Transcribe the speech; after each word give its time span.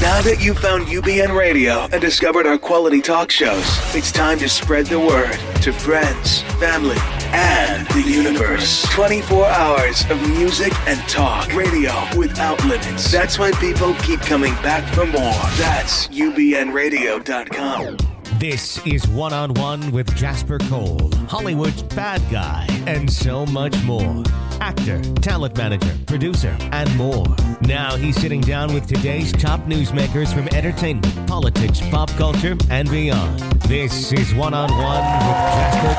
Now 0.00 0.22
that 0.22 0.40
you've 0.40 0.60
found 0.60 0.86
UBN 0.86 1.36
Radio 1.36 1.88
and 1.90 2.00
discovered 2.00 2.46
our 2.46 2.56
quality 2.56 3.00
talk 3.00 3.32
shows, 3.32 3.64
it's 3.96 4.12
time 4.12 4.38
to 4.38 4.48
spread 4.48 4.86
the 4.86 5.00
word 5.00 5.36
to 5.62 5.72
friends, 5.72 6.42
family, 6.60 6.96
and 7.32 7.84
the 7.88 8.02
universe. 8.02 8.84
24 8.92 9.46
hours 9.46 10.08
of 10.08 10.22
music 10.28 10.72
and 10.86 11.00
talk. 11.08 11.52
Radio 11.52 11.92
without 12.16 12.64
limits. 12.64 13.10
That's 13.10 13.40
why 13.40 13.50
people 13.52 13.92
keep 13.94 14.20
coming 14.20 14.54
back 14.62 14.84
for 14.94 15.04
more. 15.04 15.34
That's 15.58 16.06
UBNRadio.com. 16.08 17.96
This 18.38 18.78
is 18.86 19.08
One 19.08 19.32
on 19.32 19.52
One 19.54 19.90
with 19.90 20.14
Jasper 20.14 20.58
Cole, 20.58 21.10
Hollywood's 21.28 21.82
bad 21.82 22.22
guy, 22.30 22.68
and 22.86 23.12
so 23.12 23.44
much 23.46 23.82
more. 23.82 24.22
Actor, 24.60 25.00
talent 25.16 25.56
manager, 25.56 25.94
producer, 26.06 26.56
and 26.72 26.94
more. 26.96 27.26
Now 27.62 27.96
he's 27.96 28.16
sitting 28.20 28.40
down 28.40 28.74
with 28.74 28.86
today's 28.86 29.32
top 29.32 29.60
newsmakers 29.60 30.32
from 30.34 30.48
entertainment, 30.48 31.26
politics, 31.28 31.80
pop 31.90 32.10
culture, 32.10 32.56
and 32.70 32.90
beyond. 32.90 33.38
This 33.62 34.12
is 34.12 34.34
One 34.34 34.54
on 34.54 34.70
One 34.70 35.04
with 35.26 35.36
Jasper 35.54 35.94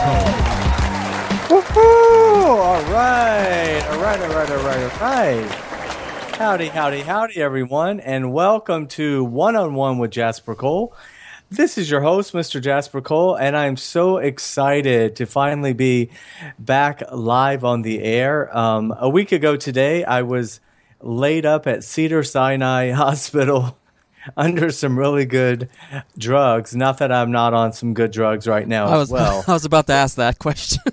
Cole. 1.49 1.61
Woohoo! 1.61 2.59
All 2.59 2.81
right, 2.91 3.81
all 3.89 3.99
right, 3.99 4.19
all 4.19 4.29
right, 4.29 4.49
all 4.51 4.63
right, 4.63 4.83
all 4.83 4.99
right. 4.99 5.51
Howdy, 6.35 6.67
howdy, 6.67 7.01
howdy, 7.01 7.41
everyone, 7.41 7.99
and 7.99 8.31
welcome 8.31 8.87
to 8.87 9.23
One 9.25 9.55
on 9.55 9.73
One 9.73 9.97
with 9.97 10.11
Jasper 10.11 10.55
Cole. 10.55 10.95
This 11.51 11.79
is 11.79 11.89
your 11.89 12.01
host, 12.01 12.33
Mr. 12.33 12.61
Jasper 12.61 13.01
Cole, 13.01 13.35
and 13.35 13.57
I'm 13.57 13.75
so 13.75 14.17
excited 14.17 15.15
to 15.15 15.25
finally 15.25 15.73
be 15.73 16.11
back 16.59 17.01
live 17.11 17.65
on 17.65 17.81
the 17.81 18.03
air. 18.03 18.55
Um, 18.55 18.93
a 18.95 19.09
week 19.09 19.31
ago 19.31 19.55
today, 19.55 20.03
I 20.03 20.21
was 20.21 20.59
laid 21.01 21.47
up 21.47 21.65
at 21.65 21.83
Cedar 21.83 22.21
Sinai 22.23 22.91
Hospital 22.91 23.79
under 24.37 24.69
some 24.69 24.97
really 24.97 25.25
good 25.25 25.69
drugs. 26.19 26.75
Not 26.75 26.99
that 26.99 27.11
I'm 27.11 27.31
not 27.31 27.55
on 27.55 27.73
some 27.73 27.95
good 27.95 28.11
drugs 28.11 28.47
right 28.47 28.67
now 28.67 28.85
I 28.85 28.93
as 28.93 28.99
was 28.99 29.11
well. 29.11 29.43
I 29.47 29.53
was 29.53 29.65
about 29.65 29.87
to 29.87 29.93
ask 29.93 30.17
that 30.17 30.37
question. 30.37 30.83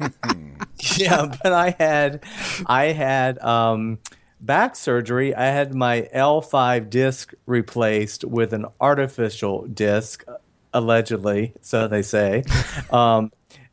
yeah, 0.96 1.26
but 1.42 1.52
I 1.52 1.74
had 1.76 2.22
I 2.66 2.92
had 2.92 3.38
um, 3.40 3.98
back 4.44 4.76
surgery. 4.76 5.34
I 5.34 5.46
had 5.46 5.74
my 5.74 6.08
L5 6.14 6.90
disc 6.90 7.32
replaced 7.46 8.24
with 8.24 8.52
an 8.52 8.66
artificial 8.80 9.66
disc, 9.66 10.24
allegedly, 10.72 11.54
so 11.60 11.88
they 11.88 12.02
say. 12.02 12.44
Um, 12.90 13.32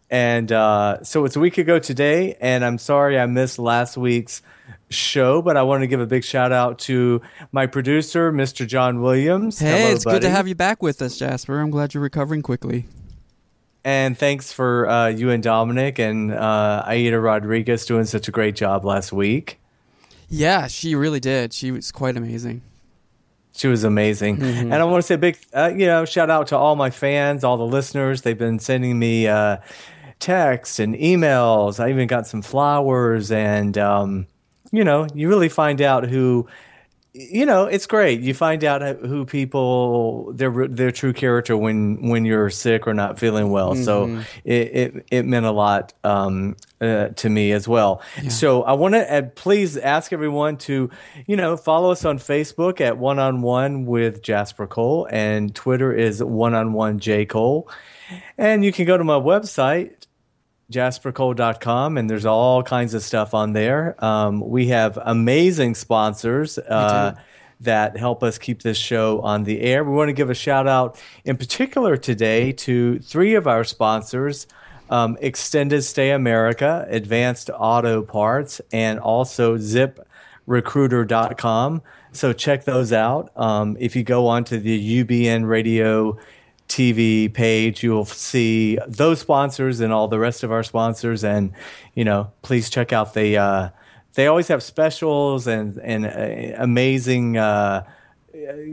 and 0.10 0.52
uh, 0.52 1.04
so 1.04 1.24
it's 1.24 1.38
a 1.38 1.40
week 1.40 1.58
ago 1.58 1.80
today, 1.80 2.36
and 2.42 2.66
I'm 2.66 2.78
sorry 2.78 3.18
I 3.18 3.26
missed 3.28 3.60
last 3.60 3.96
week's 3.98 4.42
show, 4.90 5.42
but 5.42 5.56
I 5.56 5.64
want 5.64 5.82
to 5.82 5.88
give 5.88 6.02
a 6.02 6.06
big 6.06 6.26
shout 6.26 6.52
out 6.52 6.80
to 6.80 7.22
my 7.54 7.66
producer, 7.66 8.32
Mr. 8.32 8.68
John 8.68 9.02
Williams. 9.02 9.60
hey, 9.60 9.84
Hello, 9.84 9.94
it's 9.94 10.04
good 10.04 10.24
to 10.24 10.30
have 10.30 10.50
you 10.50 10.56
back 10.56 10.84
with 10.84 11.02
us, 11.02 11.18
Jasper. 11.18 11.60
I'm 11.60 11.70
glad 11.70 11.94
you're 11.94 12.04
recovering 12.04 12.42
quickly. 12.42 12.88
And 13.86 14.18
thanks 14.18 14.52
for 14.52 14.90
uh, 14.90 15.08
you 15.08 15.30
and 15.30 15.42
Dominic 15.42 15.98
and 15.98 16.34
uh, 16.34 16.84
Aida 16.86 17.20
Rodriguez 17.20 17.86
doing 17.86 18.06
such 18.06 18.28
a 18.28 18.32
great 18.32 18.56
job 18.56 18.84
last 18.84 19.14
week. 19.14 19.61
Yeah, 20.32 20.68
she 20.68 20.96
really 20.96 21.20
did. 21.20 21.52
She 21.54 21.72
was 21.72 21.92
quite 21.92 22.16
amazing. 22.16 22.62
She 23.54 23.68
was 23.68 23.84
amazing. 23.84 24.38
Mm-hmm. 24.38 24.72
And 24.72 24.76
I 24.76 24.84
want 24.86 25.02
to 25.04 25.06
say 25.06 25.16
a 25.16 25.18
big, 25.18 25.38
uh, 25.54 25.72
you 25.76 25.86
know, 25.86 26.06
shout 26.06 26.30
out 26.30 26.48
to 26.48 26.58
all 26.58 26.78
my 26.78 26.90
fans, 26.90 27.44
all 27.44 27.58
the 27.58 27.66
listeners. 27.66 28.22
They've 28.22 28.38
been 28.38 28.58
sending 28.58 28.98
me 28.98 29.28
uh, 29.28 29.58
texts 30.20 30.80
and 30.80 30.96
emails. 30.96 31.80
I 31.80 31.90
even 31.90 32.08
got 32.08 32.28
some 32.28 32.42
flowers. 32.42 33.30
And, 33.30 33.78
um, 33.78 34.26
you 34.72 34.86
know, 34.86 35.06
you 35.14 35.28
really 35.28 35.50
find 35.50 35.82
out 35.82 36.08
who, 36.08 36.48
you 37.14 37.46
know, 37.46 37.66
it's 37.66 37.88
great. 37.88 38.22
You 38.22 38.34
find 38.34 38.64
out 38.64 38.82
who 39.00 39.26
people 39.26 40.32
their 40.32 40.68
their 40.68 40.92
true 40.92 41.12
character 41.12 41.58
when 41.58 42.08
when 42.08 42.24
you're 42.24 42.50
sick 42.50 42.88
or 42.88 42.94
not 42.94 43.20
feeling 43.20 43.50
well. 43.52 43.76
So 43.76 44.24
it, 44.46 44.54
it 44.54 45.06
it 45.12 45.26
meant 45.26 45.46
a 45.46 45.52
lot 45.52 45.92
um, 46.06 46.56
uh, 46.80 47.10
to 47.10 47.30
me 47.30 47.52
as 47.52 47.68
well. 47.68 48.02
So 48.30 48.64
I 48.64 48.74
want 48.74 48.94
to 48.94 49.14
uh, 49.14 49.22
please 49.36 49.76
ask 49.76 50.14
everyone 50.14 50.56
to 50.60 50.90
you 51.28 51.36
know 51.36 51.58
follow 51.58 51.92
us 51.92 52.06
on 52.06 52.18
Facebook 52.18 52.80
at 52.80 52.98
One 52.98 53.20
on 53.20 53.42
One 53.42 53.86
with 53.86 54.22
Jasper 54.22 54.66
Cole 54.66 55.06
and 55.12 55.54
Twitter 55.54 55.92
is 55.92 56.24
One 56.24 56.54
on 56.54 56.72
One 56.72 57.00
J 57.00 57.26
Cole, 57.26 57.70
and 58.38 58.64
you 58.64 58.72
can 58.72 58.86
go 58.86 58.98
to 58.98 59.04
my 59.04 59.20
website 59.20 59.92
jaspercole.com 60.72 61.98
and 61.98 62.10
there's 62.10 62.26
all 62.26 62.64
kinds 62.64 62.94
of 62.94 63.04
stuff 63.04 63.34
on 63.34 63.52
there. 63.54 63.96
Um, 64.04 64.40
we 64.40 64.68
have 64.68 64.98
amazing 65.02 65.76
sponsors 65.76 66.58
uh, 66.58 67.16
that 67.60 67.98
help 67.98 68.24
us 68.24 68.38
keep 68.38 68.62
this 68.64 68.78
show 68.78 69.20
on 69.22 69.44
the 69.44 69.60
air. 69.62 69.84
We 69.84 69.94
want 69.94 70.08
to 70.10 70.14
give 70.14 70.30
a 70.30 70.36
shout 70.36 70.68
out 70.68 71.02
in 71.24 71.38
particular 71.38 71.98
today 71.98 72.52
to 72.54 73.00
three 73.00 73.36
of 73.36 73.48
our 73.48 73.64
sponsors. 73.64 74.48
Um, 74.90 75.18
Extended 75.22 75.84
Stay 75.84 76.12
America, 76.12 76.86
Advanced 76.90 77.50
Auto 77.54 78.02
Parts, 78.02 78.60
and 78.74 79.00
also 79.00 79.58
ZipRecruiter.com. 79.58 81.82
So 82.12 82.34
check 82.34 82.66
those 82.66 82.92
out. 82.92 83.32
Um, 83.38 83.78
if 83.80 83.96
you 83.96 84.04
go 84.04 84.28
onto 84.28 84.60
the 84.60 85.04
UBN 85.04 85.48
Radio 85.48 86.18
TV 86.72 87.32
page, 87.32 87.84
you 87.84 87.92
will 87.92 88.06
see 88.06 88.78
those 88.88 89.20
sponsors 89.20 89.82
and 89.82 89.92
all 89.92 90.08
the 90.08 90.20
rest 90.20 90.44
of 90.44 90.52
our 90.52 90.64
sponsors. 90.64 91.24
And 91.24 91.52
you 91.96 92.06
know, 92.06 92.32
please 92.42 92.70
check 92.70 92.94
out 92.94 93.14
the. 93.14 93.38
Uh, 93.38 93.70
they 94.14 94.28
always 94.28 94.48
have 94.48 94.64
specials 94.64 95.48
and 95.48 95.78
and 95.78 96.06
uh, 96.06 96.56
amazing 96.58 97.38
uh, 97.38 97.84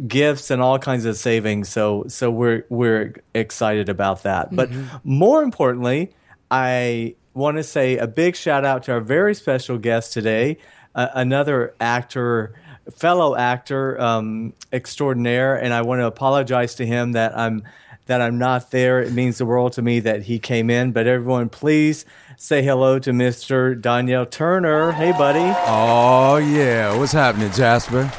gifts 0.07 0.51
and 0.51 0.63
all 0.63 0.79
kinds 0.79 1.05
of 1.05 1.17
savings. 1.17 1.69
So 1.69 2.05
so 2.07 2.31
we're 2.31 2.65
we're 2.69 3.15
excited 3.35 3.89
about 3.89 4.23
that. 4.23 4.55
But 4.55 4.71
more 5.03 5.43
importantly, 5.43 6.13
I 6.51 7.17
want 7.35 7.57
to 7.57 7.65
say 7.65 7.97
a 7.99 8.07
big 8.07 8.37
shout 8.37 8.65
out 8.65 8.85
to 8.85 8.93
our 8.93 9.01
very 9.01 9.35
special 9.35 9.77
guest 9.77 10.13
today, 10.13 10.59
uh, 10.95 11.09
another 11.15 11.75
actor 11.81 12.55
fellow 12.95 13.37
actor 13.37 14.01
um, 14.01 14.55
extraordinaire, 14.73 15.57
and 15.57 15.75
I 15.75 15.83
want 15.83 16.01
to 16.01 16.07
apologize 16.07 16.75
to 16.77 16.87
him 16.87 17.13
that 17.13 17.37
I'm 17.37 17.63
that 18.09 18.21
I'm 18.21 18.39
not 18.39 18.71
there. 18.71 19.01
It 19.01 19.13
means 19.13 19.39
the 19.39 19.47
world 19.47 19.75
to 19.75 19.83
me 19.83 20.01
that 20.01 20.23
he 20.23 20.39
came 20.39 20.69
in. 20.71 20.93
But 20.93 21.07
everyone, 21.07 21.49
please 21.51 22.05
say 22.37 22.63
hello 22.63 22.99
to 22.99 23.11
Mr. 23.13 23.81
Donnell 23.81 24.27
Turner. 24.27 24.93
Hey, 24.93 25.13
buddy. 25.13 25.55
Oh 25.67 26.37
yeah, 26.39 26.97
what's 26.99 27.13
happening, 27.13 27.53
Jasper? 27.53 28.11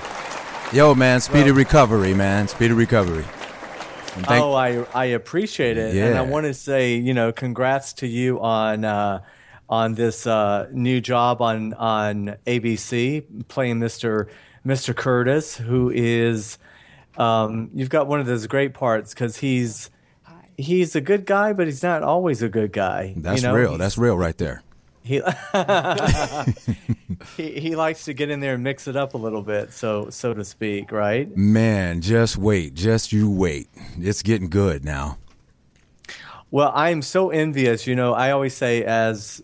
Yo, 0.72 0.94
man, 0.94 1.20
speedy 1.20 1.52
recovery, 1.52 2.14
man, 2.14 2.48
speedy 2.48 2.74
recovery. 2.74 3.24
Thank- 3.24 4.44
oh, 4.44 4.54
I 4.54 4.86
I 4.94 5.06
appreciate 5.06 5.78
it, 5.78 5.96
and 5.96 6.18
I 6.18 6.22
want 6.22 6.46
to 6.46 6.54
say, 6.54 6.96
you 6.96 7.14
know, 7.14 7.32
congrats 7.32 7.94
to 7.94 8.08
you 8.08 8.40
on 8.40 8.86
uh, 8.86 9.22
on 9.68 9.96
this 9.96 10.28
uh, 10.28 10.68
new 10.72 11.02
job 11.02 11.42
on 11.42 11.74
on 11.74 12.36
ABC, 12.46 13.48
playing 13.48 13.80
Mister 13.80 14.28
Mister 14.64 14.94
Curtis, 14.94 15.58
who 15.58 15.90
is 15.90 16.60
um, 17.20 17.70
you've 17.74 17.90
got 17.90 18.08
one 18.08 18.20
of 18.20 18.26
those 18.26 18.48
great 18.48 18.74
parts 18.74 19.14
because 19.14 19.38
he's 19.38 19.90
he's 20.58 20.96
a 20.96 21.02
good 21.02 21.26
guy, 21.26 21.54
but 21.54 21.68
he's 21.68 21.84
not 21.84 22.02
always 22.02 22.42
a 22.42 22.50
good 22.50 22.72
guy. 22.74 23.14
you 23.16 23.22
that's 23.22 23.44
know? 23.44 23.54
real. 23.54 23.70
He's- 23.70 23.80
That's 23.80 23.98
real 23.98 24.18
right 24.18 24.38
there. 24.38 24.64
he, 25.04 25.22
he 27.38 27.60
he 27.60 27.76
likes 27.76 28.06
to 28.06 28.14
get 28.14 28.30
in 28.30 28.40
there 28.40 28.54
and 28.56 28.64
mix 28.64 28.88
it 28.88 28.96
up 28.96 29.14
a 29.14 29.18
little 29.18 29.42
bit, 29.42 29.74
so 29.74 30.10
so 30.10 30.34
to 30.34 30.44
speak, 30.44 30.92
right? 30.92 31.36
Man, 31.36 32.02
just 32.02 32.38
wait, 32.38 32.74
just 32.74 33.12
you 33.12 33.30
wait. 33.30 33.68
It's 33.98 34.22
getting 34.22 34.50
good 34.50 34.84
now. 34.86 35.18
Well, 36.52 36.72
I'm 36.74 37.02
so 37.02 37.30
envious. 37.30 37.86
You 37.88 37.96
know, 37.96 38.14
I 38.14 38.32
always 38.32 38.56
say 38.56 38.84
as 38.84 39.42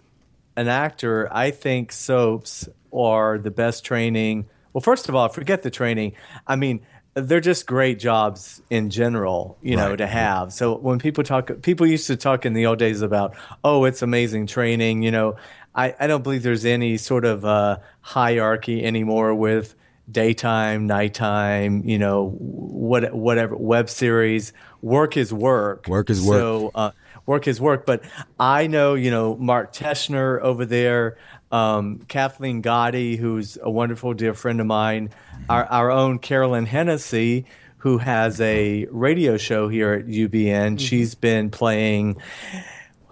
an 0.56 0.68
actor, 0.68 1.30
I 1.32 1.52
think 1.52 1.92
soaps 1.92 2.68
are 2.94 3.38
the 3.38 3.52
best 3.52 3.84
training. 3.86 4.48
Well, 4.74 4.82
first 4.82 5.08
of 5.10 5.16
all, 5.16 5.30
forget 5.30 5.62
the 5.64 5.72
training. 5.72 6.14
I 6.48 6.56
mean, 6.56 6.82
they're 7.16 7.40
just 7.40 7.66
great 7.66 7.98
jobs 7.98 8.62
in 8.70 8.90
general, 8.90 9.58
you 9.62 9.78
know, 9.78 9.96
to 9.96 10.06
have. 10.06 10.52
So 10.52 10.76
when 10.76 11.00
people 11.00 11.24
talk, 11.24 11.50
people 11.62 11.88
used 11.88 12.08
to 12.08 12.18
talk 12.18 12.46
in 12.46 12.54
the 12.54 12.66
old 12.66 12.78
days 12.78 13.02
about, 13.02 13.36
oh, 13.64 13.86
it's 13.86 14.02
amazing 14.02 14.48
training. 14.48 15.02
You 15.02 15.12
know, 15.12 15.36
I, 15.74 15.96
I 15.98 16.08
don't 16.08 16.24
believe 16.24 16.44
there's 16.44 16.66
any 16.66 16.98
sort 16.98 17.24
of 17.24 17.46
uh, 17.46 17.80
hierarchy 18.02 18.84
anymore 18.84 19.34
with 19.34 19.76
daytime, 20.12 20.88
nighttime, 20.88 21.84
you 21.86 21.98
know, 21.98 22.32
what 22.38 23.14
whatever 23.14 23.56
web 23.56 23.90
series. 23.90 24.52
Work 24.82 25.16
is 25.16 25.34
work. 25.34 25.88
Work 25.88 26.10
is 26.10 26.22
work. 26.22 26.38
So 26.38 26.72
uh, 26.76 26.92
work 27.26 27.48
is 27.48 27.62
work. 27.62 27.86
But 27.86 28.04
I 28.40 28.68
know, 28.68 28.94
you 28.94 29.10
know, 29.10 29.36
Mark 29.38 29.74
Teschner 29.74 30.42
over 30.42 30.66
there, 30.66 31.18
um, 31.56 32.00
Kathleen 32.10 32.62
Gati, 32.62 33.18
who's 33.18 33.58
a 33.62 33.70
wonderful 33.70 34.14
dear 34.14 34.34
friend 34.34 34.60
of 34.60 34.68
mine, 34.68 35.10
our, 35.50 35.66
our 35.66 35.90
own 35.90 36.20
Carolyn 36.20 36.66
Hennessy, 36.66 37.46
who 37.78 37.98
has 37.98 38.42
a 38.42 38.88
radio 38.92 39.38
show 39.38 39.70
here 39.70 39.94
at 39.94 40.08
UBN. 40.08 40.80
She's 40.80 41.16
been 41.16 41.50
playing. 41.50 42.18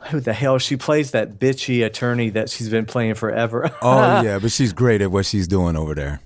Who 0.09 0.19
the 0.19 0.33
hell? 0.33 0.57
She 0.57 0.75
plays 0.75 1.11
that 1.11 1.39
bitchy 1.39 1.85
attorney 1.85 2.31
that 2.31 2.49
she's 2.49 2.67
been 2.67 2.85
playing 2.85 3.13
forever. 3.13 3.71
Oh 3.81 4.21
yeah, 4.23 4.39
but 4.39 4.51
she's 4.51 4.73
great 4.73 5.01
at 5.01 5.09
what 5.09 5.25
she's 5.25 5.47
doing 5.47 5.77
over 5.77 5.95
there. 5.95 6.19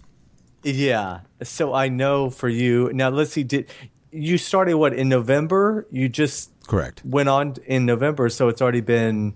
Yeah. 0.64 1.19
So 1.44 1.75
I 1.75 1.90
know 1.90 2.31
for 2.31 2.50
you 2.50 2.92
now. 2.94 3.10
Let's 3.10 3.31
see. 3.31 3.44
Did 3.44 3.69
you 4.12 4.40
started 4.40 4.78
what 4.78 4.94
in 4.94 5.08
November? 5.08 5.86
You 5.92 6.10
just 6.10 6.50
Correct. 6.66 7.04
went 7.06 7.30
on 7.30 7.58
in 7.68 7.86
November, 7.86 8.30
so 8.30 8.48
it's 8.48 8.62
already 8.62 8.81
been 8.81 9.36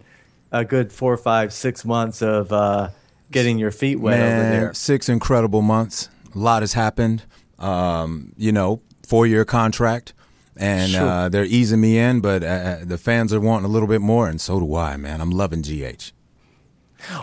a 0.51 0.65
good 0.65 0.92
four, 0.92 1.15
five, 1.18 1.53
six 1.53 1.86
months 1.86 2.21
of 2.21 2.51
uh, 2.51 2.89
getting 3.31 3.57
your 3.59 3.71
feet 3.71 4.00
wet 4.00 4.19
over 4.19 4.44
Man, 4.44 4.51
there. 4.51 4.74
six 4.74 5.07
incredible 5.09 5.62
months. 5.62 6.09
A 6.36 6.38
lot 6.38 6.62
has 6.62 6.74
happened. 6.74 7.24
Um, 7.59 8.33
you 8.38 8.51
know, 8.51 8.81
four 9.06 9.27
year 9.27 9.45
contract, 9.45 10.13
and 10.57 10.92
Sure. 10.92 11.07
uh, 11.07 11.30
they're 11.30 11.45
easing 11.45 11.80
me 11.80 11.98
in, 12.00 12.19
but 12.21 12.44
uh, 12.44 12.77
the 12.83 12.98
fans 12.98 13.31
are 13.33 13.39
wanting 13.39 13.65
a 13.65 13.71
little 13.71 13.88
bit 13.88 14.01
more, 14.01 14.27
and 14.27 14.42
so 14.42 14.59
do 14.59 14.75
I. 14.75 14.98
Man, 14.98 15.21
I'm 15.21 15.30
loving 15.30 15.62
GH. 15.62 16.12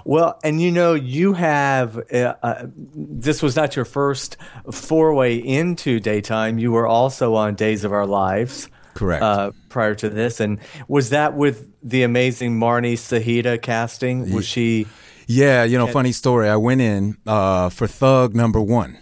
Well, 0.04 0.38
and 0.42 0.60
you 0.60 0.70
know, 0.72 0.94
you 0.94 1.34
have 1.34 1.98
uh, 2.12 2.34
uh, 2.42 2.66
this 2.74 3.42
was 3.42 3.54
not 3.56 3.76
your 3.76 3.84
first 3.84 4.36
four 4.72 5.14
way 5.14 5.36
into 5.36 6.00
daytime. 6.00 6.58
You 6.58 6.72
were 6.72 6.86
also 6.86 7.34
on 7.34 7.54
Days 7.54 7.84
of 7.84 7.92
Our 7.92 8.06
Lives. 8.06 8.68
Correct. 8.98 9.22
Uh, 9.22 9.52
prior 9.68 9.94
to 9.94 10.08
this, 10.08 10.40
and 10.40 10.58
was 10.88 11.10
that 11.10 11.34
with 11.34 11.68
the 11.84 12.02
amazing 12.02 12.58
Marnie 12.58 12.94
Saitta 12.94 13.62
casting? 13.62 14.32
Was 14.34 14.44
she? 14.44 14.88
Yeah, 15.28 15.62
you 15.62 15.78
know, 15.78 15.86
funny 15.86 16.10
story. 16.10 16.48
I 16.48 16.56
went 16.56 16.80
in 16.80 17.16
uh, 17.24 17.68
for 17.68 17.86
Thug 17.86 18.34
number 18.34 18.60
one. 18.60 18.98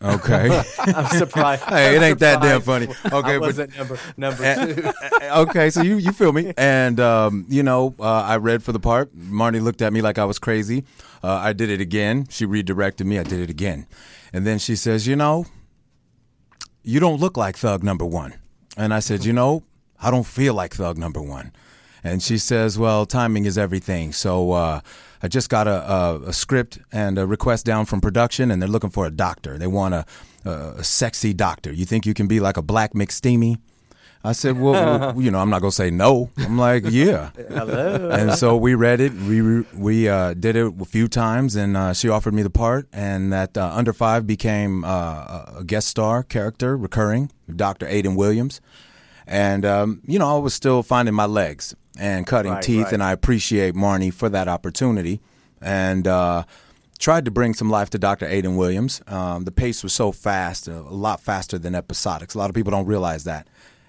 Okay. 0.00 0.62
I'm 0.78 1.06
surprised. 1.08 1.64
Hey, 1.64 1.94
it 1.96 2.00
ain't 2.02 2.20
that 2.20 2.40
damn 2.40 2.62
funny. 2.62 2.86
Okay, 3.12 3.36
but- 3.38 3.76
number 3.76 3.98
number 4.16 4.54
two. 4.74 4.90
okay, 5.22 5.68
so 5.68 5.82
you 5.82 5.96
you 5.96 6.12
feel 6.12 6.32
me? 6.32 6.54
And 6.56 6.98
um, 6.98 7.44
you 7.50 7.62
know, 7.62 7.94
uh, 8.00 8.04
I 8.04 8.38
read 8.38 8.62
for 8.62 8.72
the 8.72 8.80
part. 8.80 9.14
Marty 9.14 9.60
looked 9.60 9.82
at 9.82 9.92
me 9.92 10.00
like 10.00 10.16
I 10.16 10.24
was 10.24 10.38
crazy. 10.38 10.84
Uh, 11.22 11.32
I 11.32 11.52
did 11.52 11.68
it 11.68 11.82
again. 11.82 12.26
She 12.30 12.46
redirected 12.46 13.06
me. 13.06 13.18
I 13.18 13.24
did 13.24 13.40
it 13.40 13.50
again, 13.50 13.86
and 14.32 14.46
then 14.46 14.58
she 14.58 14.74
says, 14.74 15.06
"You 15.06 15.16
know, 15.16 15.44
you 16.82 16.98
don't 16.98 17.20
look 17.20 17.36
like 17.36 17.58
Thug 17.58 17.82
Number 17.82 18.06
One." 18.06 18.34
And 18.78 18.94
I 18.94 19.00
said, 19.00 19.24
"You 19.24 19.32
know, 19.32 19.64
I 20.00 20.10
don't 20.10 20.26
feel 20.26 20.54
like 20.54 20.74
Thug 20.74 20.96
Number 20.96 21.20
One." 21.20 21.52
And 22.02 22.22
she 22.22 22.38
says, 22.38 22.78
"Well, 22.78 23.04
timing 23.04 23.44
is 23.44 23.58
everything." 23.58 24.12
So 24.12 24.52
uh, 24.52 24.80
I 25.22 25.28
just 25.28 25.50
got 25.50 25.66
a, 25.66 25.92
a, 25.92 26.20
a 26.28 26.32
script 26.32 26.78
and 26.92 27.18
a 27.18 27.26
request 27.26 27.66
down 27.66 27.84
from 27.86 28.00
production, 28.00 28.50
and 28.50 28.62
they're 28.62 28.68
looking 28.68 28.90
for 28.90 29.04
a 29.04 29.10
doctor. 29.10 29.58
They 29.58 29.66
want 29.66 29.94
a, 29.94 30.06
a, 30.44 30.50
a 30.78 30.84
sexy 30.84 31.34
doctor. 31.34 31.72
You 31.72 31.84
think 31.84 32.06
you 32.06 32.14
can 32.14 32.28
be 32.28 32.40
like 32.40 32.56
a 32.56 32.62
black 32.62 32.94
McSteamy? 32.94 33.58
I 34.28 34.32
said, 34.32 34.60
well, 34.60 35.18
you 35.20 35.30
know, 35.30 35.38
I'm 35.38 35.48
not 35.48 35.62
gonna 35.62 35.72
say 35.72 35.90
no. 35.90 36.28
I'm 36.36 36.58
like, 36.58 36.84
yeah. 36.86 37.30
Hello. 37.48 38.10
And 38.10 38.34
so 38.34 38.58
we 38.58 38.74
read 38.74 39.00
it. 39.00 39.14
We 39.14 39.62
we 39.74 40.06
uh, 40.06 40.34
did 40.34 40.54
it 40.54 40.70
a 40.78 40.84
few 40.84 41.08
times, 41.08 41.56
and 41.56 41.78
uh, 41.78 41.94
she 41.94 42.10
offered 42.10 42.34
me 42.34 42.42
the 42.42 42.50
part. 42.50 42.88
And 42.92 43.32
that 43.32 43.56
uh, 43.56 43.70
Under 43.72 43.94
Five 43.94 44.26
became 44.26 44.84
uh, 44.84 45.44
a 45.56 45.62
guest 45.64 45.88
star 45.88 46.22
character, 46.22 46.76
recurring, 46.76 47.32
Dr. 47.56 47.86
Aiden 47.86 48.16
Williams. 48.16 48.60
And 49.26 49.64
um, 49.64 50.02
you 50.06 50.18
know, 50.18 50.36
I 50.36 50.38
was 50.38 50.52
still 50.52 50.82
finding 50.82 51.14
my 51.14 51.26
legs 51.26 51.74
and 51.98 52.26
cutting 52.26 52.52
Right, 52.52 52.62
teeth, 52.62 52.84
right. 52.84 52.92
and 52.92 53.02
I 53.02 53.12
appreciate 53.12 53.74
Marnie 53.74 54.12
for 54.12 54.28
that 54.28 54.46
opportunity. 54.46 55.20
And 55.62 56.06
uh, 56.06 56.44
tried 56.98 57.24
to 57.24 57.30
bring 57.30 57.54
some 57.54 57.70
life 57.70 57.88
to 57.90 57.98
Dr. 57.98 58.26
Aiden 58.26 58.58
Williams. 58.58 59.00
Um, 59.06 59.44
the 59.44 59.52
pace 59.52 59.82
was 59.82 59.94
so 59.94 60.12
fast, 60.12 60.68
a 60.68 60.82
lot 60.82 61.20
faster 61.20 61.58
than 61.58 61.72
episodics. 61.72 62.34
A 62.34 62.38
lot 62.38 62.50
of 62.50 62.54
people 62.54 62.72
don't 62.72 62.86
realize 62.86 63.24
that. 63.24 63.48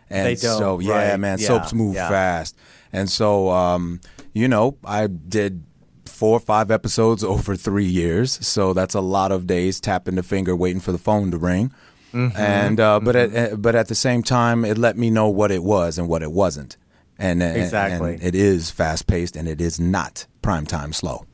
And 0.10 0.26
They 0.26 0.36
don't, 0.36 0.58
so, 0.58 0.80
yeah, 0.80 1.12
right. 1.12 1.20
man, 1.20 1.38
Yeah, 1.40 1.48
soaps 1.48 1.74
move 1.74 1.96
yeah. 1.96 2.10
fast. 2.10 2.56
And 2.92 3.10
so, 3.10 3.50
um, 3.50 4.02
you 4.34 4.48
know, 4.48 4.78
I 4.84 5.08
did 5.08 5.64
four 6.06 6.36
or 6.38 6.40
five 6.40 6.72
episodes 6.72 7.24
over 7.34 7.56
three 7.56 7.86
years. 7.86 8.46
So 8.46 8.74
that's 8.74 8.96
a 8.96 9.02
lot 9.02 9.32
of 9.32 9.46
days 9.48 9.80
tapping 9.80 10.16
the 10.16 10.24
finger, 10.24 10.56
waiting 10.56 10.80
for 10.82 10.92
the 10.92 10.98
phone 10.98 11.32
to 11.32 11.38
ring. 11.38 11.72
Mm-hmm. 12.14 12.36
And 12.38 12.80
uh, 12.80 13.00
but 13.02 13.16
at, 13.16 13.62
but 13.62 13.76
at 13.76 13.88
the 13.88 13.94
same 13.96 14.24
time, 14.24 14.66
it 14.66 14.80
let 14.80 14.98
me 14.98 15.12
know 15.12 15.30
what 15.30 15.52
it 15.52 15.64
was 15.64 16.00
and 16.00 16.08
what 16.10 16.24
it 16.24 16.32
wasn't. 16.32 16.76
And, 17.20 17.44
and- 17.44 17.56
Exactly. 17.58 18.14
and 18.16 18.24
it 18.24 18.34
is 18.34 18.72
fast 18.72 19.06
paced 19.06 19.36
and 19.36 19.48
it 19.48 19.62
is 19.62 19.80
not 19.80 20.26
prime 20.42 20.66
time 20.66 20.92
slow. 20.94 21.26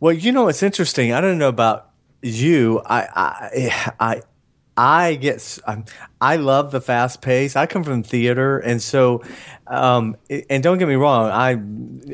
Well, 0.00 0.12
you 0.12 0.32
know, 0.32 0.48
it's 0.48 0.62
interesting. 0.64 1.12
I 1.12 1.20
don't 1.20 1.38
know 1.38 1.48
about 1.48 1.90
you. 2.22 2.82
I, 2.84 3.06
I, 3.14 3.92
I, 4.00 4.22
I 4.76 5.14
get. 5.14 5.58
I 6.20 6.36
love 6.36 6.70
the 6.70 6.80
fast 6.80 7.22
pace. 7.22 7.56
I 7.56 7.66
come 7.66 7.82
from 7.82 8.02
theater, 8.02 8.58
and 8.58 8.82
so, 8.82 9.22
um, 9.66 10.16
and 10.50 10.62
don't 10.62 10.76
get 10.78 10.86
me 10.86 10.96
wrong. 10.96 11.30
I 11.30 11.52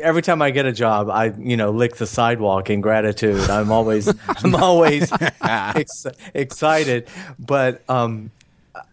every 0.00 0.22
time 0.22 0.40
I 0.42 0.50
get 0.50 0.64
a 0.64 0.72
job, 0.72 1.10
I 1.10 1.32
you 1.38 1.56
know 1.56 1.70
lick 1.70 1.96
the 1.96 2.06
sidewalk 2.06 2.70
in 2.70 2.80
gratitude. 2.80 3.50
I'm 3.50 3.72
always, 3.72 4.08
I'm 4.28 4.54
always 4.54 5.12
ex- 5.42 6.06
excited, 6.34 7.08
but 7.38 7.82
um. 7.88 8.30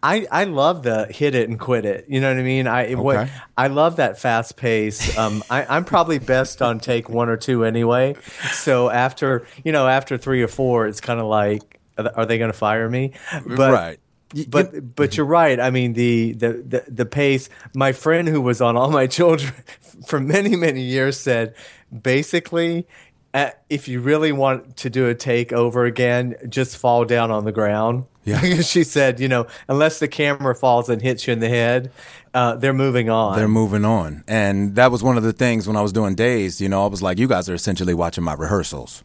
I, 0.04 0.28
I 0.30 0.44
love 0.44 0.84
the 0.84 1.06
hit 1.06 1.36
it 1.36 1.48
and 1.48 1.58
quit 1.58 1.86
it. 1.86 2.06
You 2.10 2.20
know 2.20 2.30
what 2.30 2.38
I 2.38 2.44
mean? 2.44 2.68
I 2.68 2.94
what 2.96 3.30
I 3.58 3.68
love 3.68 3.96
that 3.96 4.20
fast 4.20 4.58
pace. 4.58 5.18
Um, 5.18 5.42
I, 5.50 5.66
I'm 5.66 5.86
probably 5.86 6.20
best 6.20 6.62
on 6.62 6.82
take 6.82 7.10
one 7.10 7.30
or 7.30 7.38
two 7.38 7.64
anyway. 7.64 8.16
So 8.52 8.90
after 8.90 9.48
you 9.64 9.72
know 9.72 9.88
after 9.88 10.18
three 10.18 10.44
or 10.44 10.50
four, 10.50 10.86
it's 10.86 11.00
kind 11.00 11.22
of 11.22 11.28
like, 11.28 11.79
are 12.08 12.26
they- 12.26 12.38
going 12.38 12.52
to 12.52 12.58
fire 12.58 12.90
me? 12.90 13.14
But, 13.46 13.72
Right. 13.72 14.00
But 14.48 14.96
but 14.96 15.18
you're 15.18 15.26
right. 15.26 15.60
I 15.60 15.72
mean 15.72 15.94
the, 15.94 16.34
the 16.34 16.54
the 16.54 16.84
the 16.88 17.06
pace. 17.06 17.50
My 17.74 17.94
friend 17.94 18.28
who 18.28 18.42
was 18.42 18.62
on 18.62 18.78
All 18.78 18.92
My 18.92 19.08
Children 19.08 19.54
for 20.06 20.20
many 20.20 20.56
many 20.56 20.82
years 20.82 21.20
said 21.20 21.56
basically. 22.04 22.88
Uh, 23.32 23.52
if 23.70 23.88
you 23.88 24.00
really 24.00 24.32
want 24.32 24.76
to 24.78 24.90
do 24.90 25.08
a 25.08 25.14
takeover 25.14 25.88
again, 25.88 26.36
just 26.50 26.76
fall 26.76 27.06
down 27.06 27.30
on 27.30 27.46
the 27.46 27.52
ground. 27.52 28.06
Yeah. 28.26 28.42
She 28.64 28.84
said, 28.84 29.20
you 29.20 29.28
know, 29.28 29.46
unless 29.68 30.00
the 30.00 30.08
camera 30.08 30.56
falls 30.56 30.90
and 30.90 31.00
hits 31.00 31.28
you 31.28 31.34
in 31.34 31.40
the 31.40 31.48
head, 31.50 31.92
uh, 32.34 32.56
they're 32.56 32.74
moving 32.74 33.10
on. 33.12 33.38
They're 33.38 33.48
moving 33.48 33.86
on. 33.86 34.24
And 34.28 34.74
that 34.76 34.90
was 34.92 35.04
one 35.04 35.16
of 35.16 35.22
the 35.22 35.32
things 35.34 35.68
when 35.68 35.78
I 35.78 35.82
was 35.82 35.94
doing 35.94 36.16
days, 36.16 36.60
you 36.60 36.70
know, 36.70 36.84
I 36.84 36.88
was 36.88 37.04
like, 37.04 37.20
you 37.20 37.28
guys 37.28 37.48
are 37.50 37.54
essentially 37.54 37.94
watching 37.94 38.24
my 38.24 38.34
rehearsals. 38.34 39.04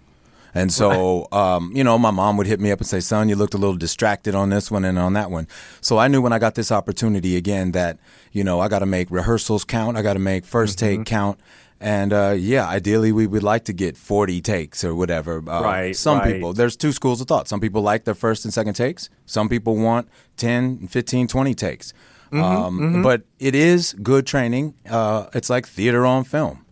And 0.56 0.72
so, 0.72 1.26
um, 1.32 1.72
you 1.74 1.82
know, 1.82 1.98
my 1.98 2.12
mom 2.12 2.36
would 2.36 2.46
hit 2.46 2.60
me 2.60 2.70
up 2.70 2.78
and 2.78 2.86
say, 2.86 3.00
son, 3.00 3.28
you 3.28 3.34
looked 3.34 3.54
a 3.54 3.58
little 3.58 3.76
distracted 3.76 4.34
on 4.36 4.50
this 4.50 4.70
one 4.70 4.84
and 4.84 4.98
on 4.98 5.12
that 5.14 5.30
one. 5.30 5.48
So 5.80 5.98
I 5.98 6.06
knew 6.08 6.22
when 6.22 6.32
I 6.32 6.38
got 6.38 6.54
this 6.54 6.70
opportunity 6.70 7.36
again 7.36 7.72
that, 7.72 7.98
you 8.30 8.44
know, 8.44 8.60
I 8.60 8.68
got 8.68 8.78
to 8.78 8.86
make 8.86 9.10
rehearsals 9.10 9.64
count. 9.64 9.96
I 9.96 10.02
got 10.02 10.12
to 10.12 10.20
make 10.20 10.44
1st 10.46 10.76
take 10.76 11.04
count. 11.06 11.40
And 11.80 12.12
uh, 12.12 12.34
yeah, 12.38 12.66
ideally, 12.68 13.10
we 13.10 13.26
would 13.26 13.42
like 13.42 13.64
to 13.64 13.72
get 13.72 13.96
40 13.96 14.40
takes 14.40 14.84
or 14.84 14.94
whatever. 14.94 15.38
Uh, 15.46 15.60
Right, 15.62 15.96
Some 15.96 16.18
right. 16.18 16.32
people, 16.34 16.52
there's 16.52 16.76
two 16.76 16.92
schools 16.92 17.20
of 17.20 17.26
thought. 17.26 17.48
Some 17.48 17.58
people 17.60 17.82
like 17.82 18.04
their 18.04 18.14
first 18.14 18.44
and 18.44 18.54
second 18.54 18.74
takes. 18.74 19.10
Some 19.26 19.48
people 19.48 19.76
want 19.76 20.08
10, 20.36 20.86
15, 20.86 21.26
20 21.26 21.54
takes. 21.54 21.92
um, 22.32 23.02
But 23.02 23.22
it 23.40 23.54
is 23.56 23.92
good 24.02 24.24
training. 24.24 24.74
Uh, 24.88 25.26
it's 25.34 25.50
like 25.50 25.66
theater 25.66 26.06
on 26.06 26.22
film. 26.24 26.64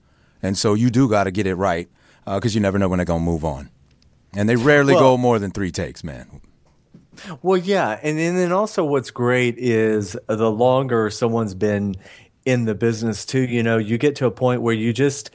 And 0.42 0.56
so 0.56 0.74
you 0.74 0.88
do 0.88 1.08
got 1.08 1.24
to 1.24 1.30
get 1.32 1.46
it 1.46 1.56
right 1.56 1.88
because 2.24 2.54
you 2.54 2.60
never 2.60 2.78
know 2.78 2.88
when 2.88 2.98
they're 2.98 3.06
going 3.06 3.20
to 3.20 3.30
move 3.30 3.44
on. 3.44 3.70
And 4.34 4.48
they 4.48 4.56
rarely 4.56 4.94
Well- 4.94 5.02
go 5.02 5.16
more 5.16 5.38
than 5.38 5.50
three 5.50 5.70
takes, 5.70 6.02
man. 6.02 6.40
Well, 7.42 7.58
yeah, 7.58 8.00
and, 8.02 8.18
and 8.18 8.38
then 8.38 8.52
also 8.52 8.84
what's 8.84 9.10
great 9.10 9.58
is 9.58 10.16
the 10.28 10.50
longer 10.50 11.10
someone's 11.10 11.54
been 11.54 11.94
in 12.46 12.64
the 12.64 12.74
business 12.74 13.26
too. 13.26 13.42
You 13.42 13.62
know, 13.62 13.76
you 13.76 13.98
get 13.98 14.16
to 14.16 14.26
a 14.26 14.30
point 14.30 14.62
where 14.62 14.74
you 14.74 14.92
just 14.92 15.30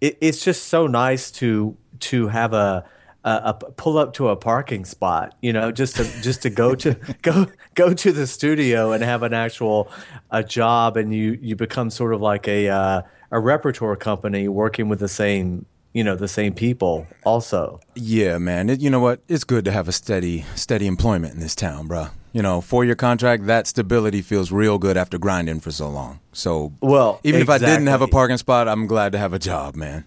it, 0.00 0.18
it's 0.20 0.44
just 0.44 0.64
so 0.64 0.86
nice 0.86 1.30
to 1.32 1.76
to 2.00 2.28
have 2.28 2.52
a, 2.52 2.84
a, 3.24 3.30
a 3.44 3.54
pull 3.54 3.98
up 3.98 4.14
to 4.14 4.28
a 4.28 4.36
parking 4.36 4.84
spot. 4.84 5.36
You 5.40 5.52
know, 5.52 5.70
just 5.70 5.96
to 5.96 6.04
just 6.20 6.42
to 6.42 6.50
go 6.50 6.74
to 6.74 6.94
go 7.22 7.46
go 7.74 7.94
to 7.94 8.12
the 8.12 8.26
studio 8.26 8.92
and 8.92 9.02
have 9.04 9.22
an 9.22 9.32
actual 9.32 9.90
a 10.30 10.42
job, 10.42 10.96
and 10.96 11.14
you 11.14 11.38
you 11.40 11.54
become 11.56 11.90
sort 11.90 12.12
of 12.12 12.20
like 12.20 12.48
a 12.48 12.68
uh, 12.68 13.02
a 13.30 13.38
repertoire 13.38 13.96
company 13.96 14.48
working 14.48 14.88
with 14.88 14.98
the 14.98 15.08
same 15.08 15.64
you 15.92 16.04
know 16.04 16.14
the 16.14 16.28
same 16.28 16.54
people 16.54 17.06
also. 17.24 17.80
Yeah, 17.94 18.38
man. 18.38 18.70
It, 18.70 18.80
you 18.80 18.90
know 18.90 19.00
what? 19.00 19.20
It's 19.28 19.44
good 19.44 19.64
to 19.64 19.72
have 19.72 19.88
a 19.88 19.92
steady, 19.92 20.44
steady 20.54 20.86
employment 20.86 21.34
in 21.34 21.40
this 21.40 21.54
town, 21.54 21.88
bruh. 21.88 22.10
You 22.32 22.42
know, 22.42 22.60
four 22.60 22.84
year 22.84 22.94
contract, 22.94 23.46
that 23.46 23.66
stability 23.66 24.22
feels 24.22 24.52
real 24.52 24.78
good 24.78 24.96
after 24.96 25.18
grinding 25.18 25.58
for 25.60 25.72
so 25.72 25.88
long. 25.88 26.20
So, 26.32 26.72
Well, 26.80 27.18
even 27.24 27.40
if 27.40 27.50
I 27.50 27.58
didn't 27.58 27.88
have 27.88 28.02
a 28.02 28.06
parking 28.08 28.36
spot, 28.36 28.68
I'm 28.68 28.86
glad 28.86 29.10
to 29.12 29.18
have 29.18 29.32
a 29.32 29.38
job, 29.40 29.74
man. 29.74 30.04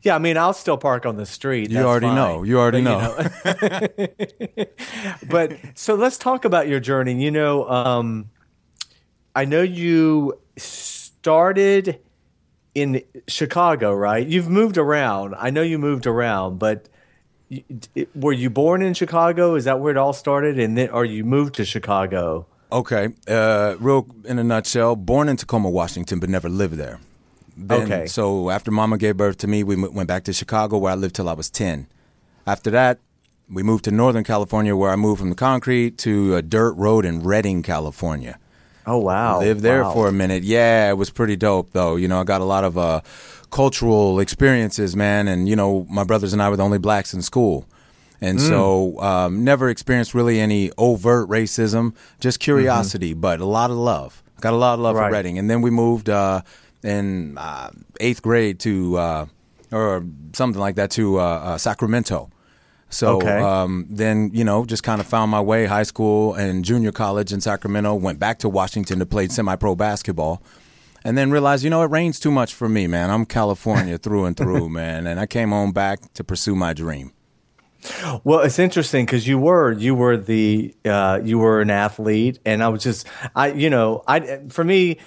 Yeah, 0.00 0.14
I 0.14 0.18
mean, 0.18 0.38
I'll 0.38 0.52
still 0.54 0.78
park 0.78 1.04
on 1.06 1.16
the 1.16 1.26
street. 1.26 1.70
You 1.70 1.80
already 1.80 2.06
fine. 2.06 2.14
know. 2.14 2.42
You 2.44 2.58
already 2.58 2.82
But, 2.82 3.44
know. 3.44 4.66
but 5.28 5.58
so 5.74 5.94
let's 5.94 6.16
talk 6.18 6.44
about 6.44 6.68
your 6.68 6.80
journey. 6.80 7.20
You 7.22 7.30
know, 7.30 7.68
um, 7.68 8.30
I 9.34 9.44
know 9.44 9.60
you 9.62 10.38
started 10.56 11.98
in 12.74 13.02
Chicago, 13.28 13.94
right? 13.94 14.26
You've 14.26 14.48
moved 14.48 14.78
around. 14.78 15.34
I 15.38 15.50
know 15.50 15.62
you 15.62 15.78
moved 15.78 16.06
around, 16.06 16.58
but 16.58 16.88
were 18.14 18.32
you 18.32 18.50
born 18.50 18.82
in 18.82 18.94
Chicago? 18.94 19.54
Is 19.54 19.64
that 19.64 19.80
where 19.80 19.92
it 19.92 19.96
all 19.96 20.12
started? 20.12 20.58
And 20.58 20.76
then, 20.76 20.90
or 20.90 21.04
you 21.04 21.24
moved 21.24 21.54
to 21.56 21.64
Chicago? 21.64 22.46
Okay. 22.72 23.08
Uh, 23.28 23.76
real 23.78 24.06
in 24.24 24.38
a 24.38 24.44
nutshell, 24.44 24.96
born 24.96 25.28
in 25.28 25.36
Tacoma, 25.36 25.70
Washington, 25.70 26.18
but 26.18 26.28
never 26.28 26.48
lived 26.48 26.74
there. 26.74 26.98
Then- 27.56 27.82
Okay. 27.82 28.06
So 28.06 28.50
after 28.50 28.70
Mama 28.72 28.98
gave 28.98 29.16
birth 29.16 29.38
to 29.38 29.46
me, 29.46 29.62
we 29.62 29.74
m- 29.76 29.94
went 29.94 30.08
back 30.08 30.24
to 30.24 30.32
Chicago, 30.32 30.78
where 30.78 30.92
I 30.92 30.96
lived 30.96 31.14
till 31.14 31.28
I 31.28 31.34
was 31.34 31.48
ten. 31.50 31.86
After 32.46 32.70
that, 32.70 32.98
we 33.48 33.62
moved 33.62 33.84
to 33.84 33.90
Northern 33.92 34.24
California, 34.24 34.74
where 34.74 34.90
I 34.90 34.96
moved 34.96 35.20
from 35.20 35.28
the 35.30 35.36
concrete 35.36 35.96
to 35.98 36.34
a 36.34 36.42
dirt 36.42 36.72
road 36.72 37.04
in 37.04 37.22
Redding, 37.22 37.62
California. 37.62 38.38
Oh 38.86 38.98
wow. 38.98 39.40
Lived 39.40 39.60
there 39.60 39.82
Wow. 39.82 39.92
for 39.94 40.08
a 40.08 40.12
minute. 40.12 40.42
Yeah, 40.44 40.90
it 40.90 40.96
was 40.98 41.10
pretty 41.10 41.36
dope 41.36 41.72
though. 41.72 41.96
You 41.96 42.08
know, 42.08 42.20
I 42.20 42.24
got 42.24 42.40
a 42.40 42.44
lot 42.44 42.64
of 42.64 42.76
uh, 42.76 43.00
cultural 43.50 44.20
experiences, 44.20 44.94
man. 44.96 45.28
And 45.28 45.48
you 45.48 45.56
know, 45.56 45.86
my 45.90 46.04
brothers 46.04 46.32
and 46.32 46.42
I 46.42 46.48
were 46.48 46.56
the 46.56 46.64
only 46.64 46.78
blacks 46.78 47.14
in 47.14 47.22
school, 47.22 47.66
and 48.20 48.38
Mm. 48.38 48.48
so 48.48 49.00
um, 49.00 49.44
never 49.44 49.68
experienced 49.68 50.14
really 50.14 50.40
any 50.40 50.70
overt 50.76 51.28
racism. 51.28 51.94
Just 52.20 52.40
curiosity, 52.40 53.14
but 53.14 53.40
a 53.40 53.46
lot 53.46 53.70
of 53.70 53.76
love. 53.76 54.22
Got 54.40 54.52
a 54.52 54.56
lot 54.56 54.74
of 54.74 54.80
love 54.80 54.94
Mm-hmm. 54.96 55.02
Right. 55.02 55.08
for 55.08 55.12
Redding, 55.12 55.38
and 55.38 55.48
then 55.48 55.62
we 55.62 55.70
moved 55.70 56.08
uh, 56.10 56.42
in 56.82 57.38
uh, 57.38 57.70
eighth 58.00 58.20
grade 58.22 58.58
to 58.60 58.96
uh, 58.98 59.26
or 59.72 60.04
something 60.34 60.60
like 60.60 60.74
that 60.76 60.90
to 60.92 61.18
uh, 61.18 61.22
uh, 61.22 61.58
Sacramento. 61.58 62.28
So 62.94 63.16
Okay. 63.16 63.40
um, 63.40 63.86
then, 63.90 64.30
you 64.32 64.44
know, 64.44 64.64
just 64.64 64.82
kind 64.84 65.00
of 65.00 65.06
found 65.06 65.30
my 65.30 65.40
way 65.40 65.66
high 65.66 65.82
school 65.82 66.34
and 66.34 66.64
junior 66.64 66.92
college 66.92 67.32
in 67.32 67.40
Sacramento, 67.40 67.94
went 67.94 68.18
back 68.20 68.38
to 68.40 68.48
Washington 68.48 68.98
to 69.00 69.06
play 69.06 69.26
semi 69.28 69.56
pro 69.56 69.74
basketball. 69.74 70.40
And 71.06 71.18
then 71.18 71.30
realized, 71.30 71.64
you 71.64 71.70
know, 71.70 71.82
it 71.82 71.90
rains 71.90 72.18
too 72.18 72.30
much 72.30 72.54
for 72.54 72.68
me, 72.68 72.86
man. 72.86 73.10
I'm 73.10 73.26
California 73.26 73.98
through 73.98 74.24
and 74.26 74.36
through, 74.36 74.68
man. 74.80 75.06
And 75.06 75.18
I 75.20 75.26
came 75.26 75.50
home 75.50 75.72
back 75.72 76.14
to 76.14 76.24
pursue 76.24 76.54
my 76.54 76.72
dream. 76.72 77.12
Well, 78.24 78.40
it's 78.40 78.58
interesting 78.58 79.04
because 79.04 79.26
you 79.28 79.38
were 79.38 79.72
you 79.72 79.94
were 79.94 80.16
the 80.16 80.74
uh, 80.84 81.20
you 81.22 81.38
were 81.38 81.60
an 81.60 81.70
athlete, 81.70 82.38
and 82.44 82.62
I 82.62 82.68
was 82.68 82.82
just 82.82 83.06
I 83.36 83.48
you 83.48 83.68
know 83.68 84.02
I 84.06 84.40
for 84.48 84.64
me 84.64 84.98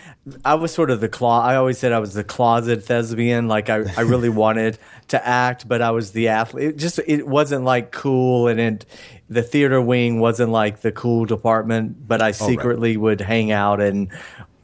I 0.46 0.56
was 0.56 0.74
sort 0.74 0.92
of 0.92 1.02
the 1.02 1.10
clo- 1.10 1.30
I 1.30 1.56
always 1.56 1.78
said 1.78 1.92
I 1.92 2.00
was 2.00 2.14
the 2.14 2.24
closet 2.24 2.84
thespian. 2.84 3.48
Like 3.48 3.70
I, 3.70 3.86
I 3.98 4.02
really 4.02 4.30
wanted 4.44 4.78
to 5.10 5.28
act, 5.28 5.68
but 5.68 5.82
I 5.82 5.92
was 5.92 6.12
the 6.12 6.28
athlete. 6.28 6.70
It 6.70 6.78
just 6.78 7.00
it 7.08 7.28
wasn't 7.28 7.64
like 7.64 7.92
cool, 7.92 8.48
and 8.48 8.60
it, 8.60 8.86
the 9.30 9.44
theater 9.44 9.82
wing 9.82 10.20
wasn't 10.20 10.52
like 10.52 10.82
the 10.82 10.92
cool 10.92 11.26
department. 11.26 12.08
But 12.08 12.22
I 12.22 12.32
secretly 12.32 12.96
would 12.96 13.22
hang 13.22 13.52
out 13.52 13.82
and 13.82 14.12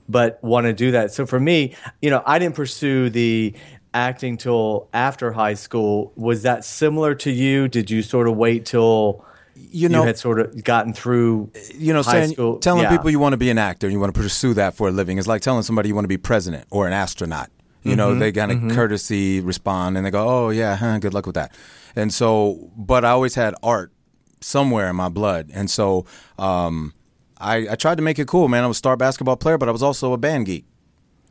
but 0.09 0.43
want 0.43 0.65
to 0.65 0.73
do 0.73 0.91
that. 0.91 1.11
So 1.11 1.25
for 1.25 1.39
me, 1.39 1.75
you 2.01 2.09
know, 2.09 2.21
I 2.25 2.39
didn't 2.39 2.55
pursue 2.55 3.09
the 3.09 3.53
acting 3.93 4.37
till 4.37 4.89
after 4.93 5.31
high 5.33 5.53
school. 5.53 6.11
Was 6.15 6.43
that 6.43 6.65
similar 6.65 7.15
to 7.15 7.31
you? 7.31 7.67
Did 7.67 7.89
you 7.91 8.01
sort 8.01 8.27
of 8.27 8.35
wait 8.35 8.65
till 8.65 9.23
You 9.55 9.89
know, 9.89 10.03
had 10.03 10.17
sort 10.17 10.39
of 10.39 10.63
gotten 10.63 10.93
through 10.93 11.51
you 11.75 11.93
know, 11.93 12.01
high 12.01 12.21
saying, 12.21 12.33
school? 12.33 12.57
telling 12.59 12.83
Yeah. 12.83 12.89
people 12.89 13.09
you 13.09 13.19
want 13.19 13.33
to 13.33 13.37
be 13.37 13.49
an 13.49 13.57
actor 13.57 13.87
and 13.87 13.93
you 13.93 13.99
want 13.99 14.13
to 14.13 14.19
pursue 14.19 14.53
that 14.55 14.73
for 14.75 14.87
a 14.87 14.91
living 14.91 15.17
is 15.17 15.27
like 15.27 15.41
telling 15.41 15.63
somebody 15.63 15.89
you 15.89 15.95
want 15.95 16.05
to 16.05 16.09
be 16.09 16.17
president 16.17 16.65
or 16.71 16.87
an 16.87 16.93
astronaut. 16.93 17.49
You 17.83 17.91
Mm-hmm, 17.91 17.97
know, 17.97 18.15
they 18.15 18.31
kind 18.31 18.51
of 18.51 18.75
courtesy 18.75 19.41
respond 19.41 19.97
and 19.97 20.05
they 20.05 20.11
go, 20.11 20.25
"Oh 20.27 20.49
yeah, 20.51 20.75
huh, 20.77 20.99
good 20.99 21.13
luck 21.13 21.25
with 21.25 21.35
that." 21.35 21.53
And 21.95 22.13
so, 22.13 22.71
but 22.77 23.03
I 23.03 23.09
always 23.09 23.35
had 23.35 23.53
art 23.61 23.91
somewhere 24.39 24.89
in 24.89 24.95
my 24.95 25.09
blood, 25.09 25.51
and 25.53 25.69
so 25.69 26.05
um, 26.39 26.93
I, 27.39 27.67
I 27.71 27.75
tried 27.75 27.95
to 27.97 28.01
make 28.01 28.19
it 28.19 28.27
cool, 28.27 28.47
man. 28.47 28.63
I 28.63 28.67
was 28.67 28.77
a 28.77 28.79
star 28.79 28.95
basketball 28.95 29.35
player, 29.35 29.57
but 29.57 29.67
I 29.67 29.73
was 29.73 29.83
also 29.83 30.13
a 30.13 30.17
band 30.17 30.45
geek. 30.45 30.65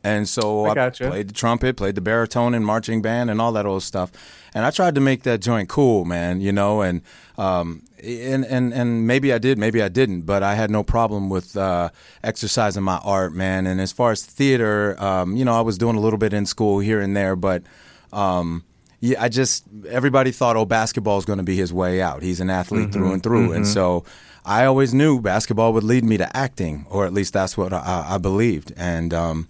And 0.03 0.27
so 0.27 0.65
I 0.65 0.73
I, 1.07 1.11
played 1.11 1.29
the 1.29 1.33
trumpet, 1.33 1.77
played 1.77 1.95
the 1.95 2.01
baritone 2.01 2.53
and 2.53 2.65
marching 2.65 3.01
band 3.01 3.29
and 3.29 3.39
all 3.39 3.53
that 3.53 3.65
old 3.65 3.83
stuff. 3.83 4.11
And 4.53 4.65
I 4.65 4.71
tried 4.71 4.95
to 4.95 5.01
make 5.01 5.23
that 5.23 5.39
joint 5.39 5.69
cool, 5.69 6.05
man, 6.05 6.41
you 6.41 6.51
know, 6.51 6.81
and 6.81 7.01
um 7.37 7.83
and 8.03 8.45
and 8.45 8.73
and 8.73 9.07
maybe 9.07 9.31
I 9.31 9.37
did, 9.37 9.57
maybe 9.57 9.81
I 9.81 9.87
didn't, 9.87 10.21
but 10.21 10.43
I 10.43 10.55
had 10.55 10.69
no 10.69 10.83
problem 10.83 11.29
with 11.29 11.55
uh 11.55 11.89
exercising 12.23 12.83
my 12.83 12.97
art, 13.03 13.33
man. 13.33 13.65
And 13.65 13.79
as 13.79 13.91
far 13.93 14.11
as 14.11 14.25
theater, 14.25 15.01
um, 15.01 15.37
you 15.37 15.45
know, 15.45 15.53
I 15.53 15.61
was 15.61 15.77
doing 15.77 15.95
a 15.95 16.01
little 16.01 16.19
bit 16.19 16.33
in 16.33 16.45
school 16.45 16.79
here 16.79 16.99
and 16.99 17.15
there, 17.15 17.35
but 17.35 17.63
um 18.11 18.63
yeah, 18.99 19.21
I 19.21 19.27
just 19.27 19.65
everybody 19.89 20.31
thought, 20.31 20.55
oh, 20.55 20.65
basketball 20.65 21.17
is 21.17 21.25
going 21.25 21.39
to 21.39 21.43
be 21.43 21.57
his 21.57 21.73
way 21.73 22.01
out. 22.01 22.23
He's 22.23 22.39
an 22.39 22.49
athlete 22.49 22.93
through 22.93 23.11
and 23.11 23.21
through, 23.21 23.51
and 23.51 23.67
so 23.67 24.05
I 24.45 24.65
always 24.65 24.93
knew 24.93 25.19
basketball 25.19 25.73
would 25.73 25.83
lead 25.83 26.05
me 26.05 26.17
to 26.17 26.37
acting, 26.37 26.85
or 26.89 27.05
at 27.05 27.13
least 27.13 27.33
that's 27.33 27.57
what 27.57 27.73
I, 27.73 28.05
I 28.11 28.17
believed. 28.17 28.71
And 28.77 29.13
um, 29.13 29.47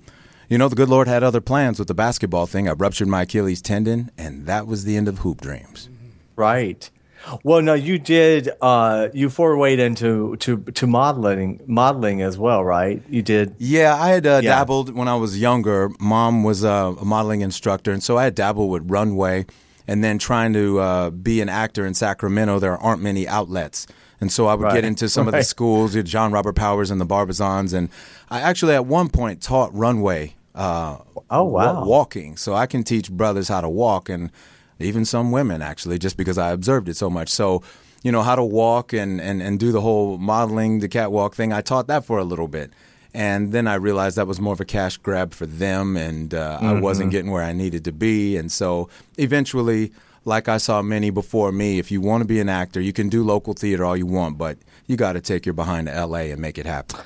you 0.54 0.60
know, 0.60 0.70
the 0.70 0.76
good 0.76 0.88
Lord 0.90 1.08
had 1.08 1.24
other 1.24 1.42
plans 1.42 1.80
with 1.80 1.88
the 1.88 1.96
basketball 1.96 2.46
thing. 2.46 2.70
I 2.70 2.74
ruptured 2.74 3.08
my 3.08 3.24
Achilles 3.24 3.60
tendon, 3.60 4.12
and 4.20 4.46
that 4.46 4.68
was 4.68 4.84
the 4.84 4.96
end 4.96 5.08
of 5.08 5.18
hoop 5.20 5.42
dreams. 5.42 5.90
Right. 6.36 6.88
Well, 7.44 7.64
no, 7.64 7.74
you 7.74 7.98
did. 7.98 8.50
Uh, 8.62 9.08
you 9.14 9.30
forewayed 9.30 9.80
into 9.80 10.36
to 10.38 10.58
to 10.58 10.86
modeling 10.86 11.60
modeling 11.66 12.22
as 12.22 12.38
well, 12.38 12.64
right? 12.64 13.02
You 13.10 13.24
did. 13.24 13.56
Yeah, 13.58 13.96
I 14.00 14.10
had 14.10 14.28
uh, 14.28 14.42
Yeah. 14.44 14.52
dabbled 14.52 14.94
when 14.94 15.08
I 15.08 15.16
was 15.16 15.40
younger. 15.40 15.90
Mom 16.00 16.44
was 16.44 16.64
uh, 16.64 16.94
a 17.02 17.06
modeling 17.06 17.42
instructor, 17.42 17.92
and 17.92 18.04
so 18.04 18.18
I 18.18 18.26
had 18.26 18.36
dabbled 18.36 18.70
with 18.70 18.84
runway. 18.92 19.46
And 19.88 20.02
then 20.04 20.18
trying 20.18 20.54
to 20.54 20.80
uh, 20.80 21.10
be 21.10 21.42
an 21.42 21.50
actor 21.50 21.86
in 21.86 21.94
Sacramento, 21.94 22.58
there 22.60 22.78
aren't 22.78 23.02
many 23.02 23.28
outlets. 23.28 23.86
And 24.22 24.32
so 24.32 24.48
I 24.48 24.54
would 24.56 24.64
Right. 24.66 24.76
get 24.76 24.86
into 24.86 25.10
some 25.16 25.28
of 25.28 25.34
the 25.34 25.44
schools, 25.44 25.94
you 25.96 26.04
John 26.04 26.32
Robert 26.32 26.56
Powers 26.56 26.90
and 26.92 27.02
the 27.02 27.06
Barbizons. 27.06 27.74
And 27.74 27.90
I 28.30 28.40
actually, 28.40 28.76
at 28.76 28.86
one 28.86 29.10
point, 29.10 29.42
taught 29.42 29.74
runway 29.76 30.36
uh, 30.56 30.98
Oh, 31.30 31.44
wow. 31.44 31.84
walking. 31.86 32.38
So 32.38 32.54
I 32.54 32.66
can 32.68 32.84
teach 32.84 33.12
brothers 33.12 33.48
how 33.48 33.62
to 33.62 33.70
walk, 33.70 34.10
and 34.10 34.30
even 34.80 35.06
some 35.06 35.32
women, 35.32 35.62
actually, 35.62 35.98
just 36.00 36.18
because 36.18 36.38
I 36.38 36.52
observed 36.52 36.90
it 36.90 36.96
so 36.98 37.10
much. 37.10 37.30
So, 37.30 37.64
you 38.04 38.12
know, 38.12 38.22
how 38.22 38.36
to 38.36 38.44
walk 38.44 38.94
and, 38.94 39.20
and, 39.22 39.42
and 39.42 39.60
do 39.60 39.72
the 39.72 39.82
whole 39.82 40.18
modeling, 40.18 40.80
the 40.80 40.90
catwalk 40.90 41.36
thing, 41.36 41.54
I 41.54 41.62
taught 41.62 41.88
that 41.88 42.06
for 42.06 42.18
a 42.20 42.24
little 42.24 42.48
bit. 42.48 42.72
And 43.16 43.52
then 43.52 43.68
I 43.68 43.76
realized 43.76 44.18
that 44.18 44.26
was 44.28 44.42
more 44.42 44.54
of 44.54 44.60
a 44.60 44.66
cash 44.66 44.98
grab 44.98 45.34
for 45.34 45.46
them, 45.46 45.96
and 45.96 46.34
uh, 46.34 46.58
I 46.62 46.74
wasn't 46.80 47.12
getting 47.12 47.30
where 47.32 47.44
I 47.44 47.54
needed 47.54 47.84
to 47.86 47.92
be. 47.92 48.36
And 48.38 48.52
so 48.52 48.90
eventually, 49.18 49.92
like 50.26 50.48
I 50.50 50.58
saw 50.58 50.82
many 50.82 51.12
before 51.12 51.52
me, 51.52 51.78
if 51.80 51.92
you 51.92 52.02
want 52.02 52.22
to 52.22 52.28
be 52.28 52.40
an 52.40 52.50
actor, 52.50 52.82
you 52.82 52.92
can 52.92 53.10
do 53.10 53.24
local 53.24 53.54
theater 53.54 53.86
all 53.86 53.96
you 53.96 54.08
want, 54.08 54.38
but 54.40 54.58
you 54.88 54.96
got 54.98 55.14
to 55.14 55.22
take 55.22 55.46
your 55.46 55.54
behind 55.54 55.88
to 55.88 56.06
LA 56.06 56.32
and 56.34 56.40
make 56.42 56.58
it 56.58 56.66
happen. 56.66 57.00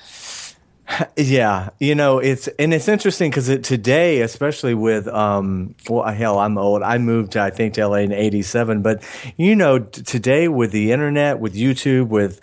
Yeah, 1.18 1.70
you 1.80 1.96
know 1.96 2.20
it's 2.20 2.48
and 2.60 2.74
it's 2.74 2.88
interesting 2.88 3.30
because 3.30 3.50
it, 3.50 3.64
today, 3.64 4.22
especially 4.22 4.74
with 4.74 5.08
um, 5.10 5.76
well, 5.90 6.08
hell, 6.14 6.40
I'm 6.40 6.58
old. 6.58 6.82
I 6.82 6.98
moved, 6.98 7.36
I 7.36 7.50
think, 7.50 7.74
to 7.74 7.88
LA 7.88 7.98
in 7.98 8.14
'87, 8.14 8.82
but 8.82 9.04
you 9.38 9.56
know, 9.56 9.80
t- 9.80 10.02
today 10.04 10.48
with 10.48 10.72
the 10.72 10.92
internet, 10.94 11.40
with 11.40 11.56
YouTube, 11.56 12.08
with 12.08 12.40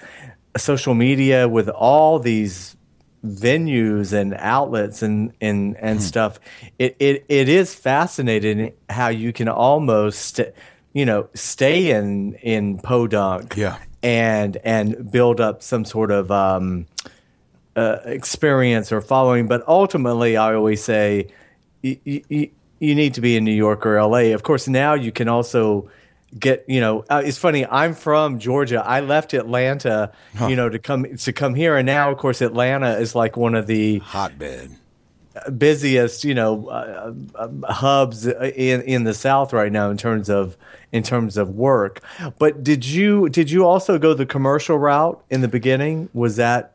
social 0.58 0.94
media, 0.94 1.48
with 1.48 1.68
all 1.70 2.18
these 2.18 2.76
venues 3.24 4.12
and 4.12 4.34
outlets 4.34 5.02
and 5.02 5.32
and 5.40 5.76
and 5.78 6.02
stuff, 6.02 6.38
it, 6.78 6.96
it 6.98 7.24
it 7.28 7.48
is 7.48 7.74
fascinating 7.74 8.72
how 8.90 9.08
you 9.08 9.32
can 9.32 9.48
almost, 9.48 10.40
you 10.92 11.06
know, 11.06 11.28
stay 11.34 11.90
in 11.90 12.34
in 12.34 12.78
podunk, 12.78 13.56
Yeah. 13.56 13.78
and 14.02 14.58
and 14.64 15.10
build 15.10 15.40
up 15.40 15.62
some 15.62 15.86
sort 15.86 16.10
of 16.10 16.30
um, 16.30 16.86
uh, 17.76 17.98
experience 18.04 18.92
or 18.92 19.00
following. 19.00 19.46
But 19.46 19.66
ultimately, 19.68 20.36
I 20.36 20.54
always 20.54 20.82
say 20.82 21.28
you, 21.82 21.98
you, 22.04 22.50
you 22.78 22.94
need 22.94 23.14
to 23.14 23.20
be 23.20 23.36
in 23.36 23.44
New 23.44 23.52
York 23.52 23.84
or 23.86 24.02
LA. 24.02 24.32
Of 24.34 24.42
course, 24.42 24.68
now 24.68 24.94
you 24.94 25.12
can 25.12 25.28
also 25.28 25.88
get 26.38 26.64
you 26.68 26.80
know 26.80 27.04
uh, 27.10 27.22
it's 27.24 27.38
funny 27.38 27.64
i'm 27.66 27.94
from 27.94 28.38
georgia 28.38 28.84
i 28.84 29.00
left 29.00 29.34
atlanta 29.34 30.10
you 30.48 30.56
know 30.56 30.68
to 30.68 30.78
come 30.78 31.16
to 31.16 31.32
come 31.32 31.54
here 31.54 31.76
and 31.76 31.86
now 31.86 32.10
of 32.10 32.18
course 32.18 32.40
atlanta 32.40 32.98
is 32.98 33.14
like 33.14 33.36
one 33.36 33.54
of 33.54 33.66
the 33.66 33.98
Hotbed. 34.00 34.76
busiest 35.56 36.24
you 36.24 36.34
know 36.34 36.66
uh, 36.68 37.12
uh, 37.36 37.72
hubs 37.72 38.26
in 38.26 38.82
in 38.82 39.04
the 39.04 39.14
south 39.14 39.52
right 39.52 39.70
now 39.70 39.90
in 39.90 39.96
terms 39.96 40.28
of 40.28 40.56
in 40.90 41.04
terms 41.04 41.36
of 41.36 41.50
work 41.50 42.00
but 42.38 42.64
did 42.64 42.84
you 42.84 43.28
did 43.28 43.50
you 43.50 43.64
also 43.64 43.98
go 43.98 44.12
the 44.12 44.26
commercial 44.26 44.76
route 44.78 45.22
in 45.30 45.40
the 45.40 45.48
beginning 45.48 46.08
was 46.12 46.36
that 46.36 46.73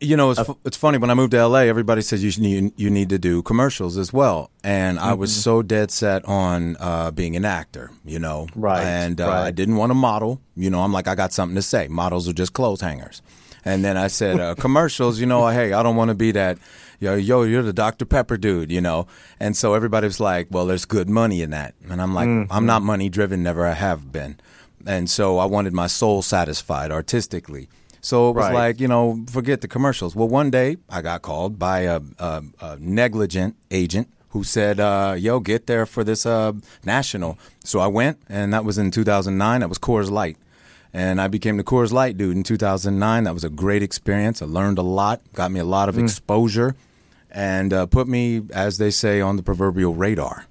You 0.00 0.16
know, 0.16 0.30
it's, 0.30 0.40
fu- 0.40 0.58
it's 0.64 0.76
funny 0.76 0.96
when 0.98 1.10
I 1.10 1.14
moved 1.14 1.32
to 1.32 1.44
LA. 1.44 1.60
Everybody 1.60 2.02
says 2.02 2.22
you 2.22 2.42
need, 2.42 2.72
you 2.76 2.88
need 2.88 3.08
to 3.08 3.18
do 3.18 3.42
commercials 3.42 3.98
as 3.98 4.12
well, 4.12 4.50
and 4.62 4.98
I 4.98 5.14
was 5.14 5.30
Mm-hmm. 5.32 5.40
so 5.40 5.62
dead 5.62 5.90
set 5.90 6.24
on 6.24 6.76
uh, 6.78 7.10
being 7.10 7.34
an 7.34 7.44
actor. 7.44 7.90
You 8.04 8.20
know, 8.20 8.46
Right, 8.54 8.84
And 8.84 9.20
uh, 9.20 9.26
right. 9.26 9.46
I 9.46 9.50
didn't 9.50 9.74
want 9.76 9.90
to 9.90 9.94
model. 9.94 10.40
You 10.56 10.70
know, 10.70 10.82
I'm 10.82 10.92
like 10.92 11.08
I 11.08 11.14
got 11.16 11.32
something 11.32 11.56
to 11.56 11.62
say. 11.62 11.88
Models 11.88 12.28
are 12.28 12.32
just 12.32 12.52
clothes 12.52 12.80
hangers. 12.80 13.22
And 13.64 13.84
then 13.84 13.96
I 13.96 14.06
said 14.06 14.38
uh, 14.38 14.54
commercials. 14.58 15.18
You 15.18 15.26
know, 15.26 15.48
hey, 15.48 15.72
I 15.72 15.82
don't 15.82 15.96
want 15.96 16.10
to 16.10 16.14
be 16.14 16.30
that. 16.32 16.58
Yo, 17.00 17.14
yo, 17.16 17.42
you're 17.42 17.62
the 17.62 17.72
Dr 17.72 18.04
Pepper 18.04 18.36
dude. 18.36 18.70
You 18.70 18.80
know, 18.80 19.08
and 19.40 19.56
so 19.56 19.74
everybody 19.74 20.06
was 20.06 20.20
like, 20.20 20.46
well, 20.50 20.66
there's 20.66 20.84
good 20.84 21.08
money 21.10 21.42
in 21.42 21.50
that, 21.50 21.74
and 21.90 22.00
I'm 22.00 22.14
like, 22.14 22.28
Mm-hmm. 22.28 22.52
I'm 22.52 22.66
not 22.66 22.82
money 22.82 23.08
driven. 23.08 23.42
Never 23.42 23.72
have 23.74 24.12
been. 24.12 24.38
And 24.86 25.10
so 25.10 25.38
I 25.38 25.44
wanted 25.44 25.72
my 25.72 25.88
soul 25.88 26.22
satisfied 26.22 26.92
artistically. 26.92 27.68
So 28.00 28.30
it 28.30 28.36
was 28.36 28.44
Right. 28.46 28.54
like, 28.54 28.80
you 28.80 28.88
know, 28.88 29.24
forget 29.30 29.60
the 29.60 29.68
commercials. 29.68 30.14
Well, 30.16 30.28
one 30.28 30.50
day 30.50 30.76
I 30.88 31.02
got 31.02 31.22
called 31.22 31.58
by 31.58 31.80
a, 31.80 32.00
a, 32.18 32.42
a 32.60 32.76
negligent 32.80 33.56
agent 33.70 34.08
who 34.30 34.44
said, 34.44 34.78
uh, 34.78 35.14
yo, 35.18 35.40
get 35.40 35.66
there 35.66 35.86
for 35.86 36.04
this 36.04 36.24
uh, 36.26 36.52
national. 36.84 37.38
So 37.64 37.80
I 37.80 37.86
went, 37.86 38.18
and 38.28 38.52
that 38.52 38.64
was 38.64 38.78
in 38.78 38.90
2009. 38.90 39.60
That 39.60 39.68
was 39.68 39.78
Coors 39.78 40.10
Light. 40.10 40.36
And 40.92 41.20
I 41.20 41.28
became 41.28 41.56
the 41.56 41.64
Coors 41.64 41.92
Light 41.92 42.16
dude 42.16 42.36
in 42.36 42.42
2009. 42.42 43.24
That 43.24 43.34
was 43.34 43.44
a 43.44 43.50
great 43.50 43.82
experience. 43.82 44.40
I 44.42 44.46
learned 44.46 44.78
a 44.78 44.82
lot, 44.82 45.20
got 45.34 45.50
me 45.50 45.60
a 45.60 45.64
lot 45.64 45.88
of 45.88 45.96
Mm. 45.96 46.04
exposure, 46.04 46.76
and 47.30 47.72
uh, 47.72 47.86
put 47.86 48.06
me, 48.08 48.42
as 48.52 48.78
they 48.78 48.90
say, 48.90 49.20
on 49.20 49.36
the 49.36 49.42
proverbial 49.42 49.94
radar. 49.94 50.46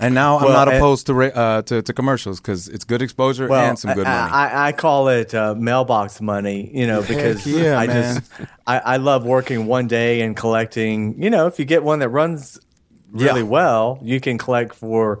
And 0.00 0.12
now 0.14 0.38
I'm 0.38 0.44
Well, 0.44 0.52
not 0.52 0.66
and- 0.68 0.76
opposed 0.78 1.06
to, 1.06 1.22
uh, 1.22 1.62
to 1.62 1.80
to 1.82 1.92
commercials 1.92 2.40
because 2.40 2.68
it's 2.68 2.84
good 2.84 3.00
exposure 3.00 3.52
and 3.52 3.78
some 3.78 3.94
good 3.94 4.06
I, 4.06 4.20
money. 4.22 4.32
I, 4.32 4.68
I 4.68 4.72
call 4.72 5.08
it 5.08 5.32
uh, 5.34 5.54
mailbox 5.54 6.20
money, 6.20 6.68
you 6.74 6.86
know, 6.86 7.02
because 7.02 7.46
yeah, 7.46 7.78
I 7.78 7.86
man. 7.86 8.14
just 8.16 8.30
I, 8.66 8.78
I 8.80 8.96
love 8.96 9.24
working 9.24 9.66
one 9.66 9.86
day 9.86 10.22
and 10.22 10.36
collecting. 10.36 11.22
You 11.22 11.30
know, 11.30 11.46
if 11.46 11.58
you 11.60 11.64
get 11.64 11.84
one 11.84 12.00
that 12.00 12.08
runs 12.08 12.58
really 13.12 13.42
Yeah. 13.42 13.46
well, 13.46 13.98
you 14.02 14.18
can 14.20 14.36
collect 14.36 14.74
for 14.74 15.20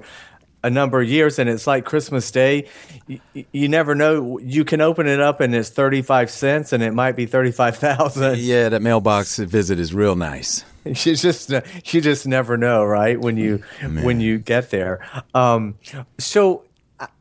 a 0.64 0.70
number 0.70 1.00
of 1.00 1.08
years, 1.08 1.38
and 1.38 1.48
it's 1.48 1.66
like 1.68 1.84
Christmas 1.84 2.30
Day. 2.32 2.66
You, 3.06 3.20
you 3.52 3.68
never 3.68 3.94
know. 3.94 4.38
You 4.40 4.64
can 4.64 4.80
open 4.80 5.06
it 5.06 5.20
up 5.20 5.40
and 5.40 5.54
it's 5.54 5.68
thirty 5.68 6.02
five 6.02 6.30
cents, 6.30 6.72
and 6.72 6.82
it 6.82 6.92
might 6.94 7.14
be 7.14 7.26
thirty 7.26 7.52
five 7.52 7.76
thousand. 7.76 8.38
yeah, 8.38 8.70
that 8.70 8.82
mailbox 8.82 9.36
visit 9.38 9.78
is 9.78 9.94
real 9.94 10.16
nice. 10.16 10.64
you 11.04 11.16
just 11.16 11.52
uh, 11.52 11.62
you 11.86 12.00
just 12.00 12.26
never 12.26 12.56
know 12.56 12.84
right 12.84 13.20
when 13.20 13.36
you 13.36 13.62
when 14.02 14.20
you 14.20 14.38
get 14.38 14.70
there. 14.70 15.06
Um 15.34 15.78
so 16.18 16.64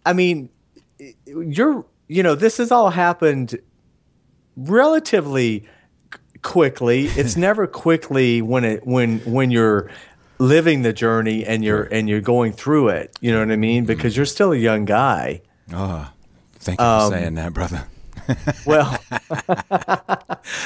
I- 0.05 0.13
mean 0.13 0.49
you're 1.25 1.85
you 2.07 2.23
know 2.23 2.35
this 2.35 2.57
has 2.57 2.71
all 2.71 2.89
happened 2.89 3.59
relatively 4.55 5.67
quickly. 6.41 7.05
It's 7.05 7.35
never 7.47 7.67
quickly 7.67 8.41
when 8.41 8.63
it 8.63 8.85
when 8.85 9.19
when 9.19 9.51
you're 9.51 9.89
living 10.39 10.81
the 10.81 10.93
journey 10.93 11.45
and 11.45 11.63
you're 11.63 11.83
and 11.83 12.09
you're 12.09 12.21
going 12.21 12.51
through 12.51 12.89
it. 12.89 13.15
You 13.21 13.31
know 13.31 13.39
what 13.39 13.51
i 13.51 13.55
mean? 13.55 13.83
Mm-hmm. 13.83 13.87
Because 13.87 14.15
you're 14.15 14.25
still 14.25 14.51
a 14.51 14.57
young 14.57 14.85
guy. 14.85 15.41
Oh. 15.73 16.09
Thank 16.59 16.79
you 16.79 16.85
for 16.85 16.89
um, 16.89 17.11
saying 17.11 17.35
that, 17.35 17.53
brother. 17.53 17.87
well 18.65 18.97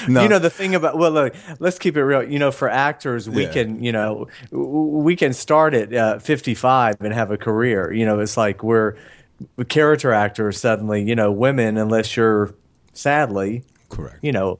No. 0.07 0.23
You 0.23 0.29
know 0.29 0.39
the 0.39 0.49
thing 0.49 0.73
about 0.75 0.97
well, 0.97 1.11
look, 1.11 1.35
let's 1.59 1.77
keep 1.77 1.97
it 1.97 2.03
real. 2.03 2.23
You 2.23 2.39
know, 2.39 2.51
for 2.51 2.69
actors, 2.69 3.29
we 3.29 3.43
Yeah. 3.43 3.53
can 3.53 3.83
you 3.83 3.91
know 3.91 4.27
we 4.51 5.15
can 5.15 5.33
start 5.33 5.73
at 5.73 5.93
uh, 5.93 6.19
fifty 6.19 6.53
five 6.55 6.95
and 7.01 7.13
have 7.13 7.29
a 7.31 7.37
career. 7.37 7.91
You 7.91 8.05
know, 8.05 8.19
it's 8.19 8.37
like 8.37 8.63
we're 8.63 8.95
character 9.69 10.11
actors 10.13 10.59
suddenly. 10.59 11.03
You 11.03 11.15
know, 11.15 11.31
women 11.31 11.77
unless 11.77 12.15
you're 12.17 12.53
sadly 12.93 13.63
Correct. 13.89 14.17
You 14.21 14.31
know, 14.31 14.59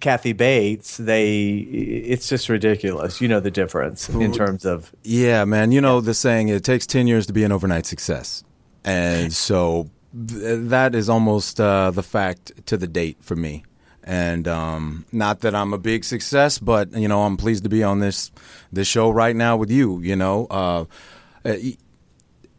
Kathy 0.00 0.32
Bates. 0.32 0.96
They 0.98 1.48
it's 1.48 2.28
just 2.28 2.48
ridiculous. 2.48 3.20
You 3.20 3.28
know 3.28 3.40
the 3.40 3.50
difference 3.50 4.08
in 4.08 4.32
terms 4.32 4.64
of 4.64 4.92
Yeah, 5.02 5.44
man. 5.44 5.72
You 5.72 5.80
know 5.80 6.00
the 6.00 6.14
saying, 6.14 6.48
it 6.48 6.62
takes 6.64 6.86
10 6.86 7.06
years 7.06 7.26
to 7.26 7.32
be 7.32 7.42
an 7.44 7.52
overnight 7.52 7.86
success. 7.86 8.44
And 8.84 9.32
so 9.32 9.88
th- 10.12 10.68
that 10.68 10.94
is 10.94 11.08
almost 11.08 11.60
uh, 11.60 11.90
the 11.90 12.02
fact 12.02 12.66
to 12.66 12.76
the 12.76 12.86
date 12.86 13.18
for 13.20 13.36
me. 13.36 13.64
And 14.04 14.48
um, 14.48 15.04
not 15.12 15.40
that 15.40 15.54
I'm 15.54 15.74
a 15.74 15.78
big 15.78 16.02
success, 16.02 16.58
but, 16.58 16.92
you 16.92 17.08
know, 17.08 17.24
I'm 17.24 17.36
pleased 17.36 17.64
to 17.64 17.68
be 17.68 17.82
on 17.82 18.00
this 18.00 18.30
this 18.72 18.88
show 18.88 19.10
right 19.10 19.36
now 19.36 19.58
with 19.58 19.70
you, 19.70 20.00
you 20.00 20.16
know. 20.16 20.46
Uh, 20.50 20.84
uh, 21.44 21.56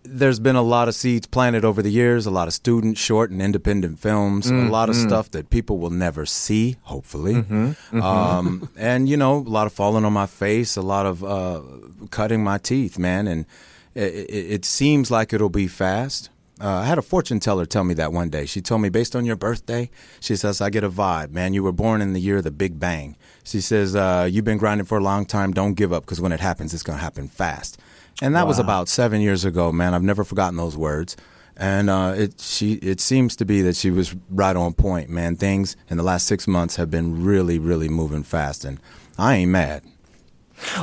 there's 0.03 0.39
been 0.39 0.55
a 0.55 0.61
lot 0.61 0.87
of 0.87 0.95
seeds 0.95 1.27
planted 1.27 1.65
over 1.65 1.81
the 1.81 1.89
years, 1.91 2.25
a 2.25 2.31
lot 2.31 2.47
of 2.47 2.53
student, 2.53 2.97
short, 2.97 3.31
and 3.31 3.41
independent 3.41 3.99
films, 3.99 4.49
a 4.49 4.53
lot 4.71 4.89
of 4.89 4.95
stuff 4.95 5.29
that 5.31 5.49
people 5.49 5.77
will 5.77 5.91
never 5.91 6.25
see, 6.25 6.77
hopefully. 6.83 7.35
Um, 7.93 8.69
and, 8.77 9.09
you 9.09 9.17
know, 9.17 9.37
a 9.37 9.49
lot 9.49 9.67
of 9.67 9.73
falling 9.73 10.05
on 10.05 10.13
my 10.13 10.25
face, 10.25 10.75
a 10.77 10.81
lot 10.81 11.05
of 11.05 11.23
uh, 11.23 11.61
cutting 12.09 12.43
my 12.43 12.57
teeth, 12.57 12.97
man. 12.97 13.27
And 13.27 13.45
it, 13.93 14.13
it, 14.13 14.51
it 14.51 14.65
seems 14.65 15.11
like 15.11 15.33
it'll 15.33 15.49
be 15.49 15.67
fast. 15.67 16.29
Uh, 16.61 16.79
I 16.79 16.85
had 16.85 16.97
a 16.97 17.01
fortune 17.01 17.39
teller 17.39 17.65
tell 17.65 17.83
me 17.83 17.93
that 17.93 18.11
one 18.11 18.29
day. 18.29 18.45
She 18.45 18.61
told 18.61 18.81
me, 18.81 18.89
based 18.89 19.15
on 19.15 19.25
your 19.25 19.37
birthday, 19.37 19.89
she 20.19 20.35
says, 20.35 20.59
I 20.59 20.69
get 20.69 20.83
a 20.83 20.89
vibe, 20.89 21.31
man. 21.31 21.53
You 21.53 21.63
were 21.63 21.71
born 21.71 22.01
in 22.01 22.13
the 22.13 22.19
year 22.19 22.37
of 22.37 22.43
the 22.43 22.51
Big 22.51 22.79
Bang. 22.79 23.15
She 23.43 23.61
says, 23.61 23.95
uh, 23.95 24.27
You've 24.29 24.45
been 24.45 24.57
grinding 24.57 24.85
for 24.85 24.97
a 24.97 25.03
long 25.03 25.25
time. 25.25 25.53
Don't 25.53 25.73
give 25.73 25.93
up 25.93 26.03
because 26.03 26.19
when 26.19 26.31
it 26.31 26.41
happens, 26.41 26.73
it's 26.73 26.83
going 26.83 26.97
to 26.97 27.03
happen 27.03 27.27
fast. 27.27 27.79
And 28.21 28.35
that 28.35 28.47
was 28.47 28.59
about 28.59 28.89
seven 28.89 29.21
years 29.21 29.45
ago, 29.45 29.71
man. 29.71 29.93
I've 29.93 30.03
never 30.03 30.25
forgotten 30.25 30.57
those 30.57 30.75
words. 30.75 31.15
And 31.55 31.89
uh, 31.89 32.13
it 32.15 32.39
she 32.39 32.73
it 32.75 33.01
seems 33.01 33.35
to 33.37 33.45
be 33.45 33.61
that 33.61 33.75
she 33.75 33.91
was 33.91 34.15
right 34.29 34.55
on 34.55 34.73
point, 34.73 35.09
man. 35.09 35.35
Things 35.35 35.75
in 35.89 35.97
the 35.97 36.03
last 36.03 36.25
six 36.25 36.47
months 36.47 36.77
have 36.77 36.89
been 36.89 37.23
really, 37.23 37.59
really 37.59 37.89
moving 37.89 38.23
fast, 38.23 38.63
and 38.63 38.79
I 39.17 39.35
ain't 39.35 39.51
mad. 39.51 39.83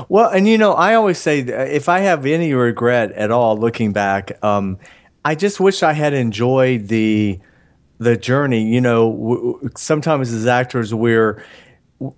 Well, 0.08 0.28
and 0.28 0.46
you 0.46 0.58
know, 0.58 0.74
I 0.74 0.94
always 0.94 1.18
say 1.18 1.40
if 1.40 1.88
I 1.88 2.00
have 2.00 2.26
any 2.26 2.52
regret 2.52 3.12
at 3.12 3.30
all 3.30 3.58
looking 3.58 3.92
back, 3.92 4.32
um, 4.44 4.78
I 5.26 5.34
just 5.34 5.58
wish 5.58 5.82
I 5.82 5.92
had 5.92 6.14
enjoyed 6.14 6.86
the 6.86 7.40
the 7.98 8.16
journey. 8.16 8.62
You 8.72 8.80
know, 8.80 9.10
w- 9.10 9.70
sometimes 9.76 10.32
as 10.32 10.46
actors, 10.46 10.94
we're 10.94 11.42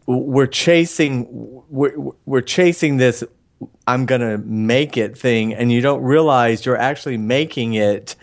we're 0.05 0.47
chasing 0.47 1.27
we're, 1.71 1.97
we're 2.27 2.43
chasing 2.43 2.99
this 2.99 3.25
I'm 3.87 4.05
gonna 4.05 4.37
make 4.37 4.99
it 4.99 5.17
thing, 5.17 5.55
and 5.55 5.73
you 5.73 5.81
don't 5.81 6.03
realize 6.03 6.67
you're 6.67 6.77
actually 6.77 7.17
making 7.17 7.73
it 7.73 8.15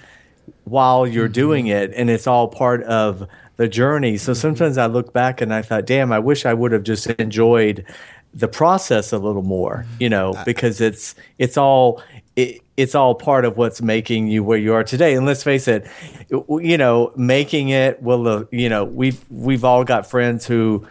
while 0.65 1.07
you're 1.07 1.25
mm-hmm. 1.25 1.33
doing 1.33 1.67
it, 1.67 1.91
and 1.95 2.11
it's 2.11 2.27
all 2.27 2.47
part 2.47 2.83
of 2.83 3.27
the 3.57 3.67
journey. 3.67 4.17
So 4.17 4.33
mm-hmm. 4.33 4.39
sometimes 4.39 4.77
I 4.77 4.85
look 4.85 5.13
back 5.13 5.41
and 5.41 5.51
I 5.51 5.63
thought, 5.63 5.87
damn, 5.87 6.11
I 6.11 6.19
wish 6.19 6.45
I 6.45 6.53
would 6.53 6.71
have 6.73 6.83
just 6.83 7.07
enjoyed 7.07 7.85
the 8.35 8.47
process 8.47 9.11
a 9.11 9.17
little 9.17 9.41
more, 9.41 9.77
mm-hmm. 9.77 9.95
you 10.01 10.09
know, 10.09 10.39
because 10.45 10.79
it's 10.79 11.15
it's 11.39 11.57
all 11.57 12.03
it, 12.35 12.61
it's 12.77 12.95
all 12.95 13.15
part 13.15 13.45
of 13.45 13.57
what's 13.57 13.81
making 13.81 14.27
you 14.27 14.43
where 14.43 14.57
you 14.57 14.73
are 14.73 14.83
today. 14.83 15.15
And 15.15 15.25
let's 15.25 15.43
face 15.43 15.67
it, 15.67 15.87
you 16.29 16.77
know, 16.77 17.13
making 17.15 17.69
it. 17.69 18.01
Well, 18.01 18.27
uh, 18.27 18.43
you 18.51 18.69
know, 18.69 18.83
we've 18.83 19.23
we've 19.29 19.63
all 19.63 19.83
got 19.83 20.09
friends 20.09 20.45
who 20.45 20.85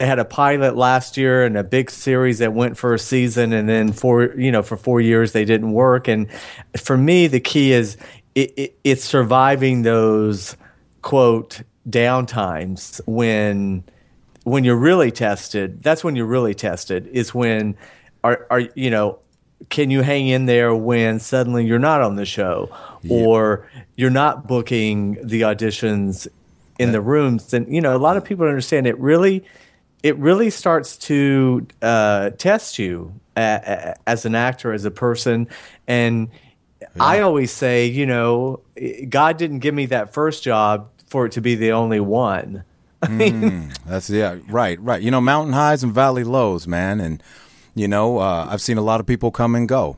had 0.00 0.18
a 0.18 0.24
pilot 0.24 0.76
last 0.76 1.16
year 1.16 1.44
and 1.44 1.56
a 1.56 1.64
big 1.64 1.90
series 1.90 2.38
that 2.38 2.52
went 2.52 2.76
for 2.76 2.92
a 2.92 2.98
season 2.98 3.54
and 3.54 3.68
then 3.68 3.92
for 3.92 4.38
you 4.38 4.52
know 4.52 4.62
for 4.62 4.76
four 4.76 5.00
years 5.00 5.32
they 5.32 5.46
didn't 5.46 5.72
work 5.72 6.08
and 6.08 6.30
for 6.76 6.98
me 6.98 7.26
the 7.26 7.40
key 7.40 7.72
is 7.72 7.96
it, 8.34 8.52
it, 8.58 8.78
it's 8.84 9.02
surviving 9.02 9.82
those 9.82 10.56
quote 11.00 11.62
downtimes 11.88 13.00
when 13.06 13.82
when 14.44 14.62
you're 14.62 14.76
really 14.76 15.10
tested 15.10 15.82
that's 15.82 16.04
when 16.04 16.14
you're 16.14 16.26
really 16.26 16.54
tested 16.54 17.06
is 17.06 17.34
when 17.34 17.74
are 18.24 18.46
are 18.50 18.60
you 18.74 18.90
know 18.90 19.18
can 19.68 19.90
you 19.90 20.02
hang 20.02 20.28
in 20.28 20.46
there 20.46 20.74
when 20.74 21.18
suddenly 21.18 21.66
you're 21.66 21.78
not 21.78 22.00
on 22.00 22.16
the 22.16 22.24
show? 22.24 22.70
Or 23.08 23.68
you're 23.96 24.10
not 24.10 24.46
booking 24.46 25.18
the 25.22 25.42
auditions 25.42 26.26
in 26.78 26.92
the 26.92 27.00
rooms? 27.00 27.50
Then 27.50 27.72
you 27.72 27.80
know 27.80 27.96
a 27.96 27.98
lot 27.98 28.16
of 28.16 28.24
people 28.24 28.46
understand. 28.46 28.86
It 28.86 28.98
really 28.98 29.44
it 30.02 30.16
really 30.16 30.50
starts 30.50 30.96
to 30.96 31.66
uh, 31.82 32.30
test 32.30 32.78
you 32.78 33.12
as 33.36 34.24
an 34.24 34.34
actor 34.34 34.72
as 34.72 34.84
a 34.84 34.90
person. 34.90 35.48
And 35.86 36.28
i 37.00 37.20
always 37.20 37.50
say 37.50 37.86
you 37.86 38.06
know 38.06 38.60
god 39.08 39.36
didn't 39.36 39.58
give 39.58 39.74
me 39.74 39.84
that 39.84 40.12
first 40.12 40.44
job 40.44 40.88
for 41.08 41.26
it 41.26 41.32
to 41.32 41.40
be 41.40 41.54
the 41.54 41.72
only 41.72 42.00
one. 42.00 42.64
That's 43.00 44.10
yeah, 44.10 44.38
right, 44.48 44.80
right. 44.80 45.00
You 45.00 45.10
know, 45.10 45.20
mountain 45.20 45.52
highs 45.52 45.82
and 45.82 45.92
valley 45.92 46.24
lows, 46.24 46.66
man, 46.66 47.00
and 47.00 47.22
you 47.78 47.88
know, 47.88 48.18
uh, 48.18 48.46
I've 48.50 48.60
seen 48.60 48.78
a 48.78 48.82
lot 48.82 49.00
of 49.00 49.06
people 49.06 49.30
come 49.30 49.54
and 49.54 49.68
go, 49.68 49.96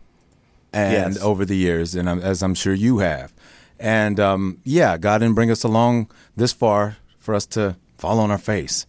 and 0.73 1.14
Yes. 1.14 1.23
over 1.23 1.45
the 1.45 1.57
years, 1.57 1.95
and 1.95 2.09
I'm, 2.09 2.21
as 2.21 2.43
I'm 2.43 2.55
sure 2.55 2.75
you 2.75 2.99
have, 2.99 3.33
and 3.79 4.21
um, 4.21 4.59
yeah, 4.64 4.97
God 4.99 5.19
didn't 5.19 5.35
bring 5.35 5.51
us 5.51 5.64
along 5.64 6.11
this 6.37 6.53
far 6.53 6.97
for 7.19 7.35
us 7.35 7.47
to 7.47 7.77
fall 7.99 8.19
on 8.19 8.31
our 8.31 8.38
face, 8.38 8.87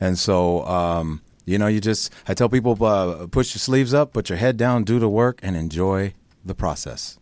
and 0.00 0.18
so 0.18 0.64
um, 0.66 1.20
you 1.44 1.58
know, 1.58 1.66
you 1.66 1.80
just 1.80 2.12
I 2.28 2.34
tell 2.34 2.48
people, 2.48 2.82
uh, 2.84 3.26
push 3.26 3.54
your 3.54 3.60
sleeves 3.60 3.92
up, 3.94 4.12
put 4.12 4.28
your 4.28 4.38
head 4.38 4.56
down, 4.56 4.84
do 4.84 4.98
the 4.98 5.08
work, 5.08 5.40
and 5.42 5.56
enjoy 5.56 6.14
the 6.44 6.54
process. 6.54 7.18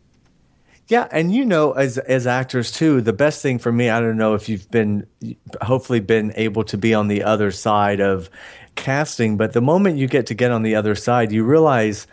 Yeah, 0.89 1.07
and 1.11 1.35
you 1.35 1.45
know, 1.45 1.73
as 1.73 1.99
as 1.99 2.27
actors 2.27 2.73
too, 2.73 3.03
the 3.03 3.13
best 3.13 3.43
thing 3.43 3.59
for 3.59 3.71
me, 3.71 3.91
I 3.91 4.01
don't 4.01 4.17
know 4.17 4.35
if 4.35 4.49
you've 4.49 4.71
been, 4.71 5.07
hopefully, 5.61 6.01
been 6.01 6.33
able 6.35 6.65
to 6.65 6.79
be 6.79 6.95
on 6.95 7.09
the 7.09 7.25
other 7.25 7.51
side 7.51 8.01
of 8.01 8.31
casting, 8.79 9.37
but 9.37 9.53
the 9.53 9.61
moment 9.61 9.99
you 9.99 10.07
get 10.07 10.27
to 10.29 10.35
get 10.35 10.51
on 10.51 10.63
the 10.63 10.77
other 10.77 10.95
side, 10.95 11.33
you 11.33 11.45
realize, 11.45 12.07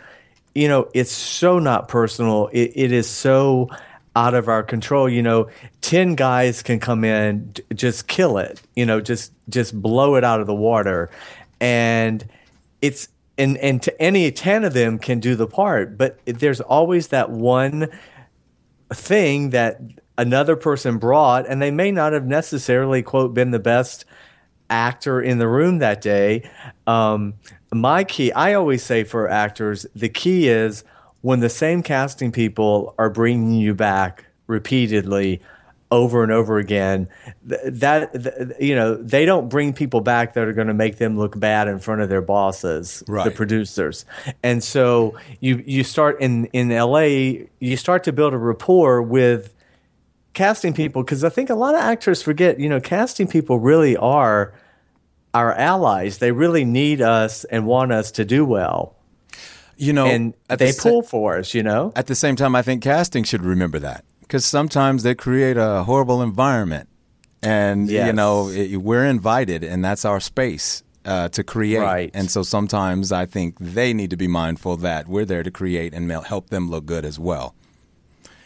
you 0.53 0.67
know, 0.67 0.89
it's 0.93 1.11
so 1.11 1.59
not 1.59 1.87
personal. 1.87 2.49
It, 2.51 2.73
it 2.75 2.91
is 2.91 3.07
so 3.07 3.69
out 4.15 4.33
of 4.33 4.49
our 4.49 4.63
control. 4.63 5.07
You 5.07 5.21
know, 5.21 5.49
ten 5.81 6.15
guys 6.15 6.63
can 6.63 6.79
come 6.79 7.05
in, 7.05 7.53
just 7.73 8.07
kill 8.07 8.37
it. 8.37 8.61
You 8.75 8.85
know, 8.85 8.99
just 8.99 9.31
just 9.47 9.79
blow 9.79 10.15
it 10.15 10.23
out 10.23 10.41
of 10.41 10.47
the 10.47 10.55
water, 10.55 11.09
and 11.61 12.25
it's 12.81 13.07
and 13.37 13.57
and 13.57 13.81
to 13.83 14.01
any 14.01 14.31
ten 14.31 14.63
of 14.63 14.73
them 14.73 14.97
can 14.99 15.19
do 15.19 15.35
the 15.35 15.47
part, 15.47 15.97
but 15.97 16.19
there's 16.25 16.61
always 16.61 17.09
that 17.09 17.29
one 17.29 17.89
thing 18.93 19.51
that 19.51 19.79
another 20.17 20.55
person 20.55 20.97
brought, 20.97 21.47
and 21.47 21.61
they 21.61 21.71
may 21.71 21.91
not 21.91 22.13
have 22.13 22.25
necessarily 22.25 23.03
quote 23.03 23.33
been 23.33 23.51
the 23.51 23.59
best 23.59 24.05
actor 24.69 25.21
in 25.21 25.37
the 25.37 25.47
room 25.47 25.79
that 25.79 26.01
day. 26.01 26.49
Um, 26.87 27.35
my 27.73 28.03
key, 28.03 28.31
I 28.31 28.53
always 28.53 28.83
say 28.83 29.03
for 29.03 29.29
actors, 29.29 29.85
the 29.95 30.09
key 30.09 30.47
is 30.47 30.83
when 31.21 31.39
the 31.39 31.49
same 31.49 31.83
casting 31.83 32.31
people 32.31 32.93
are 32.97 33.09
bringing 33.09 33.53
you 33.53 33.73
back 33.73 34.25
repeatedly 34.47 35.41
over 35.91 36.23
and 36.23 36.31
over 36.31 36.57
again. 36.57 37.07
Th- 37.47 37.61
That, 37.65 38.11
th- 38.13 38.51
you 38.59 38.75
know, 38.75 38.95
they 38.95 39.25
don't 39.25 39.49
bring 39.49 39.71
people 39.73 40.01
back 40.01 40.33
that 40.33 40.47
are 40.47 40.53
going 40.53 40.67
to 40.67 40.73
make 40.73 40.97
them 40.97 41.17
look 41.17 41.39
bad 41.39 41.67
in 41.67 41.79
front 41.79 42.01
of 42.01 42.09
their 42.09 42.21
bosses, 42.21 43.03
the 43.29 43.31
producers. 43.35 44.05
And 44.43 44.63
so 44.63 45.15
you 45.39 45.63
you 45.65 45.83
start 45.83 46.19
in 46.21 46.45
in 46.47 46.69
LA, 46.69 47.45
you 47.59 47.77
start 47.77 48.03
to 48.05 48.13
build 48.13 48.33
a 48.33 48.37
rapport 48.37 49.01
with 49.01 49.53
casting 50.35 50.73
people 50.73 51.01
because 51.01 51.23
I 51.23 51.29
think 51.29 51.49
a 51.49 51.55
lot 51.55 51.73
of 51.73 51.81
actors 51.81 52.21
forget, 52.21 52.59
you 52.59 52.69
know, 52.69 52.79
casting 52.79 53.27
people 53.27 53.57
really 53.57 53.97
are 53.97 54.53
our 55.33 55.53
allies. 55.53 56.19
They 56.19 56.31
really 56.31 56.65
need 56.65 57.01
us 57.01 57.43
and 57.45 57.65
want 57.65 57.91
us 57.91 58.11
to 58.11 58.25
do 58.25 58.45
well. 58.45 58.95
You 59.77 59.91
know, 59.91 60.05
And 60.05 60.33
they 60.47 60.67
the 60.67 60.73
sa- 60.73 60.89
pull 60.89 61.01
for 61.01 61.37
us, 61.37 61.53
you 61.53 61.63
know? 61.63 61.91
At 61.95 62.07
the 62.07 62.15
same 62.15 62.35
time, 62.35 62.55
I 62.55 62.61
think 62.61 62.83
casting 62.83 63.23
should 63.23 63.43
remember 63.43 63.79
that 63.79 64.05
because 64.21 64.45
sometimes 64.45 65.03
they 65.03 65.15
create 65.15 65.57
a 65.57 65.83
horrible 65.83 66.21
environment, 66.21 66.87
and 67.41 67.89
you 67.89 68.13
know 68.13 68.47
it, 68.49 68.77
we're 68.77 69.05
invited, 69.05 69.63
and 69.63 69.83
that's 69.83 70.05
our 70.05 70.21
space 70.21 70.81
uh, 71.03 71.29
to 71.29 71.43
create. 71.43 71.79
Right. 71.79 72.11
And 72.13 72.31
so 72.31 72.41
sometimes 72.41 73.11
I 73.11 73.25
think 73.25 73.57
they 73.59 73.93
need 73.93 74.09
to 74.11 74.17
be 74.17 74.27
mindful 74.27 74.77
that 74.77 75.07
we're 75.07 75.25
there 75.25 75.43
to 75.43 75.51
create 75.51 75.93
and 75.93 76.09
help 76.09 76.49
them 76.49 76.69
look 76.69 76.85
good 76.85 77.05
as 77.05 77.19
well. 77.19 77.53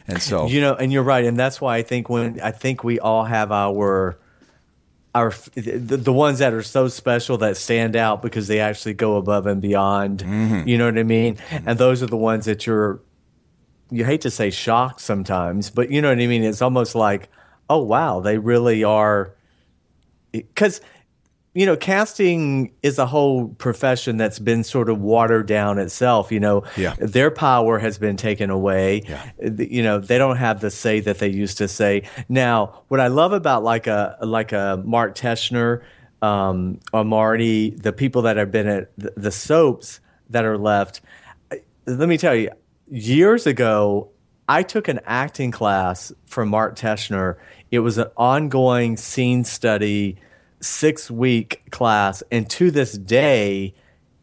And 0.09 0.21
so, 0.21 0.47
You 0.47 0.61
know, 0.61 0.75
and 0.75 0.91
you're 0.91 1.03
right, 1.03 1.23
and 1.23 1.37
that's 1.37 1.61
why 1.61 1.77
I 1.77 1.83
think 1.83 2.09
when 2.09 2.41
I 2.41 2.51
think 2.51 2.83
we 2.83 2.99
all 2.99 3.25
have 3.25 3.51
our 3.51 4.17
our 5.13 5.33
the, 5.55 5.97
the 5.97 6.13
ones 6.13 6.39
that 6.39 6.53
are 6.53 6.63
so 6.63 6.87
special 6.87 7.37
that 7.39 7.57
stand 7.57 7.95
out 7.95 8.21
because 8.21 8.47
they 8.47 8.59
actually 8.59 8.93
go 8.93 9.17
above 9.17 9.45
and 9.45 9.61
beyond. 9.61 10.19
Mm-hmm. 10.23 10.67
You 10.67 10.77
know 10.77 10.85
what 10.85 10.97
I 10.97 11.03
mean? 11.03 11.37
And 11.51 11.77
those 11.77 12.03
are 12.03 12.07
the 12.07 12.17
ones 12.17 12.45
that 12.45 12.65
you're 12.65 13.01
you 13.91 14.05
hate 14.05 14.21
to 14.21 14.31
say 14.31 14.49
shocked 14.49 15.01
sometimes, 15.01 15.69
but 15.69 15.91
you 15.91 16.01
know 16.01 16.09
what 16.09 16.19
I 16.19 16.27
mean. 16.27 16.43
It's 16.43 16.61
almost 16.61 16.95
like, 16.95 17.29
oh 17.69 17.83
wow, 17.83 18.19
they 18.19 18.37
really 18.37 18.83
are 18.83 19.33
because 20.31 20.81
you 21.59 21.65
know 21.65 21.75
casting 21.77 22.71
is 22.89 22.97
a 22.99 23.05
whole 23.05 23.49
profession 23.65 24.17
that's 24.17 24.39
been 24.39 24.63
sort 24.63 24.87
of 24.89 24.97
watered 25.01 25.47
down 25.47 25.77
itself 25.77 26.31
you 26.31 26.39
know 26.39 26.63
Yeah. 26.77 26.95
their 26.99 27.31
power 27.31 27.79
has 27.79 27.97
been 27.97 28.17
taken 28.17 28.49
away 28.49 29.03
Yeah. 29.07 29.31
You 29.77 29.83
know 29.83 29.99
they 29.99 30.17
don't 30.17 30.37
have 30.37 30.61
the 30.61 30.71
say 30.71 31.01
that 31.01 31.17
they 31.19 31.27
used 31.43 31.57
to 31.57 31.67
say 31.67 31.93
now 32.29 32.83
what 32.87 32.99
i 32.99 33.07
love 33.07 33.33
about 33.33 33.63
like 33.63 33.87
a 33.87 34.17
like 34.21 34.51
a 34.53 34.81
mark 34.85 35.15
teschner 35.15 35.81
um, 36.21 36.79
or 36.93 37.03
marty 37.03 37.71
the 37.71 37.93
people 37.93 38.21
that 38.23 38.37
have 38.37 38.51
been 38.51 38.67
at 38.67 38.91
the, 38.97 39.13
the 39.17 39.31
soaps 39.31 39.99
that 40.29 40.45
are 40.45 40.57
left 40.57 41.01
let 41.85 42.07
me 42.07 42.17
tell 42.17 42.35
you, 42.35 42.51
years 42.91 43.47
ago, 43.47 44.09
I 44.47 44.61
took 44.63 44.87
an 44.87 44.99
acting 45.05 45.49
class 45.51 46.11
from 46.27 46.49
Mark 46.49 46.75
Teschner. 46.75 47.37
It 47.71 47.79
was 47.79 47.97
an 47.97 48.09
ongoing 48.15 48.95
scene 48.95 49.43
study, 49.43 50.17
six 50.61 51.09
week 51.09 51.63
class. 51.71 52.23
And 52.31 52.49
to 52.51 52.71
this 52.71 52.93
day, 52.93 53.73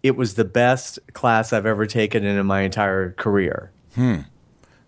it 0.03 0.17
was 0.17 0.35
the 0.35 0.45
best 0.45 0.99
class 1.13 1.53
I've 1.53 1.67
ever 1.67 1.87
taken 1.87 2.25
in 2.25 2.45
my 2.47 2.63
entire 2.63 3.13
career. 3.13 3.73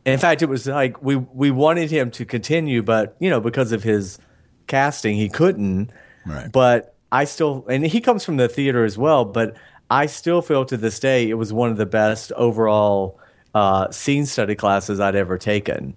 In 0.05 0.19
fact, 0.19 0.43
it 0.43 0.49
was 0.49 0.67
like 0.67 1.03
we, 1.03 1.17
we 1.17 1.51
wanted 1.51 1.91
him 1.91 2.11
to 2.13 2.25
continue, 2.25 2.83
but, 2.83 3.17
you 3.19 3.29
know, 3.29 3.41
because 3.41 3.73
of 3.73 3.83
his 3.83 4.19
casting, 4.67 5.17
he 5.17 5.29
couldn't. 5.29 5.91
Right. 6.25 6.51
But 6.51 6.95
I 7.11 7.25
still, 7.25 7.67
and 7.69 7.85
he 7.85 8.01
comes 8.01 8.25
from 8.25 8.37
the 8.37 8.49
theater 8.49 8.85
as 8.85 8.97
well, 8.97 9.25
but 9.25 9.57
I 9.91 10.07
still 10.07 10.43
feel 10.43 10.65
to 10.67 10.77
this 10.77 10.99
day 10.99 11.29
it 11.29 11.35
was 11.35 11.53
one 11.53 11.71
of 11.71 11.77
the 11.77 11.87
best 11.87 12.33
overall 12.33 13.19
uh, 13.55 13.91
scene 13.91 14.27
study 14.27 14.55
classes 14.55 15.01
I'd 15.01 15.17
ever 15.17 15.39
taken. 15.39 15.97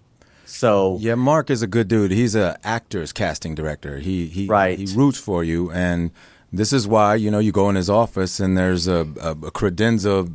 So, 0.51 0.97
yeah, 0.99 1.15
Mark 1.15 1.49
is 1.49 1.61
a 1.61 1.67
good 1.67 1.87
dude. 1.87 2.11
He's 2.11 2.35
a 2.35 2.57
actor's 2.63 3.13
casting 3.13 3.55
director. 3.55 3.99
He 3.99 4.27
he 4.27 4.47
Right. 4.47 4.77
he 4.77 4.85
roots 4.95 5.17
for 5.17 5.43
you, 5.43 5.71
and 5.71 6.11
this 6.51 6.73
is 6.73 6.87
why 6.87 7.15
you 7.15 7.31
know 7.31 7.39
you 7.39 7.51
go 7.53 7.69
in 7.69 7.75
his 7.75 7.89
office 7.89 8.39
and 8.39 8.57
there's 8.57 8.85
a, 8.87 9.07
a, 9.21 9.31
a 9.31 9.51
credenza, 9.51 10.29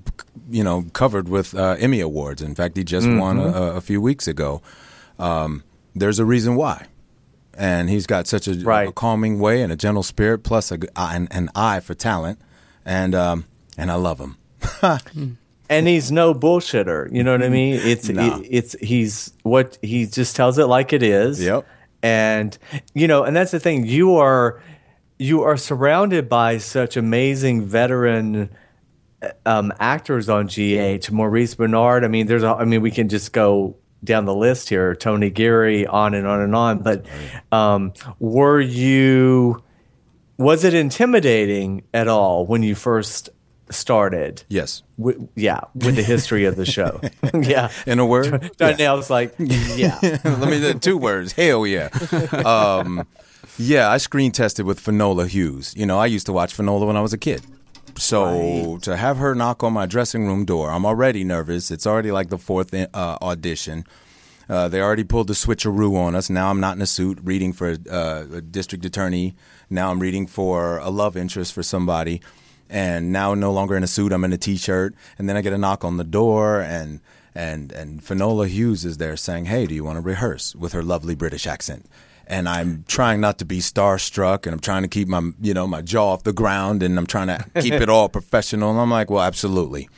you 0.48 0.64
know, 0.64 0.86
covered 0.94 1.28
with 1.28 1.54
uh, 1.54 1.76
Emmy 1.78 2.00
awards. 2.00 2.40
In 2.42 2.54
fact, 2.54 2.76
he 2.76 2.82
just 2.84 3.06
won 3.06 3.36
Mm-hmm. 3.36 3.56
a, 3.56 3.62
a 3.76 3.80
few 3.80 4.00
weeks 4.00 4.26
ago. 4.26 4.62
Um, 5.18 5.62
there's 5.94 6.18
a 6.18 6.24
reason 6.24 6.56
why, 6.56 6.86
and 7.54 7.90
he's 7.90 8.06
got 8.06 8.26
such 8.26 8.48
a, 8.48 8.54
Right. 8.54 8.88
a 8.88 8.92
calming 8.92 9.38
way 9.38 9.60
and 9.62 9.70
a 9.72 9.76
gentle 9.76 10.02
spirit, 10.02 10.42
plus 10.42 10.72
a, 10.72 10.78
g- 10.78 10.88
an, 10.96 11.28
an 11.30 11.50
eye 11.54 11.80
for 11.80 11.94
talent, 11.94 12.38
and 12.86 13.14
um, 13.14 13.44
and 13.76 13.90
I 13.90 13.94
love 13.96 14.18
him. 14.18 14.36
and 15.68 15.86
he's 15.86 16.10
no 16.12 16.34
bullshitter. 16.34 17.12
You 17.12 17.22
know 17.22 17.32
what 17.32 17.42
I 17.42 17.48
mean? 17.48 17.74
It's 17.74 18.08
No. 18.08 18.40
it, 18.40 18.48
it's 18.50 18.72
he's 18.80 19.34
what 19.42 19.78
he 19.82 20.06
just 20.06 20.36
tells 20.36 20.58
it 20.58 20.66
like 20.66 20.92
it 20.92 21.02
is. 21.02 21.42
Yep. 21.42 21.66
And 22.02 22.56
you 22.94 23.08
know, 23.08 23.24
and 23.24 23.34
that's 23.34 23.50
the 23.50 23.60
thing. 23.60 23.86
You 23.86 24.16
are 24.16 24.62
you 25.18 25.42
are 25.42 25.56
surrounded 25.56 26.28
by 26.28 26.58
such 26.58 26.96
amazing 26.96 27.62
veteran 27.64 28.50
um, 29.44 29.72
actors 29.80 30.28
on 30.28 30.46
GH. 30.46 31.10
Maurice 31.10 31.54
Benard. 31.54 32.04
I 32.04 32.08
mean, 32.08 32.26
there's. 32.26 32.42
A, 32.42 32.48
I 32.48 32.64
mean, 32.64 32.82
we 32.82 32.90
can 32.90 33.08
just 33.08 33.32
go 33.32 33.76
down 34.04 34.24
the 34.24 34.34
list 34.34 34.68
here. 34.68 34.94
Tony 34.94 35.30
Geary, 35.30 35.86
on 35.86 36.14
and 36.14 36.26
on 36.26 36.42
and 36.42 36.54
on. 36.54 36.82
But 36.82 37.06
um, 37.50 37.92
were 38.18 38.60
you? 38.60 39.62
Was 40.38 40.64
it 40.64 40.74
intimidating 40.74 41.84
at 41.94 42.08
all 42.08 42.44
when 42.46 42.62
you 42.62 42.74
first 42.74 43.30
started? 43.70 44.42
Yes, 44.48 44.82
yeah, 45.34 45.60
with 45.74 45.96
the 45.96 46.02
history 46.02 46.44
of 46.44 46.56
the 46.56 46.66
show. 46.66 47.00
yeah. 47.34 47.70
in 47.86 47.98
a 47.98 48.06
word. 48.06 48.50
Donnell's 48.56 49.10
like, 49.10 49.34
yeah. 49.38 49.98
Let 50.24 50.48
me 50.48 50.74
two 50.74 50.96
words. 50.96 51.32
Hell 51.32 51.66
yeah. 51.66 51.88
Um, 52.32 53.06
yeah, 53.58 53.90
I 53.90 53.96
screen 53.98 54.32
tested 54.32 54.66
with 54.66 54.80
Finola 54.80 55.26
Hughes. 55.26 55.74
You 55.76 55.86
know, 55.86 55.98
I 55.98 56.06
used 56.06 56.26
to 56.26 56.32
watch 56.32 56.54
Finola 56.54 56.86
when 56.86 56.96
I 56.96 57.00
was 57.00 57.12
a 57.12 57.18
kid. 57.18 57.42
So 57.98 58.78
to 58.82 58.96
have 58.96 59.16
her 59.16 59.34
knock 59.34 59.64
on 59.64 59.72
my 59.72 59.86
dressing 59.86 60.26
room 60.26 60.44
door, 60.44 60.70
I'm 60.70 60.84
already 60.84 61.24
nervous. 61.24 61.70
It's 61.70 61.86
already 61.86 62.12
like 62.12 62.28
the 62.28 62.38
fourth 62.38 62.74
uh, 62.74 62.86
audition. 63.22 63.86
Uh, 64.48 64.68
they 64.68 64.80
already 64.80 65.04
pulled 65.04 65.26
the 65.26 65.34
switcheroo 65.34 65.96
on 65.96 66.14
us. 66.14 66.30
Now 66.30 66.50
I'm 66.50 66.60
not 66.60 66.76
in 66.76 66.82
a 66.82 66.86
suit 66.86 67.18
reading 67.22 67.52
for 67.52 67.76
uh, 67.90 68.24
a 68.32 68.40
district 68.40 68.84
attorney. 68.84 69.34
Now 69.70 69.90
I'm 69.90 69.98
reading 69.98 70.26
for 70.26 70.78
a 70.78 70.90
love 70.90 71.16
interest 71.16 71.52
for 71.52 71.62
somebody. 71.62 72.20
And 72.68 73.12
now 73.12 73.34
no 73.34 73.52
longer 73.52 73.76
in 73.76 73.84
a 73.84 73.86
suit, 73.86 74.12
I'm 74.12 74.24
in 74.24 74.32
a 74.32 74.38
t-shirt. 74.38 74.94
And 75.18 75.28
then 75.28 75.36
I 75.36 75.40
get 75.40 75.52
a 75.52 75.58
knock 75.58 75.84
on 75.84 75.96
the 75.96 76.04
door, 76.04 76.60
and 76.60 77.00
and 77.34 77.70
and 77.72 78.02
Finola 78.02 78.48
Hughes 78.48 78.84
is 78.84 78.96
there 78.96 79.16
saying, 79.16 79.44
"Hey, 79.44 79.66
do 79.66 79.74
you 79.74 79.84
want 79.84 79.96
to 79.96 80.00
rehearse?" 80.00 80.54
with 80.54 80.72
her 80.72 80.82
lovely 80.82 81.14
British 81.14 81.46
accent. 81.46 81.86
And 82.28 82.48
I'm 82.48 82.84
trying 82.88 83.20
not 83.20 83.38
to 83.38 83.44
be 83.44 83.60
starstruck, 83.60 84.46
and 84.46 84.52
I'm 84.52 84.58
trying 84.60 84.82
to 84.82 84.88
keep 84.88 85.06
my 85.06 85.30
you 85.40 85.54
know 85.54 85.66
my 85.66 85.82
jaw 85.82 86.12
off 86.12 86.24
the 86.24 86.32
ground, 86.32 86.82
and 86.82 86.98
I'm 86.98 87.06
trying 87.06 87.28
to 87.28 87.44
keep 87.60 87.74
it 87.74 87.88
all 87.88 88.08
professional. 88.08 88.70
And 88.70 88.80
I'm 88.80 88.90
like, 88.90 89.10
well, 89.10 89.22
absolutely. 89.22 89.88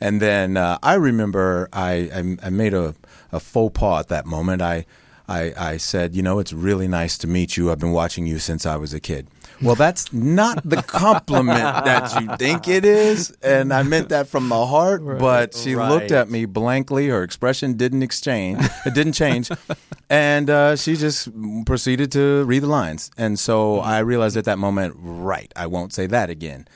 And 0.00 0.20
then 0.20 0.56
uh, 0.56 0.78
I 0.82 0.94
remember 0.94 1.68
I, 1.72 2.10
I 2.14 2.46
I 2.46 2.50
made 2.50 2.74
a 2.74 2.94
a 3.32 3.40
faux 3.40 3.76
pas 3.78 4.00
at 4.00 4.08
that 4.08 4.26
moment. 4.26 4.62
I 4.62 4.84
I 5.28 5.54
I 5.56 5.76
said, 5.78 6.14
you 6.14 6.22
know, 6.22 6.38
it's 6.38 6.52
really 6.52 6.88
nice 6.88 7.16
to 7.18 7.26
meet 7.26 7.56
you. 7.56 7.72
I've 7.72 7.78
been 7.78 7.92
watching 7.92 8.26
you 8.26 8.38
since 8.38 8.66
I 8.66 8.76
was 8.76 8.92
a 8.92 9.00
kid. 9.00 9.26
Well, 9.62 9.74
that's 9.76 10.12
not 10.12 10.68
the 10.68 10.82
compliment 10.82 11.84
that 11.84 12.20
you 12.20 12.36
think 12.36 12.68
it 12.68 12.84
is, 12.84 13.30
and 13.42 13.72
I 13.72 13.82
meant 13.82 14.08
that 14.08 14.28
from 14.28 14.48
the 14.48 14.66
heart. 14.66 15.02
But 15.18 15.54
she 15.54 15.76
looked 15.76 16.10
at 16.10 16.30
me 16.30 16.44
blankly. 16.46 17.08
Her 17.08 17.22
expression 17.22 17.74
didn't 17.76 18.02
exchange. 18.02 18.58
It 18.84 18.94
didn't 18.94 19.12
change, 19.12 19.50
and 20.10 20.50
uh, 20.50 20.76
she 20.76 20.96
just 20.96 21.28
proceeded 21.64 22.10
to 22.12 22.44
read 22.44 22.60
the 22.60 22.66
lines. 22.66 23.10
And 23.16 23.38
so 23.38 23.78
I 23.78 24.00
realized 24.00 24.36
at 24.36 24.44
that 24.46 24.58
moment, 24.58 24.94
right, 24.98 25.52
I 25.56 25.66
won't 25.66 25.92
say 25.92 26.06
that 26.06 26.28
again. 26.30 26.66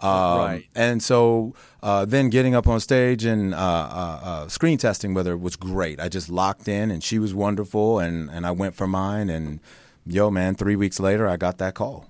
Um, 0.00 0.38
Right. 0.38 0.66
And 0.74 1.02
so 1.02 1.54
uh, 1.82 2.04
then 2.04 2.28
getting 2.30 2.54
up 2.54 2.66
on 2.68 2.80
stage 2.80 3.24
and 3.24 3.54
uh, 3.54 3.56
uh, 3.56 4.20
uh, 4.22 4.48
screen 4.48 4.78
testing 4.78 5.14
with 5.14 5.26
her 5.26 5.36
was 5.36 5.56
great. 5.56 5.98
I 6.00 6.08
just 6.08 6.28
locked 6.28 6.68
in, 6.68 6.90
and 6.90 7.02
she 7.02 7.18
was 7.18 7.34
wonderful, 7.34 7.98
and 7.98 8.30
and 8.30 8.46
I 8.46 8.50
went 8.50 8.74
for 8.74 8.86
mine. 8.86 9.30
And 9.30 9.60
yo, 10.06 10.30
man, 10.30 10.54
three 10.54 10.76
weeks 10.76 11.00
later, 11.00 11.26
I 11.26 11.36
got 11.36 11.58
that 11.58 11.74
call. 11.74 12.06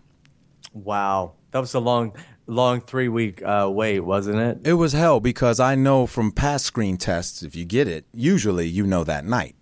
Wow. 0.77 1.33
That 1.53 1.61
was 1.61 1.75
a 1.75 1.81
long, 1.81 2.15
long 2.47 2.81
three 2.81 3.09
week 3.09 3.43
uh, 3.43 3.69
wait, 3.73 4.01
wasn't 4.01 4.39
it? 4.39 4.67
It 4.67 4.75
was 4.75 4.93
hell 4.93 5.21
because 5.21 5.59
I 5.59 5.75
know 5.75 6.07
from 6.07 6.33
past 6.33 6.67
screen 6.67 6.97
tests, 6.97 7.43
if 7.43 7.57
you 7.57 7.65
get 7.65 7.89
it, 7.89 8.05
usually 8.13 8.67
you 8.67 8.87
know 8.87 9.05
that 9.05 9.25
night. 9.25 9.55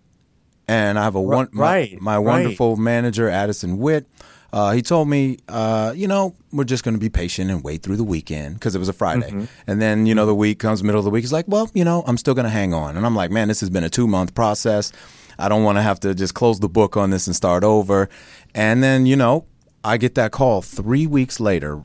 And 0.66 0.98
I 0.98 1.04
have 1.04 1.14
a 1.14 1.20
one, 1.20 1.48
my, 1.52 1.62
right, 1.62 2.00
my 2.00 2.16
right. 2.16 2.18
wonderful 2.18 2.76
manager, 2.76 3.28
Addison 3.28 3.78
Witt. 3.78 4.06
Uh, 4.52 4.72
he 4.72 4.82
told 4.82 5.08
me, 5.08 5.38
uh, 5.48 5.92
you 5.94 6.06
know, 6.08 6.34
we're 6.52 6.64
just 6.64 6.84
going 6.84 6.94
to 6.94 7.00
be 7.00 7.10
patient 7.10 7.50
and 7.50 7.62
wait 7.62 7.82
through 7.82 7.96
the 7.96 8.04
weekend 8.04 8.54
because 8.54 8.74
it 8.74 8.78
was 8.78 8.88
a 8.88 8.92
Friday. 8.92 9.28
Mm-hmm. 9.28 9.44
And 9.66 9.82
then, 9.82 10.06
you 10.06 10.14
know, 10.14 10.26
the 10.26 10.34
week 10.34 10.58
comes, 10.60 10.82
middle 10.82 11.00
of 11.00 11.04
the 11.04 11.10
week. 11.10 11.24
He's 11.24 11.32
like, 11.32 11.46
well, 11.48 11.68
you 11.74 11.84
know, 11.84 12.04
I'm 12.06 12.16
still 12.16 12.34
going 12.34 12.44
to 12.44 12.50
hang 12.50 12.72
on. 12.72 12.96
And 12.96 13.04
I'm 13.04 13.16
like, 13.16 13.30
man, 13.30 13.48
this 13.48 13.60
has 13.60 13.68
been 13.68 13.84
a 13.84 13.90
two 13.90 14.06
month 14.06 14.34
process. 14.34 14.92
I 15.38 15.48
don't 15.48 15.64
want 15.64 15.78
to 15.78 15.82
have 15.82 16.00
to 16.00 16.14
just 16.14 16.34
close 16.34 16.60
the 16.60 16.68
book 16.68 16.96
on 16.96 17.10
this 17.10 17.26
and 17.26 17.34
start 17.34 17.64
over. 17.64 18.08
And 18.54 18.82
then, 18.82 19.06
you 19.06 19.16
know, 19.16 19.46
I 19.84 19.96
get 19.98 20.14
that 20.16 20.32
call 20.32 20.62
three 20.62 21.06
weeks 21.06 21.38
later, 21.40 21.82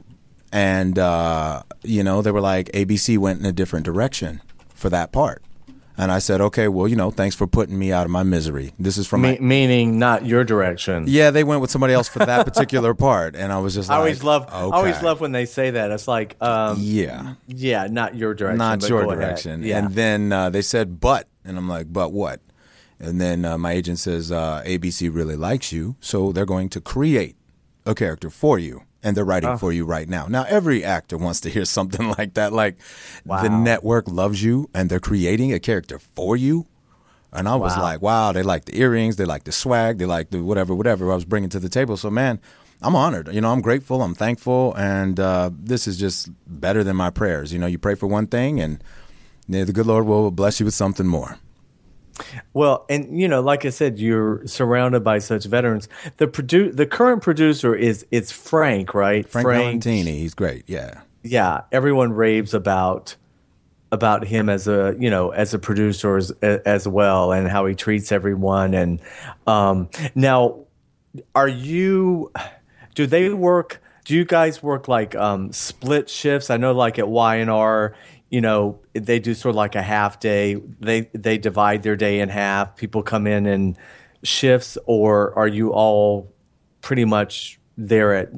and 0.51 0.97
uh, 0.97 1.63
you 1.83 2.03
know 2.03 2.21
they 2.21 2.31
were 2.31 2.41
like 2.41 2.67
ABC 2.71 3.17
went 3.17 3.39
in 3.39 3.45
a 3.45 3.51
different 3.51 3.85
direction 3.85 4.41
for 4.73 4.89
that 4.89 5.11
part. 5.11 5.43
And 5.97 6.13
I 6.13 6.19
said, 6.19 6.39
okay, 6.39 6.69
well, 6.69 6.87
you 6.87 6.95
know, 6.95 7.11
thanks 7.11 7.35
for 7.35 7.45
putting 7.45 7.77
me 7.77 7.91
out 7.91 8.05
of 8.05 8.09
my 8.09 8.23
misery. 8.23 8.71
This 8.79 8.97
is 8.97 9.05
from 9.05 9.19
Me- 9.19 9.33
my. 9.33 9.45
meaning 9.45 9.99
not 9.99 10.25
your 10.25 10.45
direction. 10.45 11.03
Yeah, 11.09 11.29
they 11.29 11.43
went 11.43 11.59
with 11.59 11.71
somebody 11.71 11.93
else 11.93 12.07
for 12.07 12.19
that 12.19 12.45
particular 12.49 12.93
part, 12.93 13.35
and 13.35 13.51
I 13.51 13.57
was 13.59 13.73
just 13.75 13.89
I 13.89 13.95
like, 13.95 13.99
always 13.99 14.23
love. 14.23 14.43
Okay. 14.43 14.53
I 14.55 14.59
always 14.61 15.01
love 15.03 15.19
when 15.19 15.33
they 15.33 15.43
say 15.45 15.71
that. 15.71 15.91
It's 15.91 16.07
like, 16.07 16.37
um, 16.41 16.77
Yeah, 16.79 17.33
yeah, 17.47 17.87
not 17.91 18.15
your 18.15 18.33
direction. 18.33 18.57
not 18.59 18.87
your 18.87 19.13
direction. 19.13 19.61
Yeah. 19.63 19.79
And 19.79 19.93
then 19.93 20.31
uh, 20.31 20.49
they 20.49 20.61
said, 20.61 21.01
but, 21.01 21.27
and 21.43 21.57
I'm 21.57 21.67
like, 21.67 21.91
but 21.91 22.13
what? 22.13 22.39
And 22.97 23.19
then 23.19 23.43
uh, 23.43 23.57
my 23.57 23.73
agent 23.73 23.99
says, 23.99 24.31
uh, 24.31 24.63
ABC 24.65 25.13
really 25.13 25.35
likes 25.35 25.73
you, 25.73 25.97
so 25.99 26.31
they're 26.31 26.45
going 26.45 26.69
to 26.69 26.79
create 26.79 27.35
a 27.85 27.95
character 27.95 28.29
for 28.29 28.59
you. 28.59 28.83
And 29.01 29.15
they're 29.15 29.23
Oh. 29.23 29.27
writing 29.27 29.57
for 29.57 29.71
you 29.71 29.85
right 29.85 30.09
now. 30.09 30.25
Now, 30.27 30.43
every 30.49 30.83
actor 30.83 31.17
wants 31.17 31.39
to 31.41 31.49
hear 31.49 31.63
something 31.77 32.13
like 32.17 32.33
that. 32.33 32.51
Like, 32.51 32.77
the 33.25 33.49
network 33.49 34.09
loves 34.09 34.43
you 34.43 34.69
and 34.73 34.89
they're 34.89 34.99
creating 34.99 35.53
a 35.53 35.59
character 35.59 35.99
for 35.99 36.35
you. 36.35 36.65
And 37.31 37.47
I 37.47 37.55
was 37.55 37.77
Wow. 37.77 37.83
like, 37.83 38.01
wow, 38.01 38.31
they 38.33 38.43
like 38.43 38.65
the 38.65 38.77
earrings, 38.79 39.15
they 39.15 39.23
like 39.25 39.43
the 39.45 39.51
swag, 39.53 39.99
they 39.99 40.05
like 40.05 40.31
the 40.31 40.43
whatever, 40.43 40.73
whatever 40.75 41.11
I 41.11 41.15
was 41.15 41.25
bringing 41.25 41.49
to 41.51 41.59
the 41.59 41.69
table. 41.69 41.95
So, 41.95 42.09
man, 42.09 42.39
I'm 42.81 42.95
honored. 42.95 43.29
You 43.33 43.39
know, 43.39 43.51
I'm 43.53 43.61
grateful, 43.61 44.01
I'm 44.01 44.15
thankful. 44.15 44.73
And 44.75 45.19
uh, 45.19 45.51
this 45.53 45.87
is 45.87 45.97
just 45.97 46.29
better 46.47 46.83
than 46.83 46.95
my 46.97 47.09
prayers. 47.11 47.53
You 47.53 47.59
know, 47.59 47.67
you 47.67 47.77
pray 47.77 47.95
for 47.95 48.07
one 48.07 48.27
thing 48.27 48.59
and 48.59 48.83
the 49.47 49.71
good 49.71 49.85
Lord 49.85 50.05
will 50.05 50.31
bless 50.31 50.59
you 50.59 50.65
with 50.65 50.73
something 50.75 51.07
more. 51.07 51.37
Well, 52.53 52.85
and 52.89 53.19
you 53.19 53.27
know, 53.27 53.41
like 53.41 53.65
I 53.65 53.69
said, 53.69 53.99
you're 53.99 54.45
surrounded 54.45 55.03
by 55.03 55.19
such 55.19 55.45
veterans. 55.45 55.87
The 56.17 56.27
produ- 56.27 56.75
the 56.75 56.85
current 56.85 57.21
producer 57.21 57.75
is 57.75 58.05
it's 58.11 58.31
Frank, 58.31 58.93
right? 58.93 59.27
Frank 59.27 59.47
Valentini, 59.47 60.19
he's 60.19 60.33
great. 60.33 60.63
Yeah. 60.67 61.01
Yeah, 61.21 61.61
everyone 61.71 62.13
raves 62.13 62.53
about 62.53 63.15
about 63.91 64.25
him 64.25 64.49
as 64.49 64.67
a 64.67 64.95
you 64.99 65.09
know 65.09 65.31
as 65.31 65.53
a 65.53 65.59
producer 65.59 66.17
as, 66.17 66.31
as 66.41 66.87
well, 66.87 67.31
and 67.31 67.47
how 67.47 67.65
he 67.65 67.75
treats 67.75 68.11
everyone. 68.11 68.73
And 68.73 69.01
um, 69.47 69.89
now, 70.15 70.65
are 71.35 71.47
you? 71.47 72.31
Do 72.95 73.05
they 73.05 73.29
work? 73.29 73.81
Do 74.05 74.15
you 74.15 74.25
guys 74.25 74.63
work 74.63 74.87
like 74.87 75.15
um, 75.15 75.51
split 75.51 76.09
shifts? 76.09 76.49
I 76.49 76.57
know, 76.57 76.73
like 76.73 76.99
at 76.99 77.07
Y 77.07 77.35
and 77.35 77.49
R, 77.49 77.95
you 78.29 78.41
know, 78.41 78.79
they 78.99 79.19
do 79.19 79.33
sort 79.33 79.51
of 79.51 79.55
like 79.55 79.75
a 79.75 79.81
half 79.81 80.19
day. 80.19 80.55
They 80.79 81.01
they 81.13 81.37
divide 81.37 81.83
their 81.83 81.95
day 81.95 82.19
in 82.19 82.29
half. 82.29 82.75
People 82.75 83.01
come 83.03 83.25
in 83.27 83.45
in 83.45 83.77
shifts, 84.23 84.77
or 84.85 85.33
are 85.37 85.47
you 85.47 85.71
all 85.71 86.31
pretty 86.81 87.05
much 87.05 87.59
there 87.77 88.13
at 88.13 88.29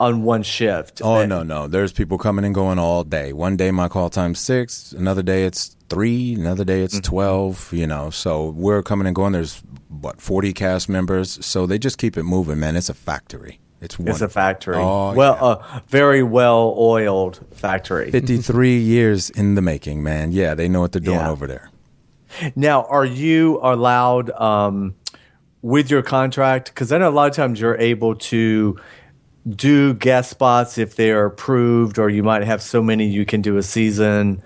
on 0.00 0.22
one 0.24 0.42
shift? 0.42 1.00
Oh 1.02 1.24
no, 1.24 1.42
no. 1.42 1.66
There's 1.68 1.92
people 1.92 2.18
coming 2.18 2.44
and 2.44 2.54
going 2.54 2.78
all 2.78 3.04
day. 3.04 3.32
One 3.32 3.56
day 3.56 3.70
my 3.70 3.88
call 3.88 4.10
time's 4.10 4.40
six, 4.40 4.92
another 4.92 5.22
day 5.22 5.44
it's 5.44 5.76
three, 5.88 6.34
another 6.34 6.64
day 6.64 6.78
Mm-hmm. 6.84 6.96
it's 6.96 7.00
twelve. 7.00 7.72
You 7.72 7.86
know, 7.86 8.10
so 8.10 8.50
we're 8.50 8.82
coming 8.82 9.06
and 9.06 9.14
going. 9.14 9.32
There's 9.32 9.62
what 9.88 10.20
forty 10.20 10.52
cast 10.52 10.88
members, 10.88 11.44
so 11.44 11.66
they 11.66 11.78
just 11.78 11.98
keep 11.98 12.16
it 12.16 12.24
moving, 12.24 12.58
man. 12.60 12.76
It's 12.76 12.88
a 12.88 12.94
factory. 12.94 13.60
It's 13.84 13.98
It's 14.00 14.20
a 14.20 14.28
factory. 14.28 14.76
Oh, 14.76 15.12
well, 15.14 15.38
yeah. 15.70 15.78
a 15.78 15.82
very 15.88 16.22
well 16.22 16.74
oiled 16.78 17.40
factory. 17.52 18.10
Fifty-three 18.10 18.78
years 18.94 19.30
in 19.30 19.54
the 19.54 19.62
making, 19.62 20.02
man. 20.02 20.32
Yeah, 20.32 20.54
they 20.54 20.68
know 20.68 20.80
what 20.80 20.92
they're 20.92 21.00
doing 21.00 21.18
Yeah. 21.18 21.30
over 21.30 21.46
there. 21.46 21.70
Now, 22.56 22.84
are 22.86 23.04
you 23.04 23.60
allowed 23.62 24.30
um, 24.30 24.94
with 25.62 25.90
your 25.90 26.02
contract? 26.02 26.68
Because 26.68 26.90
I 26.90 26.98
know 26.98 27.08
a 27.08 27.12
lot 27.12 27.28
of 27.30 27.36
times 27.36 27.60
you're 27.60 27.76
able 27.78 28.16
to 28.16 28.76
do 29.48 29.94
guest 29.94 30.30
spots 30.30 30.78
if 30.78 30.96
they 30.96 31.10
are 31.12 31.26
approved, 31.26 31.98
or 31.98 32.08
you 32.08 32.22
might 32.22 32.42
have 32.44 32.62
so 32.62 32.82
many 32.82 33.06
you 33.06 33.24
can 33.26 33.42
do 33.42 33.56
a 33.58 33.62
season. 33.62 34.42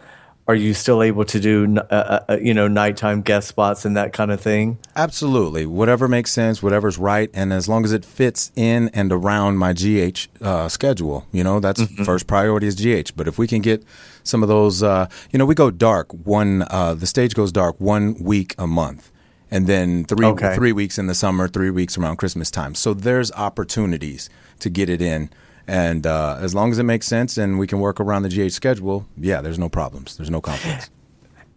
Are 0.48 0.54
you 0.54 0.72
still 0.72 1.02
able 1.02 1.26
to 1.26 1.38
do, 1.38 1.76
uh, 1.90 2.20
uh, 2.26 2.38
you 2.40 2.54
know, 2.54 2.68
nighttime 2.68 3.20
guest 3.20 3.48
spots 3.48 3.84
and 3.84 3.94
that 3.98 4.14
kind 4.14 4.30
of 4.30 4.40
thing? 4.40 4.78
Absolutely. 4.96 5.66
Whatever 5.66 6.08
makes 6.08 6.32
sense, 6.32 6.62
whatever's 6.62 6.96
right, 6.96 7.28
and 7.34 7.52
as 7.52 7.68
long 7.68 7.84
as 7.84 7.92
it 7.92 8.02
fits 8.02 8.50
in 8.56 8.88
and 8.94 9.12
around 9.12 9.58
my 9.58 9.74
GH 9.74 10.26
uh, 10.40 10.68
schedule, 10.70 11.26
you 11.32 11.44
know, 11.44 11.60
that's 11.60 11.82
Mm-hmm. 11.82 12.02
first 12.04 12.26
priority 12.26 12.66
is 12.66 12.74
GH. 12.76 13.12
But 13.14 13.28
if 13.28 13.38
we 13.38 13.46
can 13.46 13.60
get 13.60 13.84
some 14.24 14.42
of 14.42 14.48
those, 14.48 14.82
uh, 14.82 15.08
you 15.30 15.38
know, 15.38 15.44
we 15.44 15.54
go 15.54 15.70
dark 15.70 16.10
one, 16.12 16.64
uh, 16.70 16.94
the 16.94 17.06
stage 17.06 17.34
goes 17.34 17.52
dark 17.52 17.78
one 17.78 18.14
week 18.18 18.54
a 18.56 18.66
month. 18.66 19.10
And 19.50 19.66
then 19.66 20.04
three 20.04 20.26
Okay. 20.26 20.54
three 20.54 20.72
weeks 20.72 20.98
in 20.98 21.06
the 21.08 21.14
summer, 21.14 21.46
three 21.48 21.70
weeks 21.70 21.96
around 21.98 22.16
Christmas 22.16 22.50
time. 22.50 22.74
So 22.74 22.94
there's 22.94 23.30
opportunities 23.32 24.28
to 24.60 24.68
get 24.70 24.88
it 24.88 25.00
in, 25.02 25.28
and 25.68 26.06
uh, 26.06 26.38
as 26.40 26.54
long 26.54 26.72
as 26.72 26.78
it 26.78 26.82
makes 26.84 27.06
sense 27.06 27.36
and 27.38 27.58
we 27.58 27.66
can 27.66 27.78
work 27.78 28.00
around 28.00 28.22
the 28.22 28.28
GH 28.30 28.52
schedule, 28.52 29.06
yeah, 29.16 29.40
there's 29.42 29.58
no 29.58 29.68
problems. 29.68 30.16
There's 30.16 30.30
no 30.30 30.40
conflicts. 30.40 30.90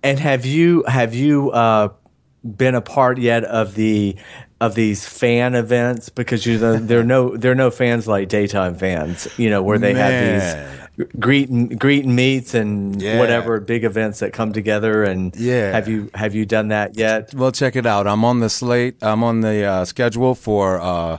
And 0.03 0.19
have 0.19 0.47
you 0.47 0.83
have 0.87 1.13
you 1.13 1.51
uh, 1.51 1.89
been 2.43 2.73
a 2.73 2.81
part 2.81 3.19
yet 3.19 3.43
of 3.43 3.75
the 3.75 4.15
of 4.59 4.73
these 4.73 5.07
fan 5.07 5.53
events? 5.53 6.09
Because 6.09 6.43
you 6.47 6.57
know, 6.57 6.77
there 6.77 6.99
are 7.01 7.03
no 7.03 7.37
there 7.37 7.51
are 7.51 7.55
no 7.55 7.69
fans 7.69 8.07
like 8.07 8.27
daytime 8.27 8.73
fans. 8.73 9.27
You 9.37 9.51
know 9.51 9.61
where 9.61 9.77
they 9.77 9.93
have 9.93 10.13
these 10.97 11.07
greet 11.19 11.49
and 11.49 11.79
greet 11.79 12.03
and 12.05 12.15
meets 12.15 12.55
and 12.55 12.99
Yeah. 12.99 13.19
whatever 13.19 13.59
big 13.59 13.83
events 13.83 14.19
that 14.21 14.33
come 14.33 14.53
together. 14.53 15.03
And 15.03 15.35
Yeah. 15.35 15.71
have 15.71 15.87
you 15.87 16.09
have 16.15 16.33
you 16.33 16.47
done 16.47 16.69
that 16.69 16.97
yet? 16.97 17.31
Well, 17.35 17.51
check 17.51 17.75
it 17.75 17.85
out. 17.85 18.07
I'm 18.07 18.25
on 18.25 18.39
the 18.39 18.49
slate. 18.49 18.95
I'm 19.03 19.23
on 19.23 19.41
the 19.41 19.63
uh, 19.65 19.85
schedule 19.85 20.33
for 20.33 20.81
uh, 20.81 21.17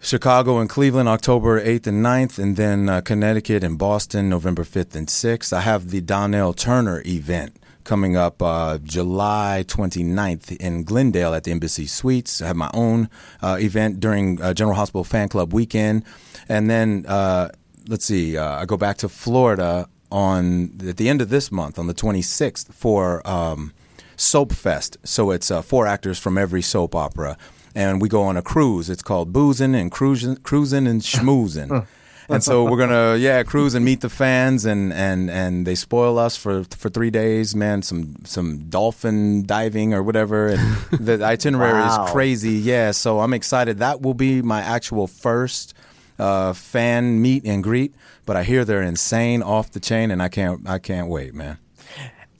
Chicago 0.00 0.58
and 0.58 0.70
Cleveland, 0.70 1.08
October 1.08 1.60
8th 1.60 1.88
and 1.88 2.04
9th, 2.04 2.38
and 2.38 2.56
then 2.56 2.88
uh, 2.88 3.00
Connecticut 3.00 3.64
and 3.64 3.76
Boston, 3.76 4.28
November 4.28 4.62
5th 4.62 4.94
and 4.94 5.08
6th. 5.08 5.52
I 5.52 5.60
have 5.60 5.90
the 5.90 6.00
Donnell 6.00 6.52
Turner 6.52 7.02
event 7.04 7.56
coming 7.82 8.16
up 8.16 8.40
uh, 8.40 8.78
July 8.78 9.64
29th 9.66 10.56
in 10.58 10.84
Glendale 10.84 11.34
at 11.34 11.44
the 11.44 11.50
Embassy 11.50 11.86
Suites. 11.86 12.40
I 12.40 12.46
have 12.46 12.56
my 12.56 12.70
own 12.72 13.10
uh, 13.42 13.56
event 13.60 13.98
during 13.98 14.40
uh, 14.40 14.54
General 14.54 14.76
Hospital 14.76 15.04
Fan 15.04 15.28
Club 15.28 15.52
weekend. 15.52 16.04
And 16.48 16.70
then, 16.70 17.04
uh, 17.08 17.48
let's 17.88 18.04
see, 18.04 18.36
uh, 18.36 18.60
I 18.60 18.66
go 18.66 18.76
back 18.76 18.98
to 18.98 19.08
Florida 19.08 19.88
on 20.12 20.78
at 20.86 20.96
the 20.96 21.08
end 21.08 21.20
of 21.20 21.28
this 21.28 21.50
month, 21.50 21.78
on 21.78 21.88
the 21.88 21.94
26th, 21.94 22.72
for. 22.72 23.26
Um, 23.28 23.72
Soap 24.20 24.52
Fest. 24.52 24.96
So 25.04 25.30
it's 25.30 25.48
uh, 25.48 25.62
four 25.62 25.86
actors 25.86 26.18
from 26.18 26.36
every 26.36 26.60
soap 26.60 26.96
opera, 26.96 27.38
and 27.78 28.02
we 28.02 28.08
go 28.08 28.22
on 28.22 28.36
a 28.36 28.42
cruise. 28.42 28.90
It's 28.90 29.02
called 29.02 29.32
Boozing 29.32 29.74
and 29.74 29.90
Cruising, 29.90 30.36
Cruising 30.42 30.86
and 30.88 31.00
Schmoozing. 31.00 31.86
And 32.30 32.44
so 32.44 32.64
we're 32.64 32.76
gonna 32.84 33.16
yeah 33.16 33.42
cruise 33.42 33.74
and 33.74 33.84
meet 33.84 34.00
the 34.02 34.10
fans 34.10 34.66
and 34.66 34.92
and 34.92 35.30
and 35.30 35.66
they 35.66 35.74
spoil 35.74 36.18
us 36.18 36.36
for 36.36 36.64
for 36.76 36.90
three 36.90 37.08
days 37.10 37.56
man 37.56 37.80
some 37.82 38.16
some 38.24 38.68
dolphin 38.68 39.46
diving 39.46 39.94
or 39.94 40.02
whatever 40.02 40.48
and 40.48 40.60
the 41.08 41.24
itinerary 41.24 41.72
Wow. 41.80 42.04
is 42.04 42.10
crazy 42.12 42.52
yeah 42.72 42.90
so 42.92 43.20
I'm 43.20 43.32
excited 43.32 43.78
that 43.78 44.02
will 44.02 44.12
be 44.28 44.42
my 44.42 44.60
actual 44.60 45.06
first 45.06 45.72
uh, 46.18 46.52
fan 46.52 47.22
meet 47.22 47.46
and 47.46 47.62
greet 47.64 47.94
but 48.26 48.36
I 48.36 48.42
hear 48.44 48.62
they're 48.66 48.82
insane 48.82 49.40
off 49.42 49.70
the 49.70 49.80
chain 49.80 50.10
and 50.10 50.20
I 50.22 50.28
can't 50.28 50.68
I 50.68 50.78
can't 50.78 51.08
wait 51.08 51.32
man 51.34 51.56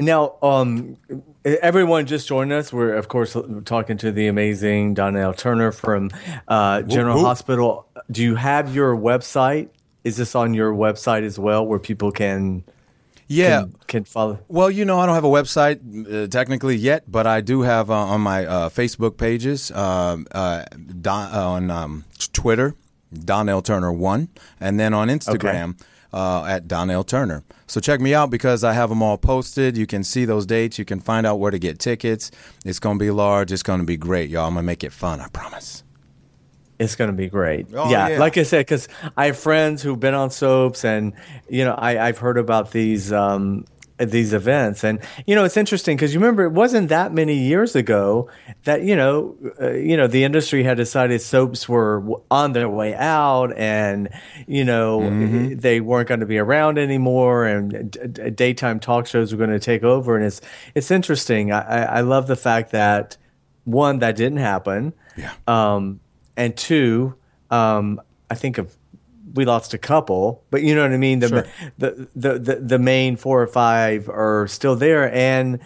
Now, 0.01 0.35
um, 0.43 0.97
everyone 1.63 2.07
just 2.07 2.29
joined 2.29 2.53
us. 2.53 2.73
We're 2.73 2.95
of 2.95 3.09
course 3.09 3.37
talking 3.65 3.97
to 3.99 4.13
the 4.13 4.27
amazing 4.29 4.95
Donnell 4.95 5.33
Turner 5.33 5.73
from 5.73 6.11
uh, 6.47 6.83
General 6.83 7.17
whoop. 7.17 7.27
Hospital. 7.27 7.87
Do 8.11 8.23
you 8.23 8.35
have 8.35 8.75
your 8.75 8.97
website? 8.97 9.69
Is 10.05 10.17
this 10.17 10.35
on 10.35 10.55
your 10.55 10.73
website 10.73 11.23
as 11.23 11.39
well, 11.39 11.67
where 11.67 11.79
people 11.79 12.13
can 12.13 12.65
yeah 13.27 13.61
can, 13.61 13.75
can 13.87 14.05
follow? 14.05 14.39
Well, 14.49 14.71
you 14.71 14.85
know, 14.85 14.99
I 15.01 15.07
don't 15.07 15.15
have 15.15 15.25
a 15.25 15.29
website 15.29 15.79
uh, 16.25 16.29
technically 16.29 16.77
yet, 16.77 17.11
but 17.11 17.27
I 17.27 17.41
do 17.41 17.63
have 17.63 17.91
uh, 17.91 17.95
on 17.95 18.21
my 18.21 18.47
uh, 18.47 18.69
Facebook 18.69 19.17
pages, 19.17 19.71
um 19.73 20.27
uh, 20.33 20.65
Don, 21.01 21.35
uh, 21.35 21.49
on 21.49 21.71
um, 21.71 22.05
Twitter, 22.33 22.75
Donnell 23.13 23.63
Turner 23.63 23.93
One, 23.93 24.29
and 24.61 24.79
then 24.79 24.95
on 24.95 25.09
Instagram 25.09 25.77
uh, 26.13 26.45
at 26.45 26.69
Donnell 26.69 27.05
Turner. 27.05 27.45
So 27.67 27.81
check 27.81 28.01
me 28.01 28.15
out 28.15 28.31
because 28.31 28.65
I 28.65 28.73
have 28.73 28.89
them 28.89 29.03
all 29.03 29.19
posted. 29.19 29.77
You 29.77 29.87
can 29.87 30.05
see 30.05 30.25
those 30.25 30.47
dates. 30.47 30.79
You 30.79 30.85
can 30.85 31.01
find 31.01 31.27
out 31.27 31.39
where 31.39 31.51
to 31.51 31.59
get 31.59 31.79
tickets. 31.79 32.31
It's 32.65 32.79
going 32.79 32.99
to 32.99 33.05
be 33.05 33.11
large. 33.11 33.53
It's 33.53 33.63
going 33.63 33.81
to 33.81 33.87
be 33.87 33.97
great, 33.97 34.31
y'all. 34.31 34.47
I'm 34.47 34.55
going 34.55 34.63
to 34.63 34.67
make 34.67 34.85
it 34.85 34.93
fun. 34.93 35.21
I 35.21 35.29
promise. 35.29 35.85
It's 36.79 36.95
going 36.95 37.11
to 37.11 37.17
be 37.17 37.29
great. 37.29 37.67
Oh, 37.75 37.91
yeah, 37.91 38.09
yeah. 38.09 38.19
like 38.19 38.39
I 38.39 38.45
said, 38.45 38.61
because 38.61 38.89
I 39.17 39.27
have 39.27 39.39
friends 39.39 39.83
who've 39.83 39.99
been 39.99 40.15
on 40.15 40.31
soaps, 40.31 40.85
and 40.85 41.13
you 41.49 41.65
know, 41.65 41.75
I, 41.75 42.07
I've 42.07 42.19
heard 42.19 42.39
about 42.39 42.71
these 42.71 43.13
um, 43.13 43.65
these 43.99 44.33
events, 44.33 44.85
and 44.85 45.01
you 45.27 45.35
know, 45.35 45.45
it's 45.45 45.57
interesting 45.57 45.97
because 45.97 46.15
you 46.15 46.21
remember 46.21 46.45
it 46.45 46.53
wasn't 46.53 46.89
that 46.89 47.13
many 47.13 47.35
years 47.35 47.75
ago 47.75 48.29
that 48.65 48.83
you 48.83 48.95
know, 48.97 49.37
uh, 49.61 49.73
you 49.73 49.97
know, 49.97 50.07
the 50.07 50.25
industry 50.25 50.63
had 50.63 50.77
decided 50.77 51.21
soaps 51.21 51.69
were 51.69 52.03
on 52.31 52.53
their 52.53 52.69
way 52.69 52.95
out, 52.95 53.53
and 53.57 54.09
you 54.47 54.65
know, 54.65 55.01
Mm-hmm. 55.01 55.59
they 55.59 55.81
weren't 55.81 56.09
going 56.09 56.21
to 56.21 56.27
be 56.27 56.39
around 56.39 56.79
anymore, 56.79 57.45
and 57.47 57.91
d- 57.91 58.31
daytime 58.31 58.79
talk 58.81 59.07
shows 59.07 59.33
were 59.33 59.39
going 59.39 59.51
to 59.51 59.59
take 59.59 59.83
over, 59.83 60.17
and 60.17 60.25
it's 60.25 60.41
it's 60.75 60.91
interesting. 60.91 61.51
I, 61.53 61.61
I, 61.61 61.83
I 61.83 62.01
love 62.03 62.27
the 62.29 62.37
fact 62.37 62.71
that 62.73 63.17
one 63.65 63.99
that 63.99 64.17
didn't 64.17 64.39
happen. 64.39 64.93
Yeah. 65.17 65.33
Um, 65.47 66.01
and 66.37 66.57
two, 66.57 67.15
um, 67.51 68.01
I 68.31 68.35
think 68.37 68.59
of 68.59 68.77
we 69.35 69.45
lost 69.45 69.75
a 69.75 69.79
couple, 69.79 70.43
but 70.51 70.63
you 70.63 70.75
know 70.75 70.83
what 70.83 70.93
I 70.93 70.97
mean. 70.97 71.21
The, 71.21 71.29
Sure. 71.29 71.45
the, 71.79 72.09
the 72.17 72.39
the 72.39 72.55
the 72.57 72.79
main 72.79 73.17
four 73.17 73.43
or 73.43 73.47
five 73.47 74.09
are 74.09 74.47
still 74.49 74.77
there, 74.77 75.13
and 75.13 75.59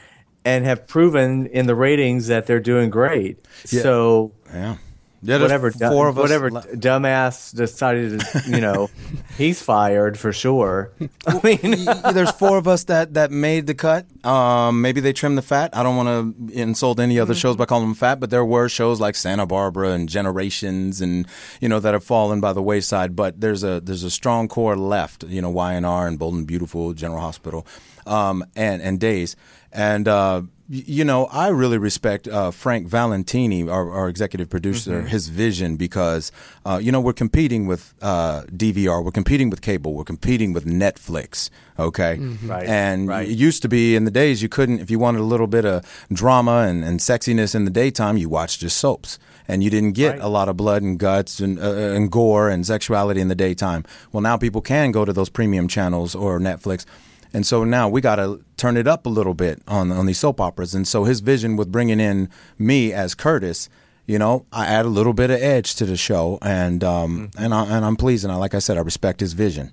and 0.44 0.64
have 0.64 0.86
proven 0.88 1.46
in 1.46 1.66
the 1.66 1.74
ratings 1.74 2.26
that 2.26 2.46
they're 2.46 2.60
doing 2.60 2.90
great. 2.90 3.44
So 3.64 4.32
Yeah. 4.52 4.76
Yeah, 5.24 5.40
whatever 5.40 5.70
du- 5.70 5.88
four 5.88 6.08
of 6.08 6.18
us 6.18 6.22
whatever 6.22 6.50
le- 6.50 6.62
dumbass 6.62 7.54
decided 7.54 8.20
to, 8.20 8.42
you 8.48 8.60
know, 8.60 8.90
he's 9.38 9.62
fired 9.62 10.18
for 10.18 10.32
sure. 10.32 10.90
I 11.26 11.40
mean, 11.44 11.84
there's 12.12 12.32
four 12.32 12.58
of 12.58 12.66
us 12.66 12.84
that 12.84 13.14
that 13.14 13.30
made 13.30 13.66
the 13.68 13.74
cut. 13.74 14.06
Um, 14.26 14.80
maybe 14.80 15.00
they 15.00 15.12
trimmed 15.12 15.38
the 15.38 15.42
fat. 15.42 15.76
I 15.76 15.82
don't 15.84 15.96
want 15.96 16.48
to 16.48 16.52
insult 16.60 16.98
any 16.98 17.20
other 17.20 17.34
shows 17.34 17.56
by 17.56 17.66
calling 17.66 17.86
them 17.86 17.94
fat, 17.94 18.18
but 18.18 18.30
there 18.30 18.44
were 18.44 18.68
shows 18.68 19.00
like 19.00 19.14
Santa 19.14 19.46
Barbara 19.46 19.90
and 19.90 20.08
Generations, 20.08 21.00
and 21.00 21.26
you 21.60 21.68
know 21.68 21.78
that 21.78 21.92
have 21.94 22.04
fallen 22.04 22.40
by 22.40 22.52
the 22.52 22.62
wayside. 22.62 23.14
But 23.14 23.40
there's 23.40 23.62
a 23.62 23.80
there's 23.80 24.02
a 24.02 24.10
strong 24.10 24.48
core 24.48 24.76
left. 24.76 25.22
You 25.24 25.40
know, 25.42 25.52
YNR 25.52 26.08
and 26.08 26.18
Bold 26.18 26.34
and 26.34 26.46
Beautiful, 26.46 26.92
General 26.94 27.20
Hospital, 27.20 27.66
um, 28.06 28.44
and 28.56 28.82
and 28.82 28.98
Days, 28.98 29.36
and. 29.72 30.08
Uh, 30.08 30.42
y- 30.42 30.48
you 30.74 31.04
know, 31.04 31.26
I 31.26 31.48
really 31.48 31.76
respect 31.76 32.26
uh, 32.26 32.50
Frank 32.50 32.86
Valentini, 32.88 33.68
our, 33.68 33.90
our 33.90 34.08
executive 34.08 34.48
producer, 34.48 35.02
his 35.02 35.28
vision 35.28 35.76
because, 35.76 36.32
uh, 36.64 36.80
you 36.82 36.90
know, 36.90 36.98
we're 37.00 37.12
competing 37.12 37.66
with 37.66 37.92
uh, 38.00 38.44
DVR, 38.44 39.04
we're 39.04 39.10
competing 39.10 39.50
with 39.50 39.60
cable, 39.60 39.92
we're 39.92 40.04
competing 40.04 40.54
with 40.54 40.64
Netflix, 40.64 41.50
okay? 41.78 42.18
Right, 42.46 42.66
And 42.66 43.06
right. 43.08 43.28
it 43.28 43.34
used 43.34 43.60
to 43.62 43.68
be 43.68 43.94
in 43.94 44.06
the 44.06 44.10
days 44.10 44.40
you 44.42 44.48
couldn't, 44.48 44.80
if 44.80 44.90
you 44.90 44.98
wanted 44.98 45.20
a 45.20 45.24
little 45.24 45.46
bit 45.46 45.66
of 45.66 45.84
drama 46.10 46.64
and, 46.66 46.82
and 46.82 47.00
sexiness 47.00 47.54
in 47.54 47.66
the 47.66 47.70
daytime, 47.70 48.16
you 48.16 48.30
watched 48.30 48.60
just 48.60 48.78
soaps. 48.78 49.18
And 49.48 49.62
you 49.62 49.68
didn't 49.68 49.92
get 49.92 50.12
Right. 50.12 50.20
a 50.22 50.28
lot 50.28 50.48
of 50.48 50.56
blood 50.56 50.82
and 50.82 50.98
guts 50.98 51.38
and, 51.40 51.58
uh, 51.58 51.70
and 51.96 52.10
gore 52.10 52.48
and 52.48 52.64
sexuality 52.66 53.20
in 53.20 53.28
the 53.28 53.34
daytime. 53.34 53.84
Well, 54.10 54.22
now 54.22 54.38
people 54.38 54.62
can 54.62 54.90
go 54.92 55.04
to 55.04 55.12
those 55.12 55.28
premium 55.28 55.68
channels 55.68 56.14
or 56.14 56.38
Netflix. 56.40 56.86
And 57.34 57.46
so 57.46 57.64
now 57.64 57.88
we 57.88 58.00
got 58.00 58.16
to 58.16 58.44
turn 58.56 58.76
it 58.76 58.86
up 58.86 59.06
a 59.06 59.08
little 59.08 59.34
bit 59.34 59.62
on 59.66 59.90
on 59.90 60.06
these 60.06 60.18
soap 60.18 60.40
operas. 60.40 60.74
And 60.74 60.86
so 60.86 61.04
his 61.04 61.20
vision 61.20 61.56
with 61.56 61.72
bringing 61.72 62.00
in 62.00 62.28
me 62.58 62.92
as 62.92 63.14
Curtis, 63.14 63.68
you 64.06 64.18
know, 64.18 64.46
I 64.52 64.66
add 64.66 64.84
a 64.84 64.88
little 64.90 65.12
bit 65.12 65.30
of 65.30 65.40
edge 65.40 65.74
to 65.76 65.86
the 65.86 65.96
show, 65.96 66.38
and 66.42 66.82
um, 66.82 67.30
and 67.38 67.54
I, 67.54 67.64
and 67.66 67.84
I'm 67.84 67.96
pleased. 67.96 68.24
And 68.24 68.32
I, 68.32 68.36
like 68.36 68.54
I 68.54 68.58
said, 68.58 68.76
I 68.76 68.80
respect 68.80 69.20
his 69.20 69.32
vision. 69.32 69.72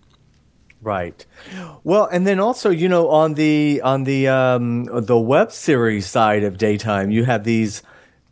Right. 0.81 1.25
Well, 1.83 2.05
and 2.05 2.25
then 2.25 2.39
also, 2.39 2.69
you 2.69 2.87
know, 2.87 3.09
on 3.09 3.33
the 3.33 3.81
on 3.83 4.05
the 4.05 4.27
um, 4.29 4.85
the 4.85 5.19
web 5.19 5.51
series 5.51 6.05
side 6.05 6.43
of 6.43 6.57
daytime, 6.57 7.11
you 7.11 7.25
have 7.25 7.43
these 7.43 7.83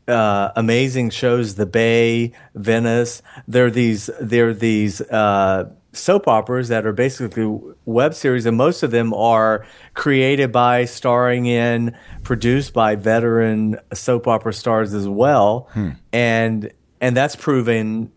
uh, 0.08 0.52
amazing 0.56 1.10
shows, 1.10 1.56
The 1.56 1.66
Bay, 1.66 2.32
Venice. 2.56 3.22
They're 3.48 3.72
these 3.72 4.10
they're 4.22 4.54
these 4.54 5.02
uh, 5.02 5.72
soap 5.98 6.28
operas 6.28 6.68
that 6.70 6.86
are 6.86 6.94
basically 6.94 7.60
web 7.86 8.14
series, 8.14 8.46
and 8.46 8.56
most 8.58 8.84
of 8.84 8.92
them 8.92 9.14
are 9.14 9.66
created 9.94 10.52
by, 10.52 10.86
starring 10.86 11.46
in, 11.46 11.96
produced 12.24 12.74
by 12.74 12.96
veteran 12.96 13.78
soap 13.94 14.28
opera 14.28 14.54
stars 14.54 14.94
as 14.94 15.08
well, 15.08 15.70
and 16.14 16.72
and 17.02 17.16
that's 17.16 17.36
proven 17.36 18.12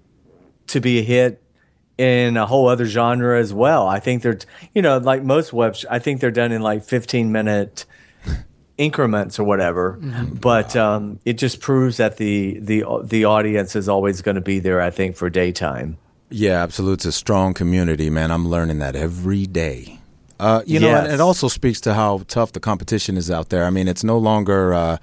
to 0.69 0.81
be 0.81 0.99
a 1.01 1.03
hit 1.03 1.43
in 1.99 2.37
a 2.37 2.47
whole 2.47 2.67
other 2.69 2.87
genre 2.87 3.39
as 3.39 3.53
well. 3.53 3.87
I 3.87 4.01
think 4.01 4.23
they're, 4.23 4.39
you 4.75 4.81
know, 4.81 4.97
like 4.99 5.23
most 5.23 5.53
web, 5.53 5.77
sh- 5.77 5.85
I 5.91 5.99
think 5.99 6.21
they're 6.23 6.31
done 6.31 6.51
in 6.51 6.63
like 6.63 6.83
15 6.83 7.31
minute 7.31 7.85
increments 8.79 9.39
or 9.39 9.45
whatever. 9.45 9.99
But 10.41 10.75
um, 10.77 11.21
it 11.27 11.35
just 11.35 11.61
proves 11.61 11.99
that 11.99 12.17
the 12.17 12.59
the 12.61 12.85
the 13.05 13.25
audience 13.27 13.77
is 13.77 13.89
always 13.89 14.23
going 14.23 14.37
to 14.37 14.41
be 14.41 14.61
there. 14.61 14.81
I 14.81 14.91
think 14.91 15.17
for 15.17 15.29
daytime. 15.29 15.99
Yeah, 16.31 16.63
absolutely. 16.63 16.95
It's 16.95 17.05
a 17.05 17.13
strong 17.13 17.55
community, 17.55 18.09
man. 18.09 18.31
I'm 18.31 18.49
learning 18.49 18.79
that 18.79 18.95
every 18.97 19.47
day. 19.47 19.99
Uh, 20.39 20.63
you 20.65 20.81
know, 20.81 20.95
and 20.95 21.13
it 21.13 21.21
also 21.21 21.49
speaks 21.49 21.83
to 21.83 21.93
how 21.93 22.23
tough 22.29 22.53
the 22.53 22.61
competition 22.61 23.19
is 23.19 23.31
out 23.31 23.51
there. 23.51 23.65
I 23.67 23.71
mean, 23.71 23.89
it's 23.89 24.03
no 24.03 24.17
longer 24.17 24.73
uh, 24.73 24.97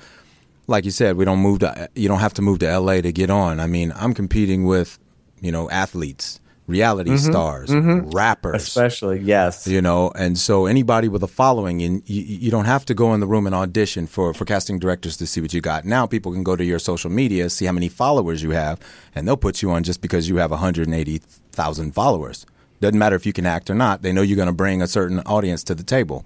like 0.67 0.83
you 0.83 0.91
said. 0.91 1.15
We 1.15 1.25
don't 1.25 1.39
move 1.39 1.59
to. 1.59 1.89
You 1.95 2.07
don't 2.07 2.19
have 2.19 2.33
to 2.35 2.41
move 2.41 2.59
to 2.59 2.67
L.A. 2.67 3.01
to 3.01 3.11
get 3.11 3.29
on. 3.29 3.59
I 3.59 3.67
mean, 3.67 3.93
I'm 3.95 4.13
competing 4.13 4.65
with, 4.65 4.97
you 5.39 5.51
know, 5.51 5.69
athletes, 5.69 6.39
reality 6.67 7.11
mm-hmm. 7.11 7.31
stars, 7.31 7.69
mm-hmm. 7.69 8.09
rappers, 8.09 8.63
Especially, 8.63 9.19
yes. 9.19 9.67
you 9.67 9.81
know? 9.81 10.11
And 10.15 10.37
so 10.37 10.65
anybody 10.65 11.07
with 11.07 11.23
a 11.23 11.27
following 11.27 11.81
and 11.81 12.03
you, 12.07 12.21
you 12.21 12.51
don't 12.51 12.65
have 12.65 12.85
to 12.85 12.93
go 12.93 13.13
in 13.13 13.21
the 13.21 13.27
room 13.27 13.45
and 13.45 13.55
audition 13.55 14.05
for, 14.05 14.33
for 14.33 14.45
casting 14.45 14.77
directors 14.77 15.17
to 15.17 15.27
see 15.27 15.41
what 15.41 15.53
you 15.53 15.61
got. 15.61 15.85
Now 15.85 16.05
people 16.05 16.33
can 16.33 16.43
go 16.43 16.55
to 16.55 16.63
your 16.63 16.79
social 16.79 17.09
media 17.09 17.49
see 17.49 17.65
how 17.65 17.71
many 17.71 17.89
followers 17.89 18.43
you 18.43 18.51
have 18.51 18.79
and 19.15 19.27
they'll 19.27 19.37
put 19.37 19.61
you 19.61 19.71
on 19.71 19.83
just 19.83 20.01
because 20.01 20.27
you 20.27 20.37
have 20.37 20.51
180000 20.51 21.91
followers. 21.93 22.45
Doesn't 22.81 22.99
matter 22.99 23.15
if 23.15 23.25
you 23.25 23.33
can 23.33 23.45
act 23.45 23.69
or 23.69 23.75
not. 23.75 24.01
They 24.01 24.11
know 24.11 24.21
you're 24.21 24.35
going 24.35 24.47
to 24.47 24.53
bring 24.53 24.81
a 24.81 24.87
certain 24.87 25.19
audience 25.21 25.63
to 25.63 25.75
the 25.75 25.83
table. 25.83 26.25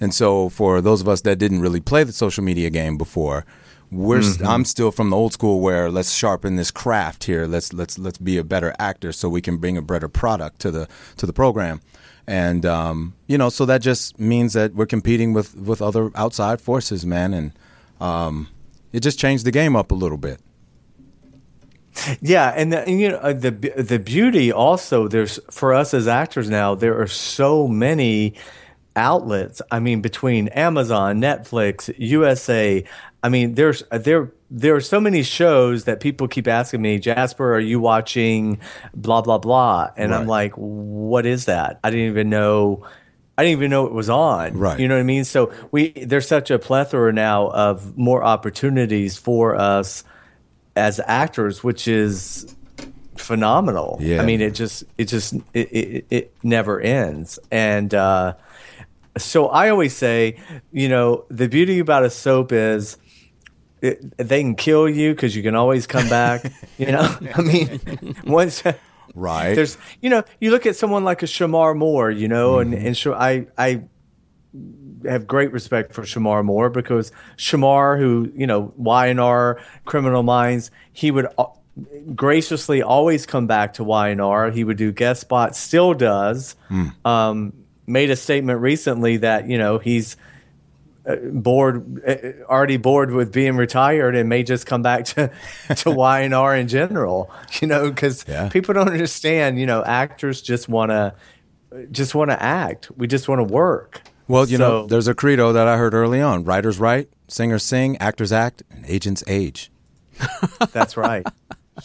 And 0.00 0.14
so 0.14 0.48
for 0.48 0.80
those 0.80 1.00
of 1.00 1.08
us 1.08 1.20
that 1.22 1.36
didn't 1.36 1.60
really 1.60 1.80
play 1.80 2.04
the 2.04 2.12
social 2.12 2.42
media 2.42 2.70
game 2.70 2.96
before 2.96 3.44
we're 3.92 4.22
st- 4.22 4.48
I'm 4.48 4.64
still 4.64 4.90
from 4.90 5.10
the 5.10 5.16
old 5.16 5.34
school 5.34 5.60
where 5.60 5.90
let's 5.90 6.12
sharpen 6.12 6.56
this 6.56 6.70
craft 6.70 7.24
here. 7.24 7.46
Let's 7.46 7.72
let's 7.72 7.98
let's 7.98 8.18
be 8.18 8.38
a 8.38 8.44
better 8.44 8.74
actor 8.78 9.12
so 9.12 9.28
we 9.28 9.42
can 9.42 9.58
bring 9.58 9.76
a 9.76 9.82
better 9.82 10.08
product 10.08 10.60
to 10.60 10.70
the 10.70 10.88
to 11.18 11.26
the 11.26 11.32
program. 11.32 11.82
And 12.26 12.64
um, 12.64 13.14
you 13.26 13.36
know, 13.36 13.50
so 13.50 13.66
that 13.66 13.82
just 13.82 14.18
means 14.18 14.54
that 14.54 14.74
we're 14.74 14.86
competing 14.86 15.32
with 15.32 15.54
with 15.56 15.82
other 15.82 16.10
outside 16.14 16.60
forces, 16.60 17.04
man, 17.04 17.34
and 17.34 17.52
um, 18.00 18.48
it 18.92 19.00
just 19.00 19.18
changed 19.18 19.44
the 19.44 19.50
game 19.50 19.76
up 19.76 19.90
a 19.90 19.94
little 19.94 20.18
bit. 20.18 20.40
Yeah, 22.22 22.48
and, 22.56 22.72
the, 22.72 22.80
and 22.88 23.00
you 23.00 23.10
know 23.10 23.16
uh, 23.18 23.34
the 23.34 23.50
the 23.50 23.98
beauty 23.98 24.50
also 24.50 25.08
there's 25.08 25.38
for 25.50 25.74
us 25.74 25.92
as 25.92 26.08
actors 26.08 26.48
now 26.48 26.74
there 26.74 26.98
are 26.98 27.06
so 27.06 27.68
many 27.68 28.34
outlets. 28.96 29.62
I 29.70 29.78
mean, 29.80 30.00
between 30.00 30.48
Amazon, 30.48 31.20
Netflix, 31.20 31.92
USA. 31.98 32.84
I 33.22 33.28
mean, 33.28 33.54
there's 33.54 33.82
there 33.90 34.32
there 34.50 34.74
are 34.74 34.80
so 34.80 35.00
many 35.00 35.22
shows 35.22 35.84
that 35.84 36.00
people 36.00 36.28
keep 36.28 36.46
asking 36.48 36.82
me, 36.82 36.98
Jasper, 36.98 37.54
are 37.54 37.60
you 37.60 37.80
watching 37.80 38.60
blah 38.94 39.22
blah 39.22 39.38
blah? 39.38 39.90
And 39.96 40.14
I'm 40.14 40.26
like, 40.26 40.52
what 40.54 41.24
is 41.26 41.46
that? 41.46 41.80
I 41.82 41.90
didn't 41.90 42.06
even 42.06 42.30
know. 42.30 42.86
I 43.38 43.44
didn't 43.44 43.58
even 43.58 43.70
know 43.70 43.86
it 43.86 43.92
was 43.92 44.10
on. 44.10 44.58
Right. 44.58 44.78
You 44.78 44.88
know 44.88 44.94
what 44.94 45.00
I 45.00 45.04
mean? 45.04 45.24
So 45.24 45.52
we 45.70 45.92
there's 45.92 46.28
such 46.28 46.50
a 46.50 46.58
plethora 46.58 47.12
now 47.12 47.48
of 47.48 47.96
more 47.96 48.22
opportunities 48.22 49.16
for 49.16 49.56
us 49.56 50.04
as 50.76 51.00
actors, 51.06 51.64
which 51.64 51.88
is 51.88 52.54
phenomenal. 53.16 53.98
Yeah. 54.00 54.20
I 54.20 54.26
mean, 54.26 54.40
it 54.40 54.54
just 54.54 54.84
it 54.98 55.06
just 55.06 55.34
it 55.54 55.72
it, 55.72 56.06
it 56.10 56.34
never 56.42 56.80
ends. 56.80 57.38
And 57.50 57.94
uh, 57.94 58.34
so 59.18 59.48
I 59.48 59.68
always 59.70 59.94
say, 59.96 60.36
you 60.72 60.88
know, 60.88 61.24
the 61.28 61.48
beauty 61.48 61.78
about 61.78 62.04
a 62.04 62.10
soap 62.10 62.52
is. 62.52 62.96
It, 63.80 64.16
they 64.16 64.40
can 64.42 64.54
kill 64.54 64.88
you 64.88 65.12
because 65.12 65.34
you 65.34 65.42
can 65.42 65.56
always 65.56 65.88
come 65.88 66.08
back. 66.08 66.44
you 66.78 66.86
know, 66.92 67.16
I 67.34 67.40
mean, 67.42 67.80
once 68.24 68.62
Right. 69.16 69.54
there's, 69.56 69.76
you 70.00 70.08
know, 70.08 70.22
you 70.40 70.52
look 70.52 70.66
at 70.66 70.76
someone 70.76 71.02
like 71.02 71.24
a 71.24 71.26
Shemar 71.26 71.76
Moore, 71.76 72.08
you 72.08 72.28
know, 72.28 72.60
and 72.60 72.72
and 72.74 72.96
Sh- 72.96 73.08
I 73.08 73.46
I 73.58 73.82
have 75.04 75.26
great 75.26 75.50
respect 75.52 75.92
for 75.94 76.02
Shemar 76.02 76.44
Moore 76.44 76.70
because 76.70 77.10
Shemar, 77.36 77.98
who 77.98 78.30
you 78.36 78.46
know, 78.46 78.72
YNR 78.80 79.60
Criminal 79.84 80.22
Minds, 80.22 80.70
he 80.92 81.10
would 81.10 81.26
al- 81.36 81.60
graciously 82.14 82.82
always 82.82 83.26
come 83.26 83.48
back 83.48 83.74
to 83.74 83.84
YNR. 83.84 84.54
He 84.54 84.62
would 84.62 84.76
do 84.76 84.92
guest 84.92 85.22
spots, 85.22 85.58
still 85.58 85.92
does. 85.92 86.54
Um, 87.04 87.52
made 87.86 88.10
a 88.10 88.16
statement 88.16 88.60
recently 88.60 89.18
that 89.18 89.48
you 89.48 89.58
know 89.58 89.78
he's 89.78 90.16
uh, 91.04 91.16
bored, 91.16 92.02
uh, 92.06 92.44
already 92.50 92.76
bored 92.76 93.10
with 93.10 93.32
being 93.32 93.56
retired, 93.56 94.14
and 94.14 94.28
may 94.28 94.42
just 94.44 94.66
come 94.66 94.82
back 94.82 95.04
to 95.06 95.28
to 95.68 95.90
YNR 95.90 96.60
in 96.60 96.68
general. 96.68 97.30
You 97.60 97.68
know, 97.68 97.90
because 97.90 98.24
Yeah. 98.28 98.48
people 98.48 98.72
don't 98.74 98.88
understand. 98.88 99.58
You 99.58 99.66
know, 99.66 99.84
actors 99.84 100.40
just 100.42 100.68
want 100.68 100.90
to 100.90 101.14
just 101.90 102.14
want 102.14 102.30
to 102.30 102.42
act. 102.42 102.90
We 102.96 103.06
just 103.06 103.28
want 103.28 103.40
to 103.40 103.52
work. 103.52 104.02
Well, 104.28 104.46
you 104.48 104.56
know, 104.58 104.86
there's 104.86 105.08
a 105.08 105.14
credo 105.14 105.52
that 105.52 105.66
I 105.68 105.76
heard 105.76 105.92
early 105.94 106.20
on: 106.20 106.44
writers 106.44 106.78
write, 106.78 107.08
singers 107.28 107.62
sing, 107.64 107.96
actors 107.98 108.32
act, 108.32 108.62
and 108.70 108.86
agents 108.86 109.22
age. 109.26 109.70
That's 110.72 110.96
right. 110.96 111.26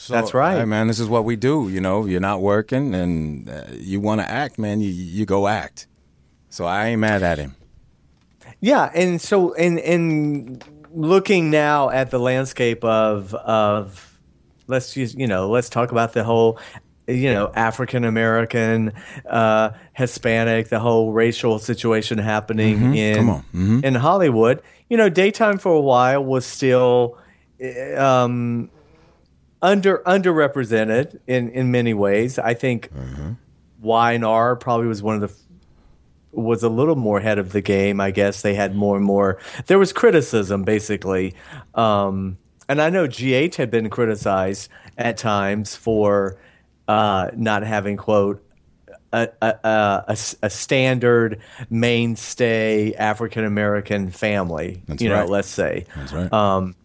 That's 0.10 0.34
right. 0.34 0.58
Hey, 0.58 0.65
man, 0.65 0.88
this 0.88 1.00
is 1.00 1.08
what 1.08 1.23
we 1.26 1.36
do. 1.36 1.69
You 1.69 1.80
know, 1.82 2.06
you're 2.06 2.19
not 2.19 2.41
working 2.41 2.93
and 2.93 3.50
uh, 3.50 3.63
you 3.71 4.00
want 4.00 4.21
to 4.21 4.30
act, 4.30 4.60
man. 4.60 4.82
You 4.82 4.89
you 4.89 5.26
go 5.26 5.47
act. 5.47 5.88
So 6.50 6.65
I 6.65 6.88
ain't 6.88 7.00
mad 7.02 7.23
at 7.23 7.38
him. 7.38 7.56
Yeah, 8.60 8.89
and 8.93 9.21
so 9.21 9.54
in 9.54 9.78
in 9.78 10.62
looking 10.93 11.50
now 11.52 11.89
at 11.89 12.12
the 12.12 12.19
landscape 12.19 12.84
of 12.84 13.33
of 13.35 14.17
let's 14.67 14.98
use 14.98 15.13
you 15.15 15.27
know 15.27 15.50
let's 15.50 15.69
talk 15.69 15.92
about 15.92 16.13
the 16.13 16.23
whole 16.23 16.60
you 17.08 17.31
know 17.31 17.52
African 17.56 18.04
American, 18.04 18.92
uh, 19.29 19.71
Hispanic, 19.94 20.69
the 20.69 20.79
whole 20.79 21.13
racial 21.13 21.60
situation 21.60 22.17
happening 22.17 22.94
in 22.96 23.15
Come 23.15 23.29
on. 23.29 23.44
Mhm. 23.56 23.83
in 23.85 23.96
Hollywood. 23.96 24.62
You 24.90 24.98
know, 24.98 25.08
daytime 25.10 25.58
for 25.60 25.71
a 25.71 25.81
while 25.81 26.23
was 26.23 26.46
still. 26.46 27.17
uh, 27.63 28.02
Um, 28.04 28.69
under 29.62 29.99
underrepresented 29.99 31.19
in 31.27 31.49
in 31.49 31.71
many 31.71 31.93
ways. 31.93 32.39
I 32.39 32.53
think 32.53 32.89
YNR 33.83 34.60
probably 34.60 34.87
was 34.87 35.01
one 35.01 35.21
of 35.21 35.21
the 35.21 35.35
was 36.31 36.62
a 36.62 36.69
little 36.69 36.95
more 36.95 37.17
ahead 37.17 37.39
of 37.39 37.51
the 37.51 37.62
game. 37.62 37.99
I 37.99 38.12
guess 38.12 38.41
they 38.41 38.53
had 38.53 38.75
more 38.75 38.95
and 38.95 39.05
more. 39.05 39.39
There 39.65 39.79
was 39.79 39.91
criticism, 39.91 40.63
basically, 40.63 41.33
um, 41.73 42.37
and 42.69 42.81
I 42.81 42.89
know 42.89 43.08
GH 43.08 43.55
had 43.55 43.71
been 43.71 43.89
criticized 43.89 44.69
at 44.97 45.17
times 45.17 45.75
for 45.75 46.37
uh, 46.87 47.31
not 47.35 47.63
having 47.63 47.97
quote 47.97 48.43
a, 49.13 49.29
a, 49.41 49.55
a, 50.08 50.17
a 50.43 50.49
standard 50.49 51.39
mainstay 51.69 52.93
African 52.93 53.45
American 53.45 54.12
family. 54.12 54.81
That's 54.87 55.01
you 55.01 55.10
know, 55.10 55.25
let's 55.25 55.47
say. 55.47 55.85
That's 55.95 56.13
right. 56.13 56.31
Um, 56.31 56.75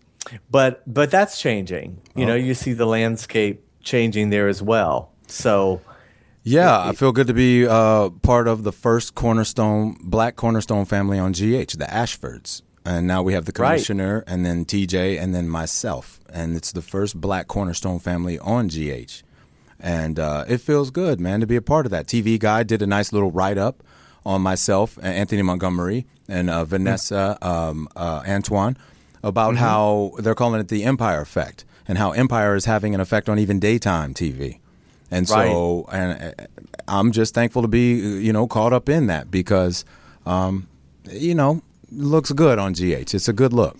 but 0.51 0.83
but 0.93 1.11
that's 1.11 1.41
changing. 1.41 2.01
You 2.15 2.27
know, 2.27 2.35
you 2.35 2.55
see 2.55 2.73
the 2.73 2.87
landscape 2.87 3.65
changing 3.83 4.31
there 4.31 4.49
as 4.49 4.63
well. 4.63 5.11
So 5.27 5.81
Yeah, 6.45 6.81
I 6.89 6.93
feel 6.93 7.13
good 7.13 7.27
to 7.29 7.35
be 7.35 7.67
uh, 7.67 8.11
part 8.23 8.49
of 8.49 8.65
the 8.65 8.73
first 8.73 9.15
cornerstone 9.15 9.97
black 10.03 10.37
cornerstone 10.37 10.85
family 10.85 11.19
on 11.19 11.33
GH, 11.33 11.77
the 11.79 11.87
Ashfords. 11.89 12.63
And 12.85 13.07
now 13.07 13.23
we 13.23 13.33
have 13.35 13.45
the 13.45 13.53
Right. 13.57 13.75
commissioner 13.77 14.25
and 14.27 14.45
then 14.45 14.65
TJ 14.65 15.17
and 15.21 15.33
then 15.35 15.49
myself. 15.49 16.19
And 16.33 16.57
it's 16.57 16.73
the 16.73 16.83
first 16.83 17.21
black 17.21 17.47
cornerstone 17.47 18.01
family 18.01 18.39
on 18.41 18.69
GH. 18.69 19.23
And 19.79 20.19
uh, 20.19 20.45
it 20.49 20.59
feels 20.59 20.91
good, 20.91 21.21
man, 21.21 21.41
to 21.41 21.47
be 21.47 21.57
a 21.57 21.63
part 21.63 21.87
of 21.87 21.91
that. 21.93 22.07
TV 22.07 22.39
Guide 22.39 22.67
did 22.67 22.83
a 22.83 22.87
nice 22.87 23.13
little 23.13 23.31
write 23.33 23.59
up 23.59 23.83
on 24.25 24.41
myself, 24.43 24.99
Anthony 25.03 25.43
Montgomery, 25.43 26.07
and 26.29 26.49
uh, 26.51 26.65
Vinessa 26.65 27.37
um, 27.45 27.89
uh, 27.97 28.23
Antoine 28.27 28.77
about 29.23 29.55
Mm-hmm. 29.55 29.65
how 29.65 30.13
they're 30.19 30.35
calling 30.35 30.61
it 30.61 30.69
the 30.69 30.85
Empire 30.85 31.21
effect 31.21 31.65
and 31.89 31.99
how 31.99 32.13
Empire 32.13 32.55
is 32.55 32.65
having 32.65 32.95
an 32.95 33.01
effect 33.01 33.29
on 33.29 33.39
even 33.39 33.61
daytime 33.61 34.15
TV. 34.15 34.59
And 35.11 35.29
so, 35.29 35.87
and 35.93 36.35
uh, 36.39 36.47
I'm 36.89 37.13
just 37.13 37.35
thankful 37.35 37.61
to 37.63 37.69
be, 37.69 38.01
uh, 38.01 38.19
you 38.19 38.33
know, 38.33 38.47
caught 38.47 38.73
up 38.73 38.89
in 38.89 39.09
that 39.09 39.31
because, 39.31 39.85
um, 40.25 40.67
you 41.11 41.35
know, 41.35 41.63
looks 41.91 42.33
good 42.33 42.59
on 42.59 42.73
GH. 42.73 43.13
It's 43.15 43.29
a 43.29 43.33
good 43.35 43.53
look. 43.53 43.77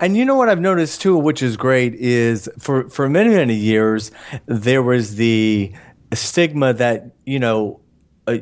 And 0.00 0.16
you 0.16 0.24
know 0.24 0.34
what 0.34 0.48
I've 0.48 0.60
noticed 0.60 1.02
too, 1.02 1.18
which 1.18 1.42
is 1.42 1.56
great, 1.58 1.94
is 1.94 2.48
for 2.58 2.88
for 2.88 3.08
many 3.08 3.34
many 3.34 3.54
years 3.54 4.10
there 4.46 4.82
was 4.82 5.16
the 5.16 5.72
stigma 6.14 6.72
that 6.72 7.10
you 7.26 7.38
know 7.38 7.80
uh, 8.26 8.38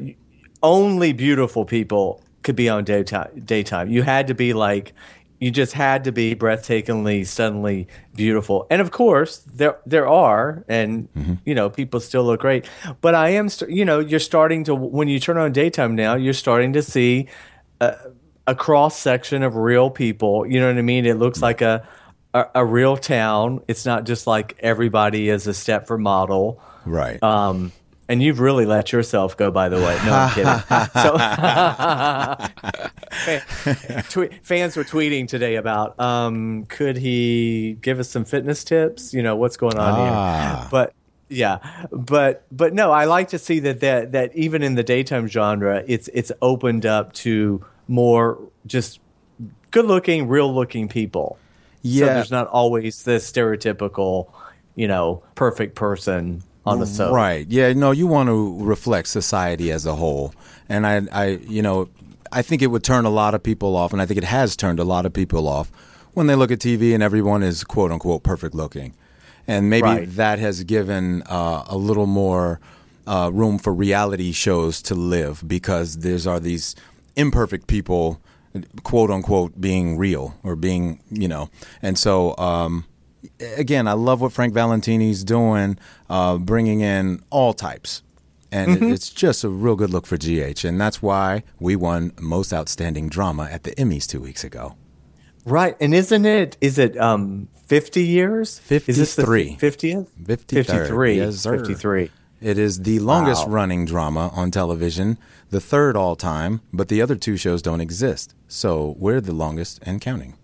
only 0.62 1.12
beautiful 1.12 1.64
people 1.64 2.22
could 2.44 2.54
be 2.54 2.68
on 2.68 2.84
daytime. 2.84 3.42
Daytime, 3.44 3.90
you 3.90 4.02
had 4.02 4.28
to 4.28 4.34
be 4.34 4.52
like. 4.52 4.92
You 5.38 5.50
just 5.50 5.72
had 5.74 6.04
to 6.04 6.12
be 6.12 6.34
breathtakingly, 6.34 7.26
suddenly 7.26 7.88
beautiful, 8.14 8.66
and 8.70 8.80
of 8.80 8.90
course 8.90 9.38
there 9.38 9.76
there 9.84 10.08
are, 10.08 10.64
and 10.68 11.08
you 11.44 11.54
know 11.54 11.68
people 11.70 12.00
still 12.00 12.24
look 12.24 12.40
great. 12.40 12.68
But 13.00 13.14
I 13.14 13.30
am, 13.30 13.48
st- 13.48 13.70
you 13.70 13.84
know, 13.84 13.98
you're 13.98 14.20
starting 14.20 14.64
to 14.64 14.74
when 14.74 15.08
you 15.08 15.20
turn 15.20 15.36
on 15.36 15.52
daytime 15.52 15.94
now, 15.94 16.14
you're 16.14 16.32
starting 16.32 16.72
to 16.72 16.82
see 16.82 17.28
a 18.46 18.54
cross 18.54 18.98
section 18.98 19.42
of 19.42 19.56
real 19.56 19.90
people. 19.90 20.46
You 20.46 20.60
know 20.60 20.68
what 20.68 20.78
I 20.78 20.82
mean? 20.82 21.04
It 21.04 21.18
looks 21.18 21.42
like 21.42 21.60
a, 21.60 21.86
a 22.32 22.46
a 22.56 22.64
real 22.64 22.96
town. 22.96 23.60
It's 23.68 23.84
not 23.84 24.04
just 24.04 24.26
like 24.26 24.56
everybody 24.60 25.28
is 25.28 25.46
a 25.46 25.50
Stepford 25.50 26.00
model. 26.00 26.60
Right. 26.84 27.22
Um, 27.22 27.72
and 28.08 28.22
you've 28.22 28.40
really 28.40 28.66
let 28.66 28.92
yourself 28.92 29.36
go, 29.36 29.50
by 29.50 29.68
the 29.68 29.76
way. 29.76 29.98
No, 30.04 30.12
I'm 30.12 30.34
kidding. 30.34 30.62
So, 31.02 31.16
fans 34.42 34.76
were 34.76 34.84
tweeting 34.84 35.28
today 35.28 35.56
about 35.56 35.98
um, 36.00 36.64
could 36.66 36.96
he 36.96 37.76
give 37.80 37.98
us 37.98 38.08
some 38.08 38.24
fitness 38.24 38.64
tips? 38.64 39.12
You 39.14 39.22
know 39.22 39.36
what's 39.36 39.56
going 39.56 39.78
on 39.78 39.92
Ah. 39.94 40.58
here, 40.60 40.68
but. 40.70 40.92
Yeah, 41.28 41.58
but 41.90 42.44
but 42.52 42.72
no, 42.72 42.92
I 42.92 43.06
like 43.06 43.30
to 43.30 43.38
see 43.40 43.58
that 43.58 43.80
that 43.80 44.12
that 44.12 44.36
even 44.36 44.62
in 44.62 44.76
the 44.76 44.84
daytime 44.84 45.26
genre, 45.26 45.82
it's 45.88 46.06
it's 46.14 46.30
opened 46.40 46.86
up 46.86 47.12
to 47.14 47.64
more 47.88 48.38
just 48.64 49.00
good 49.72 49.86
looking, 49.86 50.28
real 50.28 50.54
looking 50.54 50.86
people. 50.86 51.36
So 51.82 51.88
Yeah. 51.90 52.14
there's 52.14 52.30
not 52.30 52.46
always 52.46 53.02
this 53.02 53.28
stereotypical, 53.28 54.28
you 54.76 54.86
know, 54.86 55.24
perfect 55.34 55.74
person 55.74 56.44
on 56.66 56.80
the 56.80 56.86
soap. 56.86 57.14
Right. 57.14 57.46
Yeah. 57.48 57.72
No, 57.72 57.90
you 57.92 58.06
want 58.06 58.28
to 58.28 58.62
reflect 58.64 59.08
society 59.08 59.70
as 59.70 59.86
a 59.86 59.94
whole, 59.94 60.34
and 60.68 60.86
I, 60.86 61.02
I, 61.12 61.26
you 61.46 61.62
know, 61.62 61.88
I 62.32 62.42
think 62.42 62.62
it 62.62 62.66
would 62.68 62.82
turn 62.84 63.04
a 63.04 63.10
lot 63.10 63.34
of 63.34 63.42
people 63.42 63.76
off, 63.76 63.92
and 63.92 64.02
I 64.02 64.06
think 64.06 64.18
it 64.18 64.24
has 64.24 64.56
turned 64.56 64.80
a 64.80 64.84
lot 64.84 65.06
of 65.06 65.12
people 65.12 65.46
off 65.48 65.70
when 66.14 66.26
they 66.26 66.34
look 66.34 66.50
at 66.50 66.58
TV 66.58 66.92
and 66.94 67.02
everyone 67.02 67.42
is 67.42 67.62
quote 67.64 67.92
unquote 67.92 68.22
perfect 68.22 68.54
looking, 68.54 68.94
and 69.46 69.70
maybe 69.70 69.82
Right. 69.84 70.16
that 70.16 70.38
has 70.38 70.64
given 70.64 71.22
uh, 71.26 71.64
a 71.68 71.76
little 71.76 72.06
more 72.06 72.58
uh, 73.06 73.30
room 73.32 73.58
for 73.58 73.72
reality 73.72 74.32
shows 74.32 74.82
to 74.82 74.94
live 74.94 75.44
because 75.46 75.98
there's 75.98 76.26
are 76.26 76.40
these 76.40 76.74
imperfect 77.14 77.66
people, 77.68 78.20
quote 78.82 79.10
unquote, 79.10 79.60
being 79.60 79.96
real 79.96 80.34
or 80.42 80.56
being, 80.56 81.00
you 81.10 81.28
know, 81.28 81.48
and 81.82 81.96
so. 81.98 82.36
Um, 82.38 82.84
again, 83.56 83.86
I 83.88 83.92
love 83.92 84.20
what 84.20 84.32
Frank 84.32 84.54
Valentini's 84.54 85.24
doing, 85.24 85.78
uh, 86.10 86.38
bringing 86.38 86.80
in 86.80 87.22
all 87.30 87.52
types. 87.52 88.02
And 88.52 88.70
Mm-hmm. 88.76 88.92
it's 88.92 89.10
just 89.10 89.42
a 89.44 89.48
real 89.48 89.74
good 89.76 89.90
look 89.90 90.06
for 90.06 90.16
GH. 90.16 90.64
And 90.64 90.80
that's 90.80 91.02
why 91.02 91.42
we 91.58 91.74
won 91.76 92.12
Most 92.20 92.52
Outstanding 92.52 93.08
Drama 93.08 93.48
at 93.50 93.64
the 93.64 93.72
Emmys 93.72 94.06
two 94.06 94.20
weeks 94.20 94.44
ago. 94.44 94.76
Right. 95.44 95.76
And 95.80 95.94
isn't 95.94 96.24
it 96.24 96.56
is 96.60 96.78
it 96.78 96.96
um 96.98 97.48
50 97.66 98.02
years? 98.02 98.60
Is 98.70 98.86
this 98.98 99.14
the 99.16 99.22
53. 99.26 99.56
50th? 99.60 100.06
53rd. 100.22 100.48
53. 100.66 101.16
Yes, 101.18 101.36
sir. 101.36 101.58
53. 101.58 102.10
It 102.40 102.58
is 102.58 102.80
the 102.82 102.98
longest 103.00 103.46
Wow. 103.46 103.52
running 103.54 103.84
drama 103.86 104.30
on 104.34 104.50
television, 104.50 105.18
the 105.50 105.60
third 105.60 105.96
all 105.96 106.16
time, 106.16 106.60
but 106.72 106.88
the 106.88 107.00
other 107.02 107.16
two 107.16 107.36
shows 107.36 107.62
don't 107.62 107.80
exist. 107.80 108.34
So 108.46 108.94
we're 108.98 109.20
the 109.20 109.32
longest 109.32 109.78
and 109.82 110.00
counting. 110.00 110.34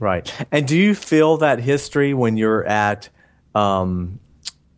Right. 0.00 0.32
And 0.50 0.66
do 0.66 0.76
you 0.76 0.94
feel 0.94 1.36
that 1.38 1.60
history 1.60 2.14
when 2.14 2.36
you're 2.36 2.64
at 2.66 3.08
um 3.54 4.18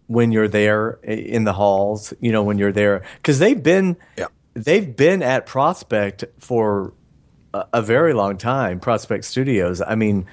when 0.09 0.31
you're 0.31 0.49
there 0.49 0.99
in 1.03 1.45
the 1.45 1.53
halls, 1.53 2.13
you 2.21 2.31
know, 2.31 2.43
when 2.43 2.59
you're 2.59 2.73
there 2.73 3.03
cuz 3.23 3.39
they've 3.39 3.63
been 3.63 3.97
Yeah. 4.17 4.27
they've 4.55 4.95
been 4.97 5.23
at 5.23 5.47
Prospect 5.47 6.25
for 6.39 6.93
a, 7.55 7.65
a 7.75 7.83
very 7.83 8.13
long 8.13 8.37
time, 8.37 8.79
Prospect 8.81 9.25
Studios. 9.25 9.81
I 9.81 9.95
mean, 9.95 10.27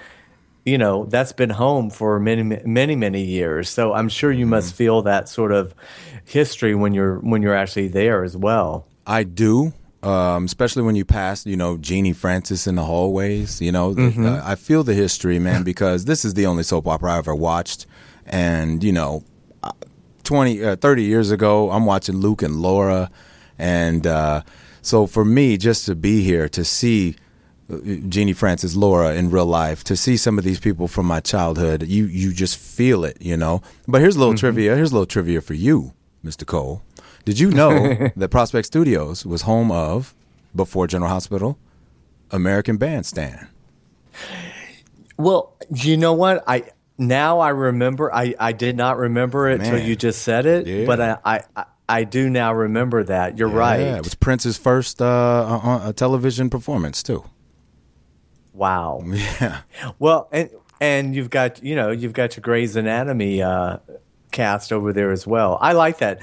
you 0.66 0.78
know, 0.78 1.06
that's 1.06 1.34
been 1.34 1.50
home 1.50 1.90
for 1.90 2.20
many 2.20 2.44
many 2.66 2.96
many 2.96 3.22
years. 3.24 3.70
So 3.70 3.94
I'm 3.94 4.10
sure 4.10 4.32
you 4.32 4.46
must 4.46 4.74
feel 4.76 5.02
that 5.04 5.28
sort 5.30 5.52
of 5.52 5.74
history 6.26 6.76
when 6.76 6.94
you're 6.94 7.20
when 7.20 7.42
you're 7.42 7.56
actually 7.56 7.88
there 7.88 8.24
as 8.24 8.38
well. 8.38 8.86
I 9.06 9.24
do, 9.24 9.74
um, 10.04 10.45
especially 10.45 10.84
when 10.84 10.95
you 10.95 11.06
pass, 11.06 11.45
you 11.45 11.56
know, 11.56 11.78
Genie 11.78 12.14
Francis 12.14 12.68
in 12.68 12.76
the 12.76 12.84
hallways. 12.84 13.62
You 13.62 13.72
know, 13.72 13.93
the- 13.93 14.01
uh, 14.28 14.41
I 14.45 14.56
feel 14.56 14.84
the 14.84 14.93
history, 14.93 15.39
man, 15.39 15.64
because 15.72 16.06
this 16.06 16.26
is 16.26 16.34
the 16.34 16.45
only 16.45 16.64
soap 16.64 16.88
opera 16.88 17.14
I 17.14 17.18
ever 17.18 17.34
watched. 17.34 17.86
And, 18.26 18.84
you 18.84 18.91
know, 18.91 19.24
uh, 19.64 19.72
20, 20.24 20.64
uh, 20.64 20.76
30 20.78 21.04
years 21.04 21.32
ago, 21.32 21.72
I'm 21.72 21.86
watching 21.86 22.18
Luke 22.18 22.41
and 22.41 22.58
Laura. 22.62 23.10
And 23.58 24.06
uh, 24.08 24.41
so 24.82 25.08
for 25.08 25.24
me, 25.26 25.58
just 25.58 25.86
to 25.86 25.95
be 25.95 26.24
here, 26.24 26.47
to 26.49 26.64
see 26.64 27.16
uh, 27.72 27.78
Genie 28.10 28.34
Francis, 28.34 28.76
Laura 28.76 29.14
in 29.16 29.30
real 29.30 29.45
life, 29.45 29.84
to 29.86 29.95
see 29.95 30.18
some 30.18 30.38
of 30.38 30.43
these 30.43 30.60
people 30.60 30.88
from 30.88 31.06
my 31.06 31.20
childhood, 31.20 31.84
you, 31.88 32.06
you 32.06 32.34
just 32.34 32.58
feel 32.58 33.04
it, 33.06 33.18
you 33.22 33.38
know. 33.38 33.62
But 33.88 34.01
here's 34.01 34.16
a 34.16 34.20
little 34.20 34.36
trivia. 34.36 34.76
Here's 34.76 34.91
a 34.91 34.95
little 34.95 35.06
trivia 35.06 35.39
for 35.41 35.54
you, 35.54 35.93
Mr. 36.26 36.45
Cole. 36.45 36.82
Did 37.26 37.39
you 37.39 37.51
know 37.51 38.09
that 38.15 38.30
Prospect 38.30 38.65
Studios 38.67 39.26
was 39.26 39.43
home 39.43 39.71
of, 39.71 40.13
before 40.55 40.88
General 40.88 41.09
Hospital, 41.11 41.57
American 42.32 42.78
Bandstand? 42.78 43.47
Well, 45.17 45.55
you 45.74 45.97
know 45.97 46.13
what? 46.13 46.43
I 46.47 46.63
now 46.97 47.39
I 47.39 47.49
remember. 47.49 48.13
I, 48.13 48.36
I 48.39 48.51
did 48.51 48.76
not 48.76 48.97
remember 48.97 49.49
it 49.49 49.63
till 49.63 49.80
you 49.80 49.95
just 49.95 50.21
said 50.24 50.45
it, 50.45 50.67
Yeah. 50.67 50.86
but 50.86 50.99
I, 51.01 51.17
I 51.26 51.39
I- 51.55 51.65
I 51.89 52.05
do 52.05 52.30
now 52.30 52.53
remember 52.53 53.03
that. 53.03 53.38
You're 53.38 53.49
right. 53.49 53.82
Yeah, 53.82 53.97
it 53.97 54.03
was 54.05 54.15
Prince's 54.15 54.57
first 54.57 55.01
uh, 55.01 55.05
uh, 55.05 55.59
uh, 55.89 55.93
television 55.93 56.49
performance 56.49 57.03
too. 57.03 57.26
wow. 58.53 59.03
Yeah, 59.05 59.59
Well, 59.99 60.30
and 60.32 60.49
and 60.80 61.13
you've 61.13 61.30
got 61.30 61.61
you 61.61 61.76
know 61.76 61.91
you've 61.91 62.13
got 62.13 62.38
your 62.38 62.41
Grey's 62.41 62.78
Anatomy 62.78 63.43
uh, 63.43 63.78
cast 64.34 64.74
over 64.74 64.92
there 64.92 65.12
as 65.12 65.26
well. 65.26 65.58
I 65.62 65.72
like 65.74 66.00
that. 66.00 66.22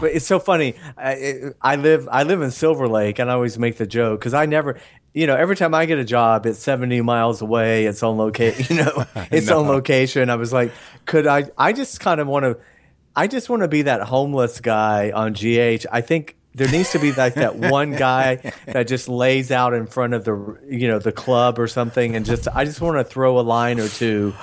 But 0.00 0.12
it's 0.12 0.26
so 0.26 0.38
funny. 0.38 0.76
I, 0.96 1.50
I 1.60 1.76
live 1.76 2.08
I 2.10 2.22
live 2.22 2.42
in 2.42 2.50
Silver 2.50 2.88
Lake, 2.88 3.18
and 3.18 3.30
I 3.30 3.34
always 3.34 3.58
make 3.58 3.76
the 3.78 3.86
joke 3.86 4.20
because 4.20 4.34
I 4.34 4.46
never. 4.46 4.78
You 5.12 5.26
know, 5.26 5.34
every 5.34 5.56
time 5.56 5.74
I 5.74 5.86
get 5.86 5.98
a 5.98 6.04
job, 6.04 6.44
it's 6.44 6.58
70 6.58 7.00
miles 7.00 7.40
away. 7.40 7.86
It's 7.86 8.02
on 8.02 8.18
location. 8.18 8.66
You 8.76 8.84
know, 8.84 9.04
it's 9.30 9.50
on 9.50 9.66
location. 9.66 10.28
I 10.28 10.36
was 10.36 10.52
like, 10.52 10.72
could 11.06 11.26
I? 11.26 11.44
I 11.56 11.72
just 11.72 12.00
kind 12.00 12.20
of 12.20 12.28
want 12.28 12.44
to. 12.44 12.58
I 13.16 13.26
just 13.26 13.48
want 13.48 13.62
to 13.62 13.68
be 13.68 13.82
that 13.82 14.02
homeless 14.02 14.60
guy 14.60 15.10
on 15.10 15.32
GH. 15.32 15.86
I 15.90 16.02
think 16.02 16.36
there 16.54 16.70
needs 16.70 16.90
to 16.92 16.98
be 16.98 17.12
like 17.12 17.34
that 17.34 17.56
one 17.56 17.92
guy 17.92 18.52
that 18.66 18.88
just 18.88 19.08
lays 19.08 19.50
out 19.50 19.74
in 19.74 19.86
front 19.86 20.14
of 20.14 20.24
the 20.24 20.58
you 20.68 20.88
know 20.88 20.98
the 20.98 21.12
club 21.12 21.58
or 21.58 21.66
something, 21.66 22.14
and 22.16 22.26
just 22.26 22.48
I 22.48 22.64
just 22.64 22.80
want 22.80 22.98
to 22.98 23.04
throw 23.04 23.38
a 23.38 23.42
line 23.42 23.80
or 23.80 23.88
two 23.88 24.34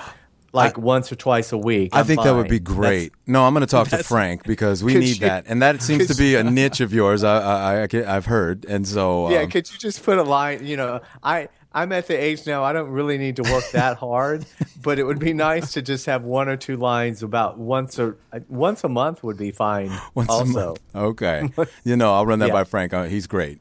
like 0.53 0.77
once 0.77 1.11
or 1.11 1.15
twice 1.15 1.51
a 1.51 1.57
week. 1.57 1.89
I 1.93 1.99
I'm 1.99 2.05
think 2.05 2.23
that 2.23 2.31
would 2.33 2.43
fine. 2.43 2.49
be 2.49 2.59
That's- 2.59 2.77
great. 2.77 3.13
no, 3.27 3.43
I'm 3.45 3.53
going 3.53 3.61
to 3.61 3.67
talk 3.67 3.89
to 3.89 4.03
Frank 4.03 4.43
because 4.43 4.83
we 4.83 4.93
need 4.93 5.07
you- 5.19 5.27
that, 5.27 5.45
and 5.47 5.61
that 5.61 5.81
seems 5.89 6.07
to 6.07 6.15
be 6.15 6.35
a 6.35 6.43
niche 6.43 6.79
of 6.79 6.93
yours. 6.93 7.23
I, 7.23 7.37
I, 7.39 7.83
I 7.83 7.87
have 8.13 8.27
heard, 8.27 8.65
and 8.65 8.87
so 8.87 9.29
Yeah, 9.31 9.39
um, 9.41 9.49
could 9.49 9.69
you 9.71 9.77
just 9.77 10.03
put 10.03 10.17
a 10.17 10.23
line? 10.23 10.65
You 10.65 10.77
know, 10.77 11.01
I 11.23 11.49
I'm 11.75 11.91
at 11.91 12.05
the 12.05 12.13
age 12.13 12.45
now. 12.45 12.63
I 12.63 12.71
don't 12.71 12.91
really 12.91 13.17
need 13.17 13.37
to 13.37 13.41
work 13.51 13.63
that 13.71 13.97
hard, 13.97 14.45
but 14.83 14.99
it 14.99 15.05
would 15.05 15.17
be 15.17 15.33
nice 15.33 15.71
to 15.73 15.81
just 15.81 16.05
have 16.05 16.23
one 16.23 16.47
or 16.47 16.55
two 16.55 16.77
lines 16.77 17.23
about 17.23 17.57
once 17.57 17.97
or 17.97 18.15
once 18.47 18.83
a 18.83 18.89
month 18.89 19.23
would 19.23 19.37
be 19.37 19.49
fine. 19.49 19.89
once 20.13 20.29
a 20.29 20.33
also, 20.33 20.67
month. 20.67 20.79
Okay, 20.95 21.49
you 21.83 21.95
know, 21.97 22.13
I'll 22.13 22.27
run 22.27 22.37
that 22.39 22.49
Yeah. 22.49 22.53
by 22.53 22.63
Frank. 22.65 22.93
Uh, 22.93 23.03
he's 23.05 23.25
great. 23.25 23.57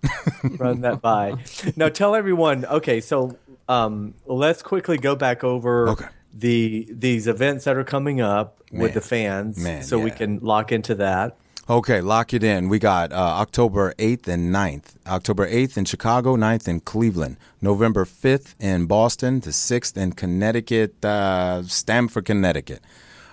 run 0.59 0.82
that 0.82 1.01
by. 1.01 1.36
Now 1.74 1.88
tell 1.88 2.14
everyone. 2.14 2.66
Okay, 2.66 3.01
so 3.01 3.38
um, 3.66 4.12
let's 4.26 4.62
quickly 4.62 4.99
go 4.99 5.16
back 5.16 5.43
over 5.43 5.88
Okay. 5.88 6.07
The 6.33 6.89
these 6.91 7.26
events 7.26 7.64
that 7.64 7.76
are 7.76 7.85
coming 7.85 8.20
up 8.20 8.62
Man. 8.70 8.83
with 8.83 8.95
the 8.95 9.01
fans, 9.01 9.59
Man, 9.59 9.83
so 9.83 9.99
we 9.99 10.11
can 10.11 10.39
lock 10.41 10.72
into 10.72 10.95
that. 10.97 11.37
Okay, 11.70 12.01
lock 12.01 12.35
it 12.35 12.43
in. 12.43 12.68
We 12.68 12.80
got 12.80 13.12
uh, 13.12 13.16
October 13.16 13.95
8th 13.97 14.26
and 14.26 14.53
9th. 14.53 14.97
October 15.07 15.49
8th 15.49 15.76
in 15.76 15.85
Chicago, 15.85 16.37
9th 16.37 16.66
in 16.66 16.80
Cleveland. 16.80 17.37
November 17.61 18.05
5th 18.05 18.57
in 18.59 18.87
Boston, 18.87 19.39
the 19.39 19.51
6th 19.51 19.97
in 19.97 20.12
Connecticut, 20.12 21.05
uh, 21.05 21.62
Stamford, 21.62 22.24
Connecticut. 22.24 22.83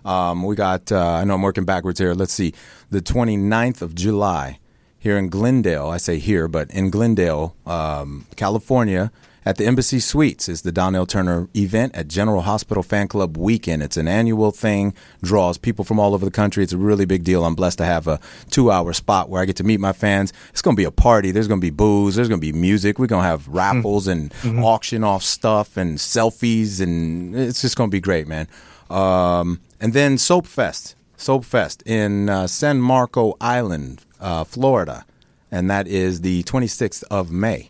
Um, 0.06 0.44
we 0.44 0.56
got, 0.56 0.92
uh, 0.92 1.14
I 1.16 1.24
know 1.24 1.36
I'm 1.36 1.42
working 1.42 1.66
backwards 1.66 2.00
here. 2.00 2.14
Let's 2.14 2.32
see, 2.32 2.54
the 2.92 3.02
29th 3.02 3.82
of 3.82 3.96
July 3.96 4.60
here 5.00 5.18
in 5.18 5.30
Glendale. 5.30 5.88
I 5.88 5.98
say 5.98 6.20
here, 6.20 6.48
but 6.48 6.70
in 6.70 6.92
Glendale, 6.92 7.56
um, 7.66 8.28
California, 8.36 9.12
at 9.50 9.56
the 9.56 9.66
Embassy 9.66 10.00
Suites 10.00 10.48
is 10.48 10.62
the 10.62 10.72
Donnell 10.72 11.08
Turner 11.08 11.50
event 11.56 11.96
at 11.96 12.08
General 12.08 12.42
Hospital 12.42 12.84
Fan 12.84 13.08
Club 13.08 13.36
Weekend. 13.36 13.82
It's 13.82 13.98
an 13.98 14.08
annual 14.08 14.52
thing, 14.52 14.94
draws 15.24 15.58
people 15.58 15.84
from 15.84 16.00
all 16.00 16.14
over 16.14 16.24
the 16.24 16.30
country. 16.30 16.64
It's 16.64 16.72
a 16.72 16.78
really 16.78 17.06
big 17.06 17.24
deal. 17.24 17.44
I'm 17.44 17.56
blessed 17.56 17.80
to 17.80 17.86
have 17.86 18.08
a 18.08 18.20
two 18.52 18.70
hour 18.70 18.94
spot 18.94 19.28
where 19.28 19.42
I 19.42 19.46
get 19.46 19.56
to 19.56 19.64
meet 19.64 19.80
my 19.80 19.92
fans. 19.92 20.34
It's 20.52 20.62
going 20.62 20.76
to 20.76 20.80
be 20.80 20.84
a 20.84 20.92
party. 20.92 21.32
There's 21.32 21.48
going 21.48 21.60
to 21.60 21.66
be 21.66 21.72
booze. 21.72 22.14
There's 22.14 22.30
going 22.30 22.40
to 22.40 22.46
be 22.46 22.52
music. 22.52 23.00
We're 23.00 23.08
going 23.08 23.24
to 23.24 23.28
have 23.28 23.48
raffles 23.48 24.08
and 24.08 24.32
auction 24.64 25.04
off 25.04 25.24
stuff 25.24 25.78
and 25.78 25.98
selfies. 25.98 26.80
And 26.80 27.36
it's 27.36 27.64
just 27.64 27.76
going 27.76 27.90
to 27.90 27.92
be 27.92 28.02
great, 28.02 28.28
man. 28.28 28.48
Um, 28.88 29.62
and 29.82 29.94
then 29.94 30.20
Soap 30.20 30.46
Fest. 30.46 30.96
Soap 31.18 31.44
Fest 31.44 31.82
in 31.88 32.30
uh, 32.30 32.46
San 32.46 32.80
Marco 32.82 33.36
Island, 33.42 34.06
uh, 34.20 34.44
Florida. 34.44 35.08
And 35.50 35.72
that 35.72 35.88
is 35.88 36.22
the 36.22 36.44
26th 36.44 37.04
of 37.10 37.32
May. 37.32 37.70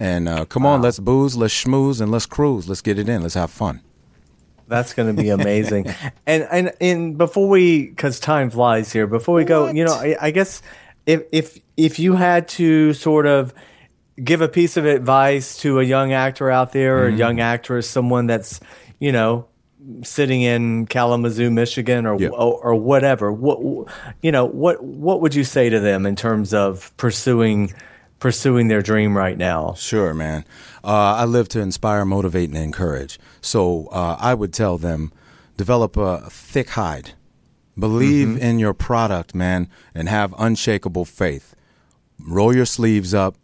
And 0.00 0.28
uh, 0.28 0.44
come 0.44 0.64
on, 0.64 0.80
let's 0.82 0.98
booze, 1.00 1.36
let's 1.36 1.52
schmooze, 1.54 2.00
and 2.00 2.10
let's 2.12 2.26
cruise. 2.26 2.68
Let's 2.68 2.80
get 2.82 2.98
it 2.98 3.08
in. 3.08 3.22
Let's 3.22 3.34
have 3.34 3.50
fun. 3.50 3.80
That's 4.68 4.94
going 4.94 5.14
to 5.14 5.20
be 5.22 5.28
amazing. 5.40 5.86
and 6.26 6.46
and 6.50 6.72
and 6.80 7.18
before 7.18 7.48
we, 7.48 7.86
because 7.88 8.20
time 8.20 8.50
flies 8.50 8.92
here. 8.92 9.06
Before 9.06 9.34
we 9.34 9.44
go, 9.44 9.68
you 9.70 9.84
know, 9.84 9.94
I, 9.94 10.16
I 10.20 10.30
guess 10.30 10.62
if 11.06 11.22
if 11.32 11.58
if 11.76 11.98
you 11.98 12.14
had 12.14 12.48
to 12.48 12.92
sort 12.92 13.26
of 13.26 13.52
give 14.22 14.40
a 14.40 14.48
piece 14.48 14.76
of 14.76 14.84
advice 14.84 15.56
to 15.58 15.80
a 15.80 15.82
young 15.84 16.12
actor 16.12 16.50
out 16.50 16.72
there, 16.72 16.98
or 16.98 17.06
a 17.06 17.08
Mm-hmm. 17.10 17.18
young 17.18 17.40
actress, 17.40 17.88
someone 17.88 18.26
that's 18.26 18.60
you 19.00 19.10
know 19.10 19.46
sitting 20.02 20.42
in 20.42 20.86
Kalamazoo, 20.86 21.50
Michigan, 21.50 22.04
or 22.06 22.20
Yeah. 22.20 22.28
or, 22.28 22.60
or 22.62 22.74
whatever, 22.74 23.32
what 23.32 23.58
you 24.22 24.30
know, 24.30 24.44
what 24.44 24.84
what 24.84 25.22
would 25.22 25.34
you 25.34 25.44
say 25.44 25.70
to 25.70 25.80
them 25.80 26.04
in 26.06 26.14
terms 26.14 26.52
of 26.54 26.94
pursuing 26.98 27.72
pursuing 28.18 28.68
their 28.68 28.82
dream 28.82 29.16
right 29.16 29.36
now? 29.38 29.74
Sure, 29.74 30.12
man. 30.14 30.44
Uh, 30.84 31.14
I 31.16 31.24
live 31.24 31.48
to 31.50 31.60
inspire, 31.60 32.04
motivate, 32.04 32.48
and 32.48 32.58
encourage. 32.58 33.18
So 33.40 33.86
uh, 33.92 34.16
I 34.18 34.34
would 34.34 34.52
tell 34.52 34.78
them 34.78 35.12
develop 35.56 35.96
a 35.96 36.28
thick 36.30 36.70
hide, 36.70 37.12
believe 37.78 38.40
in 38.40 38.58
your 38.58 38.74
product, 38.74 39.34
man, 39.34 39.68
and 39.94 40.08
have 40.08 40.34
unshakable 40.38 41.04
faith. 41.04 41.54
Roll 42.20 42.54
your 42.54 42.66
sleeves 42.66 43.14
up, 43.14 43.36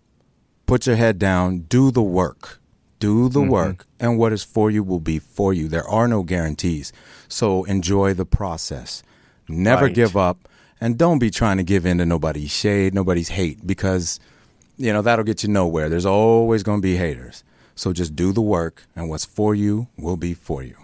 put 0.67 0.87
your 0.87 0.97
head 0.97 1.19
down, 1.19 1.61
do 1.61 1.91
the 1.91 2.03
work. 2.03 2.61
Do 3.01 3.29
the 3.29 3.43
work, 3.43 3.87
and 4.01 4.19
what 4.19 4.33
is 4.33 4.45
for 4.45 4.71
you 4.71 4.83
will 4.83 5.01
be 5.01 5.19
for 5.19 5.53
you. 5.53 5.69
There 5.69 5.87
are 5.87 6.09
no 6.09 6.23
guarantees. 6.23 6.91
So 7.29 7.65
enjoy 7.65 8.15
the 8.15 8.25
process. 8.25 9.03
Never 9.47 9.87
Right. 9.87 9.95
give 9.95 10.17
up, 10.17 10.49
and 10.81 10.97
don't 10.97 11.19
be 11.19 11.31
trying 11.31 11.59
to 11.59 11.65
give 11.65 11.85
in 11.85 11.99
to 11.99 12.07
nobody's 12.07 12.51
shade, 12.51 12.95
nobody's 12.95 13.29
hate, 13.29 13.67
because 13.67 14.19
you 14.77 14.93
know 14.93 15.03
that'll 15.03 15.25
get 15.25 15.43
you 15.43 15.49
nowhere. 15.49 15.89
There's 15.89 16.07
always 16.07 16.63
going 16.63 16.79
to 16.79 16.83
be 16.83 16.97
haters. 16.97 17.45
So 17.75 17.93
just 17.93 18.15
do 18.15 18.33
the 18.33 18.41
work, 18.41 18.87
and 18.95 19.09
what's 19.09 19.25
for 19.25 19.55
you 19.55 19.89
will 19.97 20.17
be 20.17 20.35
for 20.35 20.63
you. 20.63 20.77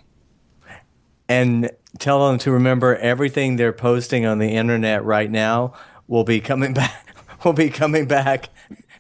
and 1.29 1.71
tell 1.99 2.29
them 2.29 2.39
to 2.39 2.51
remember 2.51 2.97
everything 2.97 3.57
they're 3.57 3.73
posting 3.73 4.27
on 4.27 4.39
the 4.39 4.49
internet 4.49 5.05
right 5.05 5.31
now 5.31 5.73
will 6.09 6.25
be 6.25 6.41
coming 6.41 6.73
back 6.81 7.15
will 7.45 7.53
be 7.53 7.71
coming 7.71 8.07
back 8.07 8.49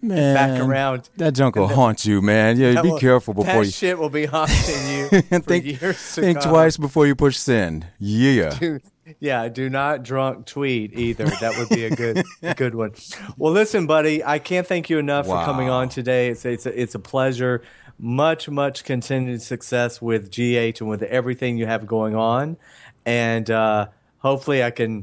back 0.03 0.61
around 0.61 1.09
That 1.16 1.34
junk 1.34 1.57
will 1.57 1.68
haunt 1.68 2.05
you, 2.07 2.20
man. 2.22 2.59
Yeah, 2.59 2.80
be 2.82 2.90
will- 2.90 2.98
careful 2.98 3.34
before 3.34 3.53
that 3.61 3.66
you 3.66 3.70
shit 3.72 3.98
will 3.98 4.09
be 4.11 4.26
haunting 4.26 4.88
you 4.88 5.09
for 5.22 5.38
think. 5.40 5.64
years 5.64 6.14
to 6.14 6.20
Think 6.20 6.40
come. 6.40 6.51
twice 6.53 6.76
before 6.76 7.07
you 7.07 7.14
push 7.14 7.36
send. 7.36 7.86
Yeah. 7.98 8.59
yeah 9.18 9.48
do 9.48 9.68
not 9.68 10.05
drunk 10.05 10.46
tweet 10.46 10.96
either 10.96 11.24
that 11.24 11.59
would 11.59 11.68
be 11.68 11.84
a 11.84 11.90
good 11.90 12.22
good 12.57 12.76
one 12.76 12.92
well 13.36 13.53
listen 13.53 13.84
buddy 13.84 14.22
i 14.22 14.38
can't 14.38 14.68
thank 14.68 14.88
you 14.88 14.98
enough 15.01 15.26
for 15.26 15.44
coming 15.44 15.68
on 15.68 15.88
today 15.88 16.28
it's 16.28 16.44
it's 16.44 16.64
a, 16.64 16.80
it's 16.80 16.94
a 16.94 16.98
pleasure 17.01 17.61
much 17.98 18.48
much 18.48 18.84
continued 18.84 19.42
success 19.42 20.01
with 20.01 20.30
gh 20.30 20.80
and 20.80 20.88
with 20.88 21.03
everything 21.03 21.57
you 21.59 21.66
have 21.66 21.88
going 21.88 22.14
on 22.14 22.57
and 23.05 23.51
uh 23.51 23.88
hopefully 24.18 24.62
i 24.62 24.70
can 24.70 25.03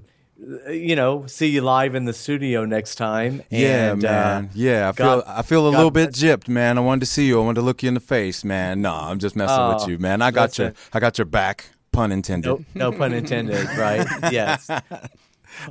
you 0.69 0.95
know 0.95 1.25
see 1.25 1.47
you 1.47 1.61
live 1.61 1.95
in 1.95 2.05
the 2.05 2.13
studio 2.13 2.63
next 2.63 2.95
time 2.95 3.41
Yeah, 3.49 3.93
and, 3.93 4.01
man. 4.03 4.45
uh, 4.45 4.47
yeah, 4.53 4.89
I 4.89 4.91
feel 4.91 5.21
God- 5.21 5.23
I 5.27 5.41
feel 5.41 5.67
a 5.67 5.71
God 5.71 5.77
little 5.77 5.91
bit 5.91 6.11
gypped, 6.11 6.47
man. 6.47 6.77
I 6.77 6.81
wanted 6.81 6.99
to 7.01 7.05
see 7.07 7.25
you. 7.27 7.41
I 7.41 7.43
wanted 7.43 7.61
to 7.61 7.65
look 7.65 7.81
you 7.81 7.87
in 7.87 7.93
the 7.95 7.99
face, 7.99 8.43
man. 8.43 8.81
No, 8.81 8.93
I'm 8.93 9.17
just 9.19 9.35
messing 9.35 9.55
Oh, 9.57 9.73
with 9.75 9.87
you, 9.87 9.97
man. 9.97 10.21
I 10.21 10.31
got 10.31 10.57
your. 10.57 10.73
I 10.93 10.99
got 10.99 11.17
your 11.17 11.25
back. 11.25 11.69
Pun 11.91 12.11
intended. 12.11 12.47
no, 12.49 12.63
no 12.75 12.91
pun 12.91 13.11
intended 13.13 13.65
right 13.75 14.05
yes 14.31 14.69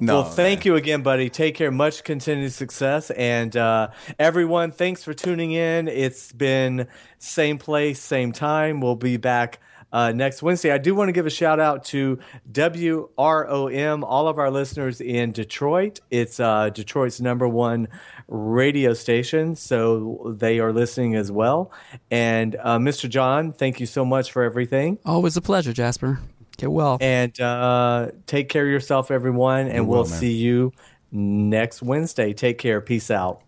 No, 0.01 0.15
well, 0.23 0.25
thank 0.25 0.65
you 0.65 0.75
again, 0.75 1.03
buddy. 1.03 1.31
Take 1.31 1.55
care. 1.55 1.71
Much 1.71 2.03
continued 2.03 2.53
success. 2.53 3.11
And 3.13 3.57
uh, 3.57 3.89
everyone, 4.19 4.73
thanks 4.73 5.05
for 5.05 5.15
tuning 5.15 5.53
in. 5.53 5.87
It's 5.87 6.33
been 6.33 6.89
same 7.21 7.59
place, 7.59 8.01
same 8.01 8.33
time. 8.33 8.81
We'll 8.81 8.97
be 8.97 9.17
back 9.17 9.61
uh, 9.93 10.13
next 10.13 10.43
Wednesday. 10.43 10.71
I 10.71 10.79
do 10.79 10.95
want 10.95 11.09
to 11.09 11.13
give 11.13 11.27
a 11.27 11.31
shout 11.31 11.61
out 11.61 11.85
to 11.87 12.19
WROM, 12.53 14.05
all 14.05 14.29
of 14.29 14.39
our 14.39 14.51
listeners 14.51 15.01
in 15.01 15.33
Detroit. 15.33 16.01
It's 16.11 16.41
uh, 16.41 16.71
Detroit's 16.71 17.21
number 17.21 17.49
one 17.49 17.89
radio 18.29 18.93
station, 18.95 19.55
so 19.57 20.35
they 20.39 20.59
are 20.59 20.73
listening 20.73 21.15
as 21.15 21.31
well. 21.31 21.73
And 22.11 22.57
uh, 22.57 22.79
Mr. 22.79 23.09
John, 23.09 23.53
thank 23.53 23.81
you 23.81 23.87
so 23.87 24.05
much 24.05 24.33
for 24.33 24.43
everything. 24.43 24.99
Always 25.05 25.37
a 25.37 25.43
pleasure, 25.43 25.73
Jasper. 25.73 26.21
Get 26.57 26.73
well. 26.73 26.99
And 27.01 27.39
uh, 27.41 28.11
take 28.27 28.49
care 28.49 28.65
of 28.65 28.71
yourself, 28.71 29.11
everyone. 29.11 29.69
And 29.69 29.87
will, 29.87 29.99
we'll 29.99 30.11
man. 30.11 30.19
see 30.19 30.33
you 30.33 30.73
next 31.13 31.83
Wednesday. 31.83 32.33
Take 32.33 32.59
care. 32.59 32.81
Peace 32.81 33.11
out. 33.11 33.43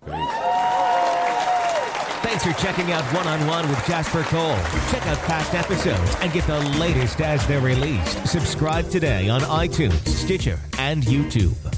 Thanks 2.38 2.56
for 2.56 2.66
checking 2.66 2.92
out 2.92 3.02
One 3.12 3.26
on 3.26 3.44
One 3.48 3.68
with 3.68 3.84
Jasper 3.84 4.22
Cole. 4.22 4.54
Check 4.92 5.04
out 5.08 5.18
past 5.26 5.54
episodes 5.54 6.16
and 6.20 6.32
get 6.32 6.46
the 6.46 6.60
latest 6.78 7.20
as 7.20 7.44
they're 7.48 7.60
released. 7.60 8.28
Subscribe 8.28 8.88
today 8.90 9.28
on 9.28 9.40
iTunes, 9.40 10.06
Stitcher, 10.06 10.60
and 10.78 11.02
YouTube. 11.02 11.77